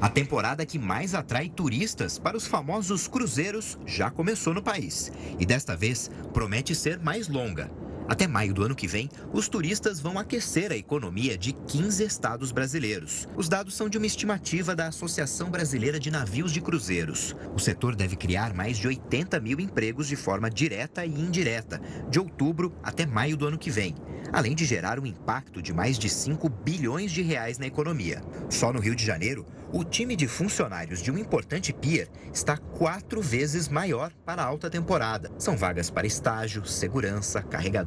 A 0.00 0.08
temporada 0.08 0.64
que 0.64 0.78
mais 0.78 1.14
atrai 1.14 1.50
turistas 1.50 2.18
para 2.18 2.38
os 2.38 2.46
famosos 2.46 3.06
cruzeiros 3.06 3.78
já 3.84 4.10
começou 4.10 4.54
no 4.54 4.62
país 4.62 5.12
e 5.38 5.44
desta 5.44 5.76
vez 5.76 6.10
promete 6.32 6.74
ser 6.74 6.98
mais 7.00 7.28
longa. 7.28 7.70
Até 8.08 8.26
maio 8.28 8.54
do 8.54 8.62
ano 8.62 8.74
que 8.74 8.86
vem, 8.86 9.10
os 9.32 9.48
turistas 9.48 9.98
vão 9.98 10.18
aquecer 10.18 10.70
a 10.70 10.76
economia 10.76 11.36
de 11.36 11.52
15 11.52 12.04
estados 12.04 12.52
brasileiros. 12.52 13.26
Os 13.36 13.48
dados 13.48 13.74
são 13.74 13.88
de 13.88 13.98
uma 13.98 14.06
estimativa 14.06 14.76
da 14.76 14.86
Associação 14.86 15.50
Brasileira 15.50 15.98
de 15.98 16.10
Navios 16.10 16.52
de 16.52 16.60
Cruzeiros. 16.60 17.34
O 17.54 17.58
setor 17.58 17.96
deve 17.96 18.14
criar 18.14 18.54
mais 18.54 18.78
de 18.78 18.86
80 18.86 19.40
mil 19.40 19.58
empregos 19.58 20.06
de 20.06 20.14
forma 20.14 20.48
direta 20.48 21.04
e 21.04 21.20
indireta, 21.20 21.80
de 22.08 22.20
outubro 22.20 22.72
até 22.80 23.04
maio 23.04 23.36
do 23.36 23.46
ano 23.46 23.58
que 23.58 23.70
vem, 23.70 23.94
além 24.32 24.54
de 24.54 24.64
gerar 24.64 25.00
um 25.00 25.06
impacto 25.06 25.60
de 25.60 25.72
mais 25.72 25.98
de 25.98 26.08
5 26.08 26.48
bilhões 26.48 27.10
de 27.10 27.22
reais 27.22 27.58
na 27.58 27.66
economia. 27.66 28.22
Só 28.48 28.72
no 28.72 28.78
Rio 28.78 28.94
de 28.94 29.04
Janeiro, 29.04 29.44
o 29.72 29.82
time 29.82 30.14
de 30.14 30.28
funcionários 30.28 31.02
de 31.02 31.10
um 31.10 31.18
importante 31.18 31.72
pier 31.72 32.08
está 32.32 32.56
quatro 32.56 33.20
vezes 33.20 33.68
maior 33.68 34.12
para 34.24 34.42
a 34.42 34.46
alta 34.46 34.70
temporada. 34.70 35.30
São 35.38 35.56
vagas 35.56 35.90
para 35.90 36.06
estágio, 36.06 36.64
segurança, 36.64 37.42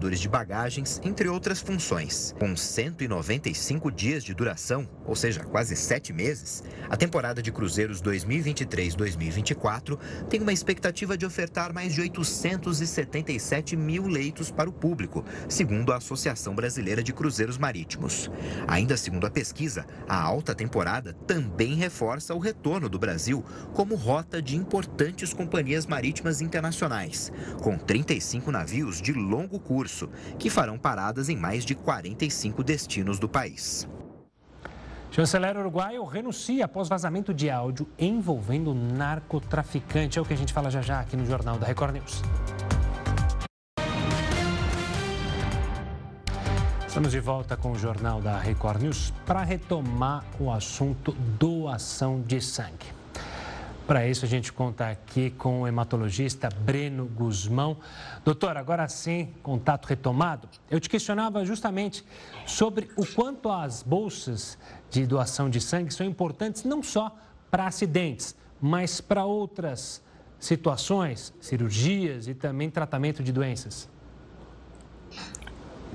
carregadores 0.10 0.20
de 0.20 0.28
bagagens, 0.28 1.00
entre 1.04 1.30
outras 1.30 1.60
funções. 1.62 2.34
Com 2.40 2.56
195 2.56 3.92
dias 3.92 4.24
de 4.24 4.34
duração, 4.34 4.88
ou 5.06 5.16
seja, 5.16 5.42
quase 5.44 5.76
sete 5.76 6.12
meses, 6.12 6.64
a 6.90 6.98
temporada 6.98 7.42
de 7.42 7.52
cruzeiros 7.52 8.02
2023-2024 8.02 10.00
tem 10.30 10.42
uma 10.42 10.54
expectativa 10.54 11.18
de 11.18 11.26
ofertar 11.26 11.74
mais 11.74 11.94
de 11.94 12.02
877 12.02 13.76
mil 13.76 14.08
leitos 14.08 14.50
para 14.52 14.70
o 14.70 14.74
público, 14.74 15.24
segundo 15.48 15.94
a 15.94 15.98
Associação 15.98 16.56
Brasileira 16.56 17.04
de 17.04 17.14
Cruzeiros 17.14 17.58
Marítimos. 17.58 18.32
Ainda 18.68 18.98
segundo 18.98 19.28
a 19.28 19.32
pesquisa, 19.32 19.86
a 20.08 20.20
alta 20.20 20.56
temporada 20.56 21.14
também 21.28 21.76
reforça 21.76 22.34
o 22.34 22.40
retorno 22.40 22.90
do 22.90 22.98
Brasil 22.98 23.44
como 23.74 23.96
rota 23.96 24.42
de 24.42 24.56
importantes 24.56 25.34
companhias 25.34 25.86
marítimas 25.86 26.42
internacionais, 26.42 27.32
com 27.62 27.78
35 27.78 28.52
navios 28.52 29.02
de 29.02 29.14
longo 29.14 29.60
curso, 29.60 29.99
que 30.38 30.50
farão 30.50 30.78
paradas 30.78 31.28
em 31.28 31.36
mais 31.36 31.66
de 31.66 31.74
45 31.74 32.64
destinos 32.64 33.18
do 33.18 33.28
país. 33.28 33.88
Chanceler 35.12 35.58
uruguaio 35.58 36.06
renuncia 36.06 36.66
após 36.66 36.88
vazamento 36.88 37.34
de 37.34 37.50
áudio 37.50 37.88
envolvendo 37.98 38.76
narcotraficante. 38.76 40.20
É 40.20 40.22
o 40.22 40.26
que 40.26 40.34
a 40.34 40.38
gente 40.38 40.54
fala 40.54 40.70
já 40.70 40.82
já 40.82 41.00
aqui 41.00 41.18
no 41.18 41.26
Jornal 41.26 41.58
da 41.58 41.66
Record 41.66 41.96
News. 41.96 42.22
Estamos 46.88 47.12
de 47.12 47.20
volta 47.20 47.56
com 47.56 47.72
o 47.72 47.76
Jornal 47.78 48.22
da 48.22 48.38
Record 48.38 48.82
News 48.82 49.14
para 49.26 49.44
retomar 49.44 50.24
o 50.40 50.52
assunto 50.52 51.12
doação 51.40 52.22
de 52.22 52.42
sangue. 52.42 52.99
Para 53.90 54.08
isso, 54.08 54.24
a 54.24 54.28
gente 54.28 54.54
conta 54.54 54.88
aqui 54.88 55.32
com 55.32 55.62
o 55.62 55.68
hematologista 55.68 56.48
Breno 56.48 57.08
Guzmão. 57.08 57.78
Doutor, 58.24 58.56
agora 58.56 58.88
sim, 58.88 59.34
contato 59.42 59.88
retomado. 59.88 60.48
Eu 60.70 60.80
te 60.80 60.88
questionava 60.88 61.44
justamente 61.44 62.06
sobre 62.46 62.88
o 62.96 63.04
quanto 63.04 63.50
as 63.50 63.82
bolsas 63.82 64.60
de 64.92 65.08
doação 65.08 65.50
de 65.50 65.60
sangue 65.60 65.92
são 65.92 66.06
importantes 66.06 66.64
não 66.64 66.84
só 66.84 67.18
para 67.50 67.66
acidentes, 67.66 68.36
mas 68.62 69.02
para 69.02 69.26
outras 69.26 70.04
situações, 70.40 71.34
cirurgias 71.42 72.28
e 72.28 72.36
também 72.36 72.70
tratamento 72.70 73.24
de 73.24 73.32
doenças. 73.32 73.90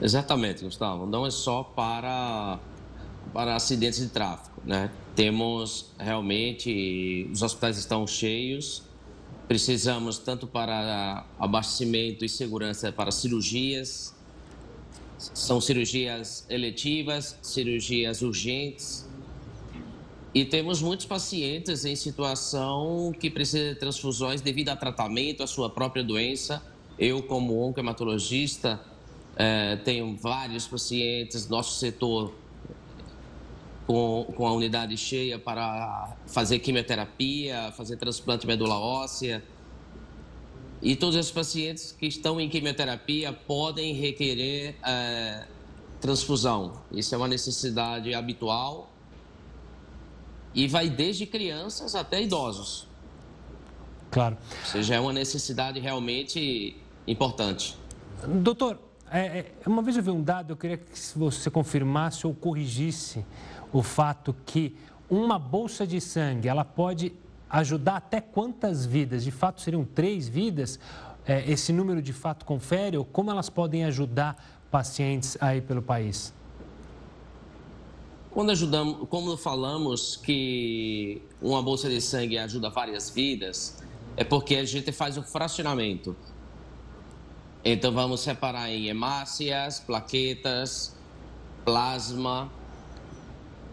Exatamente, 0.02 0.64
Gustavo. 0.64 1.06
Não 1.06 1.24
é 1.24 1.30
só 1.30 1.62
para, 1.62 2.58
para 3.32 3.54
acidentes 3.54 4.00
de 4.00 4.08
tráfego, 4.08 4.60
né? 4.64 4.90
Temos 5.14 5.92
realmente, 5.98 7.28
os 7.32 7.42
hospitais 7.42 7.78
estão 7.78 8.06
cheios, 8.06 8.82
precisamos 9.46 10.18
tanto 10.18 10.46
para 10.46 11.24
abastecimento 11.38 12.24
e 12.24 12.28
segurança 12.28 12.90
para 12.90 13.12
cirurgias, 13.12 14.14
são 15.16 15.60
cirurgias 15.60 16.44
eletivas, 16.50 17.38
cirurgias 17.42 18.22
urgentes, 18.22 19.08
e 20.34 20.44
temos 20.44 20.82
muitos 20.82 21.06
pacientes 21.06 21.84
em 21.84 21.94
situação 21.94 23.14
que 23.20 23.30
precisam 23.30 23.72
de 23.72 23.78
transfusões 23.78 24.40
devido 24.40 24.70
a 24.70 24.76
tratamento, 24.76 25.44
a 25.44 25.46
sua 25.46 25.70
própria 25.70 26.02
doença. 26.02 26.60
Eu, 26.98 27.22
como 27.22 27.60
oncohematologista, 27.60 28.80
é, 29.36 29.76
tenho 29.76 30.16
vários 30.16 30.66
pacientes, 30.66 31.48
nosso 31.48 31.78
setor 31.78 32.34
com, 33.86 34.26
com 34.36 34.46
a 34.46 34.52
unidade 34.52 34.96
cheia 34.96 35.38
para 35.38 36.16
fazer 36.26 36.58
quimioterapia, 36.58 37.72
fazer 37.72 37.96
transplante 37.96 38.42
de 38.42 38.46
medula 38.46 38.78
óssea. 38.78 39.42
E 40.82 40.94
todos 40.96 41.16
esses 41.16 41.32
pacientes 41.32 41.92
que 41.92 42.06
estão 42.06 42.40
em 42.40 42.48
quimioterapia 42.48 43.32
podem 43.32 43.94
requerer 43.94 44.76
é, 44.84 45.46
transfusão. 46.00 46.82
Isso 46.92 47.14
é 47.14 47.18
uma 47.18 47.28
necessidade 47.28 48.12
habitual 48.14 48.90
e 50.54 50.68
vai 50.68 50.88
desde 50.88 51.26
crianças 51.26 51.94
até 51.94 52.22
idosos. 52.22 52.86
Claro. 54.10 54.36
Ou 54.60 54.66
seja, 54.66 54.94
é 54.94 55.00
uma 55.00 55.12
necessidade 55.12 55.80
realmente 55.80 56.76
importante. 57.06 57.76
Doutor, 58.26 58.78
é, 59.10 59.38
é, 59.38 59.52
uma 59.66 59.82
vez 59.82 59.96
eu 59.96 60.02
vi 60.02 60.10
um 60.10 60.22
dado, 60.22 60.52
eu 60.52 60.56
queria 60.56 60.76
que 60.76 60.92
você 61.16 61.50
confirmasse 61.50 62.26
ou 62.26 62.34
corrigisse 62.34 63.24
o 63.74 63.82
fato 63.82 64.34
que 64.46 64.76
uma 65.10 65.36
bolsa 65.36 65.84
de 65.84 66.00
sangue, 66.00 66.48
ela 66.48 66.64
pode 66.64 67.12
ajudar 67.50 67.96
até 67.96 68.20
quantas 68.20 68.86
vidas? 68.86 69.24
De 69.24 69.32
fato, 69.32 69.60
seriam 69.60 69.84
três 69.84 70.28
vidas? 70.28 70.78
É, 71.26 71.50
esse 71.50 71.72
número 71.72 72.00
de 72.00 72.12
fato 72.12 72.44
confere? 72.44 72.96
Ou 72.96 73.04
como 73.04 73.32
elas 73.32 73.50
podem 73.50 73.84
ajudar 73.84 74.62
pacientes 74.70 75.36
aí 75.40 75.60
pelo 75.60 75.82
país? 75.82 76.32
Quando 78.30 78.50
ajudamos, 78.50 79.08
como 79.08 79.36
falamos 79.36 80.16
que 80.16 81.20
uma 81.42 81.60
bolsa 81.60 81.88
de 81.88 82.00
sangue 82.00 82.38
ajuda 82.38 82.70
várias 82.70 83.10
vidas, 83.10 83.82
é 84.16 84.22
porque 84.22 84.54
a 84.54 84.64
gente 84.64 84.92
faz 84.92 85.16
o 85.16 85.22
fracionamento. 85.22 86.16
Então 87.64 87.92
vamos 87.92 88.20
separar 88.20 88.70
em 88.70 88.86
hemácias, 88.86 89.80
plaquetas, 89.80 90.96
plasma. 91.64 92.50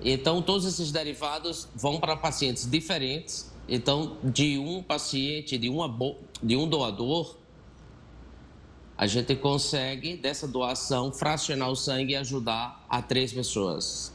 Então 0.03 0.41
todos 0.41 0.65
esses 0.65 0.91
derivados 0.91 1.67
vão 1.75 1.99
para 1.99 2.15
pacientes 2.15 2.69
diferentes. 2.69 3.51
Então 3.67 4.17
de 4.23 4.57
um 4.57 4.81
paciente, 4.81 5.57
de, 5.57 5.69
uma, 5.69 5.87
de 6.41 6.55
um 6.55 6.67
doador, 6.67 7.37
a 8.97 9.07
gente 9.07 9.35
consegue 9.35 10.15
dessa 10.15 10.47
doação 10.47 11.11
fracionar 11.11 11.69
o 11.69 11.75
sangue 11.75 12.13
e 12.13 12.15
ajudar 12.15 12.85
a 12.89 13.01
três 13.01 13.33
pessoas. 13.33 14.13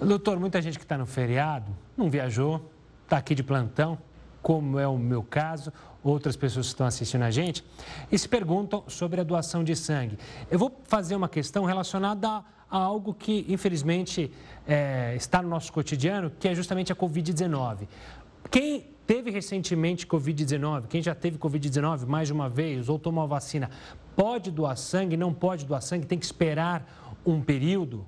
Doutor, 0.00 0.38
muita 0.38 0.60
gente 0.62 0.78
que 0.78 0.84
está 0.84 0.96
no 0.96 1.06
feriado 1.06 1.70
não 1.96 2.08
viajou, 2.08 2.70
está 3.04 3.18
aqui 3.18 3.34
de 3.34 3.42
plantão, 3.42 3.98
como 4.40 4.78
é 4.78 4.86
o 4.86 4.96
meu 4.96 5.22
caso, 5.22 5.72
outras 6.02 6.36
pessoas 6.36 6.66
que 6.66 6.72
estão 6.72 6.86
assistindo 6.86 7.22
a 7.22 7.30
gente, 7.30 7.64
e 8.10 8.18
se 8.18 8.28
perguntam 8.28 8.84
sobre 8.86 9.20
a 9.20 9.24
doação 9.24 9.62
de 9.62 9.76
sangue. 9.76 10.18
Eu 10.50 10.58
vou 10.58 10.74
fazer 10.84 11.16
uma 11.16 11.28
questão 11.28 11.64
relacionada 11.64 12.28
a, 12.28 12.44
a 12.70 12.78
algo 12.78 13.14
que, 13.14 13.44
infelizmente, 13.48 14.30
é, 14.66 15.14
está 15.16 15.42
no 15.42 15.48
nosso 15.48 15.72
cotidiano, 15.72 16.30
que 16.38 16.48
é 16.48 16.54
justamente 16.54 16.92
a 16.92 16.96
Covid-19. 16.96 17.88
Quem 18.50 18.86
teve 19.06 19.30
recentemente 19.30 20.06
Covid-19, 20.06 20.86
quem 20.88 21.02
já 21.02 21.14
teve 21.14 21.38
Covid-19 21.38 22.06
mais 22.06 22.28
de 22.28 22.34
uma 22.34 22.48
vez 22.48 22.88
ou 22.88 22.98
tomou 22.98 23.24
a 23.24 23.26
vacina, 23.26 23.70
pode 24.14 24.50
doar 24.50 24.76
sangue, 24.76 25.16
não 25.16 25.32
pode 25.32 25.64
doar 25.64 25.80
sangue, 25.80 26.06
tem 26.06 26.18
que 26.18 26.26
esperar 26.26 27.20
um 27.24 27.40
período? 27.40 28.06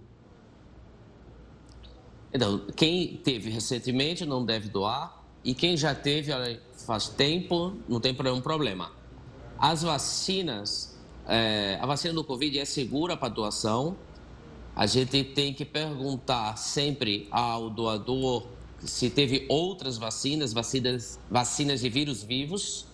Então, 2.33 2.61
quem 2.77 3.17
teve 3.17 3.51
recentemente 3.51 4.25
não 4.25 4.45
deve 4.45 4.69
doar, 4.69 5.21
e 5.43 5.55
quem 5.55 5.77
já 5.77 5.95
teve 5.95 6.33
faz 6.87 7.09
tempo, 7.09 7.75
não 7.89 7.99
tem 7.99 8.13
nenhum 8.13 8.41
problema. 8.41 8.93
As 9.59 9.83
vacinas, 9.83 10.99
é, 11.27 11.79
a 11.81 11.87
vacina 11.87 12.15
do 12.15 12.23
Covid 12.23 12.59
é 12.59 12.65
segura 12.65 13.17
para 13.17 13.29
doação. 13.29 13.97
A 14.75 14.87
gente 14.87 15.25
tem 15.25 15.53
que 15.53 15.65
perguntar 15.65 16.57
sempre 16.57 17.29
ao 17.31 17.69
doador 17.69 18.47
se 18.79 19.11
teve 19.11 19.45
outras 19.49 19.99
vacinas, 19.99 20.53
vacinas, 20.53 21.19
vacinas 21.31 21.81
de 21.81 21.89
vírus 21.89 22.23
vivos. 22.23 22.87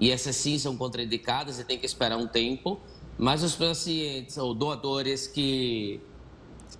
E 0.00 0.10
essas 0.10 0.34
sim 0.36 0.58
são 0.58 0.76
contraindicadas 0.76 1.58
e 1.60 1.64
tem 1.64 1.78
que 1.78 1.86
esperar 1.86 2.16
um 2.16 2.26
tempo. 2.26 2.80
Mas 3.16 3.42
os 3.42 3.54
pacientes 3.54 4.36
ou 4.36 4.54
doadores 4.54 5.28
que, 5.28 6.00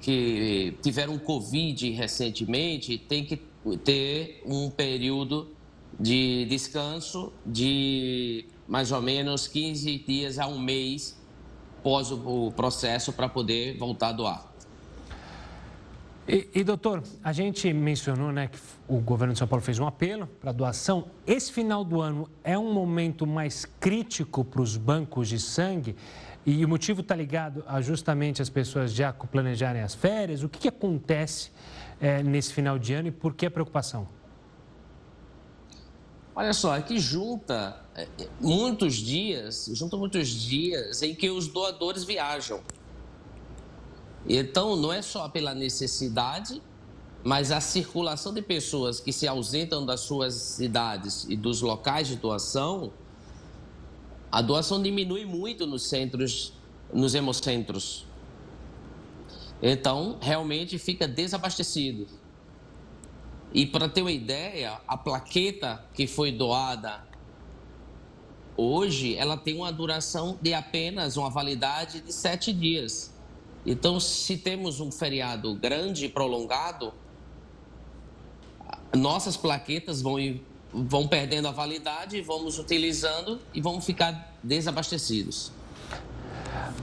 que 0.00 0.76
tiveram 0.82 1.16
Covid 1.18 1.90
recentemente 1.92 2.98
têm 2.98 3.24
que 3.24 3.36
ter 3.84 4.42
um 4.44 4.68
período 4.68 5.48
de 5.98 6.44
descanso 6.46 7.32
de 7.46 8.46
mais 8.66 8.90
ou 8.90 9.00
menos 9.00 9.46
15 9.46 9.98
dias 9.98 10.38
a 10.38 10.46
um 10.48 10.58
mês 10.58 11.16
pós 11.84 12.10
o 12.10 12.50
processo 12.56 13.12
para 13.12 13.28
poder 13.28 13.76
voltar 13.76 14.08
a 14.08 14.12
doar. 14.12 14.54
E, 16.26 16.48
e, 16.54 16.64
doutor, 16.64 17.02
a 17.22 17.34
gente 17.34 17.70
mencionou 17.74 18.32
né, 18.32 18.48
que 18.48 18.58
o 18.88 18.98
governo 18.98 19.34
de 19.34 19.38
São 19.38 19.46
Paulo 19.46 19.62
fez 19.62 19.78
um 19.78 19.86
apelo 19.86 20.26
para 20.40 20.52
doação. 20.52 21.04
Esse 21.26 21.52
final 21.52 21.84
do 21.84 22.00
ano 22.00 22.30
é 22.42 22.58
um 22.58 22.72
momento 22.72 23.26
mais 23.26 23.66
crítico 23.78 24.42
para 24.42 24.62
os 24.62 24.78
bancos 24.78 25.28
de 25.28 25.38
sangue 25.38 25.94
e 26.46 26.64
o 26.64 26.68
motivo 26.68 27.02
está 27.02 27.14
ligado 27.14 27.62
a 27.66 27.82
justamente 27.82 28.40
as 28.40 28.48
pessoas 28.48 28.94
já 28.94 29.12
planejarem 29.12 29.82
as 29.82 29.94
férias. 29.94 30.42
O 30.42 30.48
que, 30.48 30.60
que 30.60 30.68
acontece 30.68 31.50
é, 32.00 32.22
nesse 32.22 32.54
final 32.54 32.78
de 32.78 32.94
ano 32.94 33.08
e 33.08 33.10
por 33.10 33.34
que 33.34 33.44
a 33.44 33.50
preocupação? 33.50 34.08
Olha 36.36 36.52
só, 36.52 36.76
é 36.76 36.82
que 36.82 36.98
junta 36.98 37.80
é, 37.94 38.08
muitos 38.40 38.96
dias, 38.96 39.70
junta 39.72 39.96
muitos 39.96 40.28
dias 40.28 41.00
em 41.02 41.14
que 41.14 41.30
os 41.30 41.46
doadores 41.46 42.02
viajam. 42.02 42.60
Então, 44.28 44.74
não 44.74 44.92
é 44.92 45.00
só 45.00 45.28
pela 45.28 45.54
necessidade, 45.54 46.60
mas 47.22 47.52
a 47.52 47.60
circulação 47.60 48.34
de 48.34 48.42
pessoas 48.42 48.98
que 48.98 49.12
se 49.12 49.28
ausentam 49.28 49.86
das 49.86 50.00
suas 50.00 50.34
cidades 50.34 51.24
e 51.28 51.36
dos 51.36 51.60
locais 51.60 52.08
de 52.08 52.16
doação, 52.16 52.92
a 54.32 54.42
doação 54.42 54.82
diminui 54.82 55.24
muito 55.24 55.66
nos 55.66 55.86
centros, 55.86 56.52
nos 56.92 57.14
hemocentros. 57.14 58.06
Então, 59.62 60.18
realmente 60.20 60.78
fica 60.78 61.06
desabastecido. 61.06 62.06
E 63.54 63.64
para 63.64 63.88
ter 63.88 64.02
uma 64.02 64.10
ideia, 64.10 64.80
a 64.86 64.96
plaqueta 64.96 65.84
que 65.94 66.08
foi 66.08 66.32
doada 66.32 67.04
hoje, 68.56 69.16
ela 69.16 69.36
tem 69.36 69.54
uma 69.54 69.72
duração 69.72 70.36
de 70.42 70.52
apenas 70.52 71.16
uma 71.16 71.30
validade 71.30 72.00
de 72.00 72.12
sete 72.12 72.52
dias. 72.52 73.14
Então, 73.64 74.00
se 74.00 74.36
temos 74.36 74.80
um 74.80 74.90
feriado 74.90 75.54
grande 75.54 76.06
e 76.06 76.08
prolongado, 76.08 76.92
nossas 78.94 79.36
plaquetas 79.36 80.02
vão, 80.02 80.16
vão 80.72 81.06
perdendo 81.06 81.46
a 81.46 81.52
validade, 81.52 82.20
vamos 82.22 82.58
utilizando 82.58 83.40
e 83.54 83.60
vamos 83.60 83.86
ficar 83.86 84.36
desabastecidos. 84.42 85.52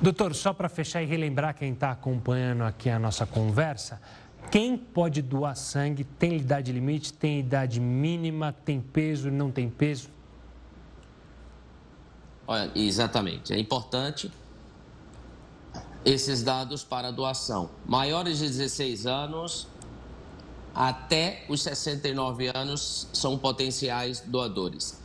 Doutor, 0.01 0.34
só 0.34 0.53
para 0.53 0.67
fechar 0.67 1.03
e 1.03 1.05
relembrar 1.05 1.53
quem 1.53 1.74
está 1.74 1.91
acompanhando 1.91 2.63
aqui 2.63 2.89
a 2.89 2.97
nossa 2.97 3.26
conversa, 3.26 4.01
quem 4.51 4.77
pode 4.77 5.21
doar 5.21 5.55
sangue 5.55 6.03
tem 6.03 6.35
idade 6.35 6.73
limite, 6.73 7.13
tem 7.13 7.39
idade 7.39 7.79
mínima, 7.79 8.51
tem 8.51 8.81
peso, 8.81 9.31
não 9.31 9.49
tem 9.49 9.69
peso? 9.69 10.09
Olha, 12.45 12.69
exatamente. 12.75 13.53
É 13.53 13.57
importante 13.57 14.29
esses 16.03 16.43
dados 16.43 16.83
para 16.83 17.11
doação. 17.11 17.69
Maiores 17.85 18.39
de 18.39 18.47
16 18.47 19.05
anos 19.05 19.67
até 20.75 21.45
os 21.47 21.61
69 21.63 22.51
anos 22.53 23.07
são 23.13 23.37
potenciais 23.37 24.19
doadores. 24.19 25.01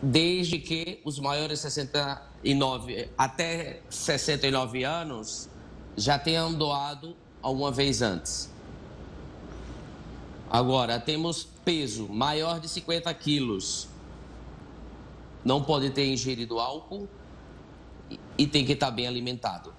Desde 0.00 0.58
que 0.58 1.02
os 1.04 1.18
maiores 1.18 1.58
de 1.58 1.70
69 1.70 3.10
até 3.16 3.82
69 3.90 4.84
anos 4.84 5.50
já 5.96 6.18
tenham 6.18 6.54
doado 6.54 7.14
alguma 7.42 7.70
vez 7.70 8.00
antes. 8.02 8.50
Agora, 10.50 11.00
temos 11.00 11.44
peso 11.64 12.08
maior 12.08 12.60
de 12.60 12.68
50 12.68 13.12
quilos. 13.14 13.88
Não 15.44 15.62
pode 15.62 15.90
ter 15.90 16.06
ingerido 16.06 16.60
álcool 16.60 17.08
e 18.36 18.46
tem 18.46 18.64
que 18.64 18.72
estar 18.72 18.90
bem 18.90 19.06
alimentado. 19.06 19.72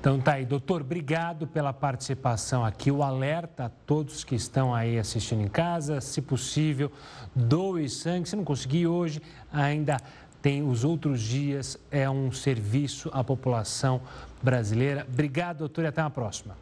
Então 0.00 0.20
tá 0.20 0.34
aí, 0.34 0.44
doutor, 0.44 0.80
obrigado 0.80 1.46
pela 1.46 1.72
participação 1.72 2.64
aqui. 2.64 2.90
O 2.90 3.02
alerta 3.02 3.64
a 3.64 3.68
todos 3.68 4.22
que 4.22 4.36
estão 4.36 4.72
aí 4.72 4.96
assistindo 4.98 5.42
em 5.42 5.48
casa, 5.48 6.00
se 6.00 6.22
possível, 6.22 6.90
doe 7.34 7.88
sangue. 7.88 8.28
Se 8.28 8.36
não 8.36 8.44
conseguir 8.44 8.86
hoje, 8.86 9.20
ainda 9.52 9.96
tem 10.40 10.62
os 10.62 10.84
outros 10.84 11.20
dias, 11.20 11.76
é 11.90 12.08
um 12.08 12.30
serviço 12.30 13.10
à 13.12 13.24
população 13.24 14.00
brasileira. 14.42 15.06
Obrigado, 15.10 15.58
doutor, 15.58 15.84
e 15.84 15.88
até 15.88 16.00
a 16.00 16.10
próxima. 16.10 16.56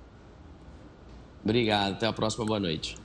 Obrigado, 1.44 1.92
até 1.92 2.06
a 2.06 2.12
próxima, 2.12 2.44
boa 2.44 2.60
noite. 2.60 2.96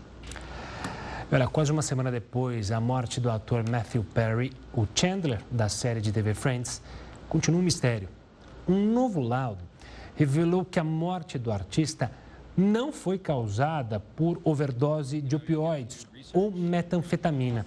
Olha, 1.32 1.48
quase 1.48 1.72
uma 1.72 1.82
semana 1.82 2.12
depois 2.12 2.70
da 2.70 2.82
morte 2.82 3.22
do 3.22 3.30
ator 3.30 3.68
Matthew 3.70 4.04
Perry, 4.04 4.52
o 4.74 4.86
Chandler 4.94 5.42
da 5.50 5.70
série 5.70 6.02
de 6.02 6.12
TV 6.12 6.34
Friends, 6.34 6.82
continua 7.30 7.62
um 7.62 7.64
mistério. 7.64 8.10
Um 8.68 8.86
novo 8.86 9.22
laudo 9.22 9.64
revelou 10.16 10.66
que 10.66 10.80
a 10.80 10.84
morte 10.84 11.40
do 11.40 11.52
artista 11.52 12.12
não 12.58 12.92
foi 12.92 13.18
causada 13.18 14.00
por 14.00 14.42
overdose 14.44 15.22
de 15.22 15.36
opioides 15.36 16.06
ou 16.34 16.52
metanfetamina. 16.52 17.66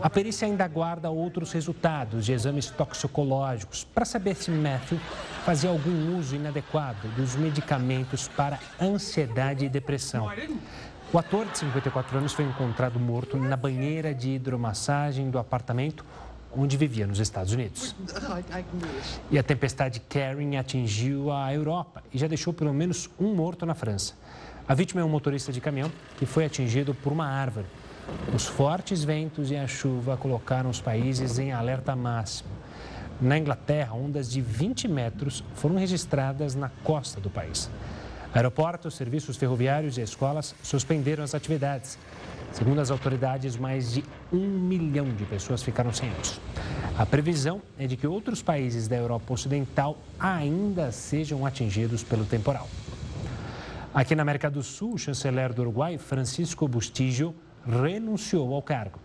A 0.00 0.10
perícia 0.10 0.46
ainda 0.46 0.64
aguarda 0.64 1.10
outros 1.10 1.52
resultados 1.52 2.24
de 2.24 2.32
exames 2.32 2.70
toxicológicos 2.70 3.84
para 3.84 4.04
saber 4.04 4.34
se 4.34 4.50
Matthew 4.50 4.98
fazia 5.44 5.70
algum 5.70 6.18
uso 6.18 6.34
inadequado 6.34 7.08
dos 7.16 7.36
medicamentos 7.36 8.28
para 8.28 8.58
ansiedade 8.80 9.64
e 9.64 9.68
depressão. 9.68 10.30
O 11.12 11.18
ator 11.18 11.46
de 11.46 11.58
54 11.58 12.18
anos 12.18 12.32
foi 12.32 12.44
encontrado 12.44 12.98
morto 12.98 13.36
na 13.36 13.56
banheira 13.56 14.14
de 14.14 14.30
hidromassagem 14.30 15.30
do 15.30 15.38
apartamento 15.38 16.04
onde 16.56 16.76
vivia 16.76 17.06
nos 17.06 17.18
Estados 17.18 17.52
Unidos. 17.52 17.94
E 19.30 19.38
a 19.38 19.42
tempestade 19.42 20.00
Karen 20.00 20.56
atingiu 20.56 21.30
a 21.32 21.52
Europa 21.52 22.02
e 22.12 22.18
já 22.18 22.26
deixou 22.26 22.52
pelo 22.52 22.72
menos 22.72 23.08
um 23.18 23.34
morto 23.34 23.64
na 23.66 23.74
França. 23.74 24.14
A 24.66 24.74
vítima 24.74 25.00
é 25.00 25.04
um 25.04 25.08
motorista 25.08 25.52
de 25.52 25.60
caminhão 25.60 25.90
que 26.16 26.26
foi 26.26 26.44
atingido 26.44 26.94
por 26.94 27.12
uma 27.12 27.26
árvore. 27.26 27.66
Os 28.34 28.46
fortes 28.46 29.04
ventos 29.04 29.50
e 29.50 29.56
a 29.56 29.66
chuva 29.66 30.16
colocaram 30.16 30.70
os 30.70 30.80
países 30.80 31.38
em 31.38 31.52
alerta 31.52 31.94
máximo. 31.94 32.50
Na 33.20 33.38
Inglaterra, 33.38 33.94
ondas 33.94 34.30
de 34.30 34.40
20 34.40 34.88
metros 34.88 35.44
foram 35.54 35.76
registradas 35.76 36.54
na 36.54 36.68
costa 36.82 37.20
do 37.20 37.30
país. 37.30 37.70
Aeroportos, 38.34 38.94
serviços 38.94 39.36
ferroviários 39.36 39.98
e 39.98 40.00
escolas 40.00 40.54
suspenderam 40.62 41.22
as 41.22 41.34
atividades. 41.34 41.98
Segundo 42.50 42.80
as 42.80 42.90
autoridades, 42.90 43.56
mais 43.56 43.92
de 43.92 44.04
um 44.32 44.46
milhão 44.46 45.04
de 45.14 45.24
pessoas 45.24 45.62
ficaram 45.62 45.92
sem 45.92 46.10
luz. 46.10 46.40
A 46.98 47.06
previsão 47.06 47.62
é 47.78 47.86
de 47.86 47.96
que 47.96 48.06
outros 48.06 48.42
países 48.42 48.88
da 48.88 48.96
Europa 48.96 49.32
Ocidental 49.32 49.98
ainda 50.18 50.90
sejam 50.90 51.44
atingidos 51.46 52.02
pelo 52.02 52.24
temporal. 52.24 52.68
Aqui 53.94 54.14
na 54.14 54.22
América 54.22 54.50
do 54.50 54.62
Sul, 54.62 54.94
o 54.94 54.98
chanceler 54.98 55.52
do 55.52 55.62
Uruguai, 55.62 55.98
Francisco 55.98 56.66
Bustillo, 56.66 57.34
renunciou 57.66 58.54
ao 58.54 58.62
cargo. 58.62 58.98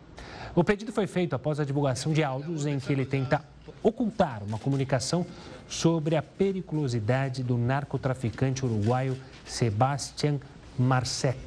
O 0.56 0.64
pedido 0.64 0.92
foi 0.92 1.06
feito 1.06 1.36
após 1.36 1.60
a 1.60 1.66
divulgação 1.66 2.14
de 2.14 2.24
áudios 2.24 2.66
em 2.66 2.80
que 2.80 2.92
ele 2.92 3.06
tenta 3.06 3.42
ocultar 3.84 4.42
uma 4.44 4.58
comunicação 4.58 5.26
sobre 5.68 6.16
a 6.16 6.22
periculosidade 6.22 7.44
do 7.44 7.58
narcotraficante 7.58 8.66
uruguaio 8.66 9.18
Sebastián 9.46 10.40
Marcet 10.78 11.38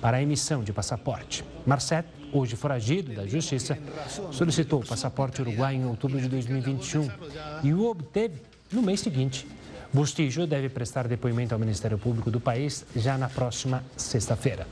para 0.00 0.18
a 0.18 0.22
emissão 0.22 0.62
de 0.62 0.72
passaporte. 0.72 1.44
Marcet, 1.66 2.06
hoje 2.32 2.56
foragido 2.56 3.14
da 3.14 3.26
Justiça, 3.26 3.78
solicitou 4.30 4.82
o 4.82 4.86
passaporte 4.86 5.40
uruguaio 5.40 5.80
em 5.80 5.86
outubro 5.86 6.20
de 6.20 6.28
2021 6.28 7.08
e 7.62 7.72
o 7.72 7.86
obteve 7.86 8.40
no 8.70 8.82
mês 8.82 9.00
seguinte. 9.00 9.46
Bustillo 9.92 10.46
deve 10.46 10.68
prestar 10.68 11.08
depoimento 11.08 11.54
ao 11.54 11.58
Ministério 11.58 11.96
Público 11.96 12.30
do 12.30 12.40
país 12.40 12.84
já 12.94 13.16
na 13.16 13.28
próxima 13.28 13.82
sexta-feira. 13.96 14.66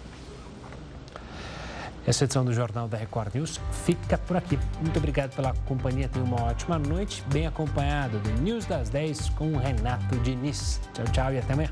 Essa 2.07 2.25
edição 2.25 2.45
do 2.45 2.53
Jornal 2.53 2.89
da 2.89 2.97
Record 2.97 3.35
News 3.35 3.61
fica 3.85 4.19
por 4.19 4.37
aqui. 4.37 4.59
Muito 4.81 4.97
obrigado 4.97 5.35
pela 5.35 5.55
companhia. 5.67 6.09
Tenha 6.09 6.25
uma 6.25 6.43
ótima 6.43 6.79
noite, 6.79 7.23
bem 7.33 7.47
acompanhado 7.47 8.19
do 8.19 8.43
News 8.43 8.67
das 8.67 8.91
10 8.91 9.31
com 9.31 9.57
Renato 9.57 10.17
Diniz. 10.21 10.81
Tchau, 10.95 11.05
tchau 11.13 11.33
e 11.33 11.39
até 11.39 11.53
amanhã. 11.53 11.71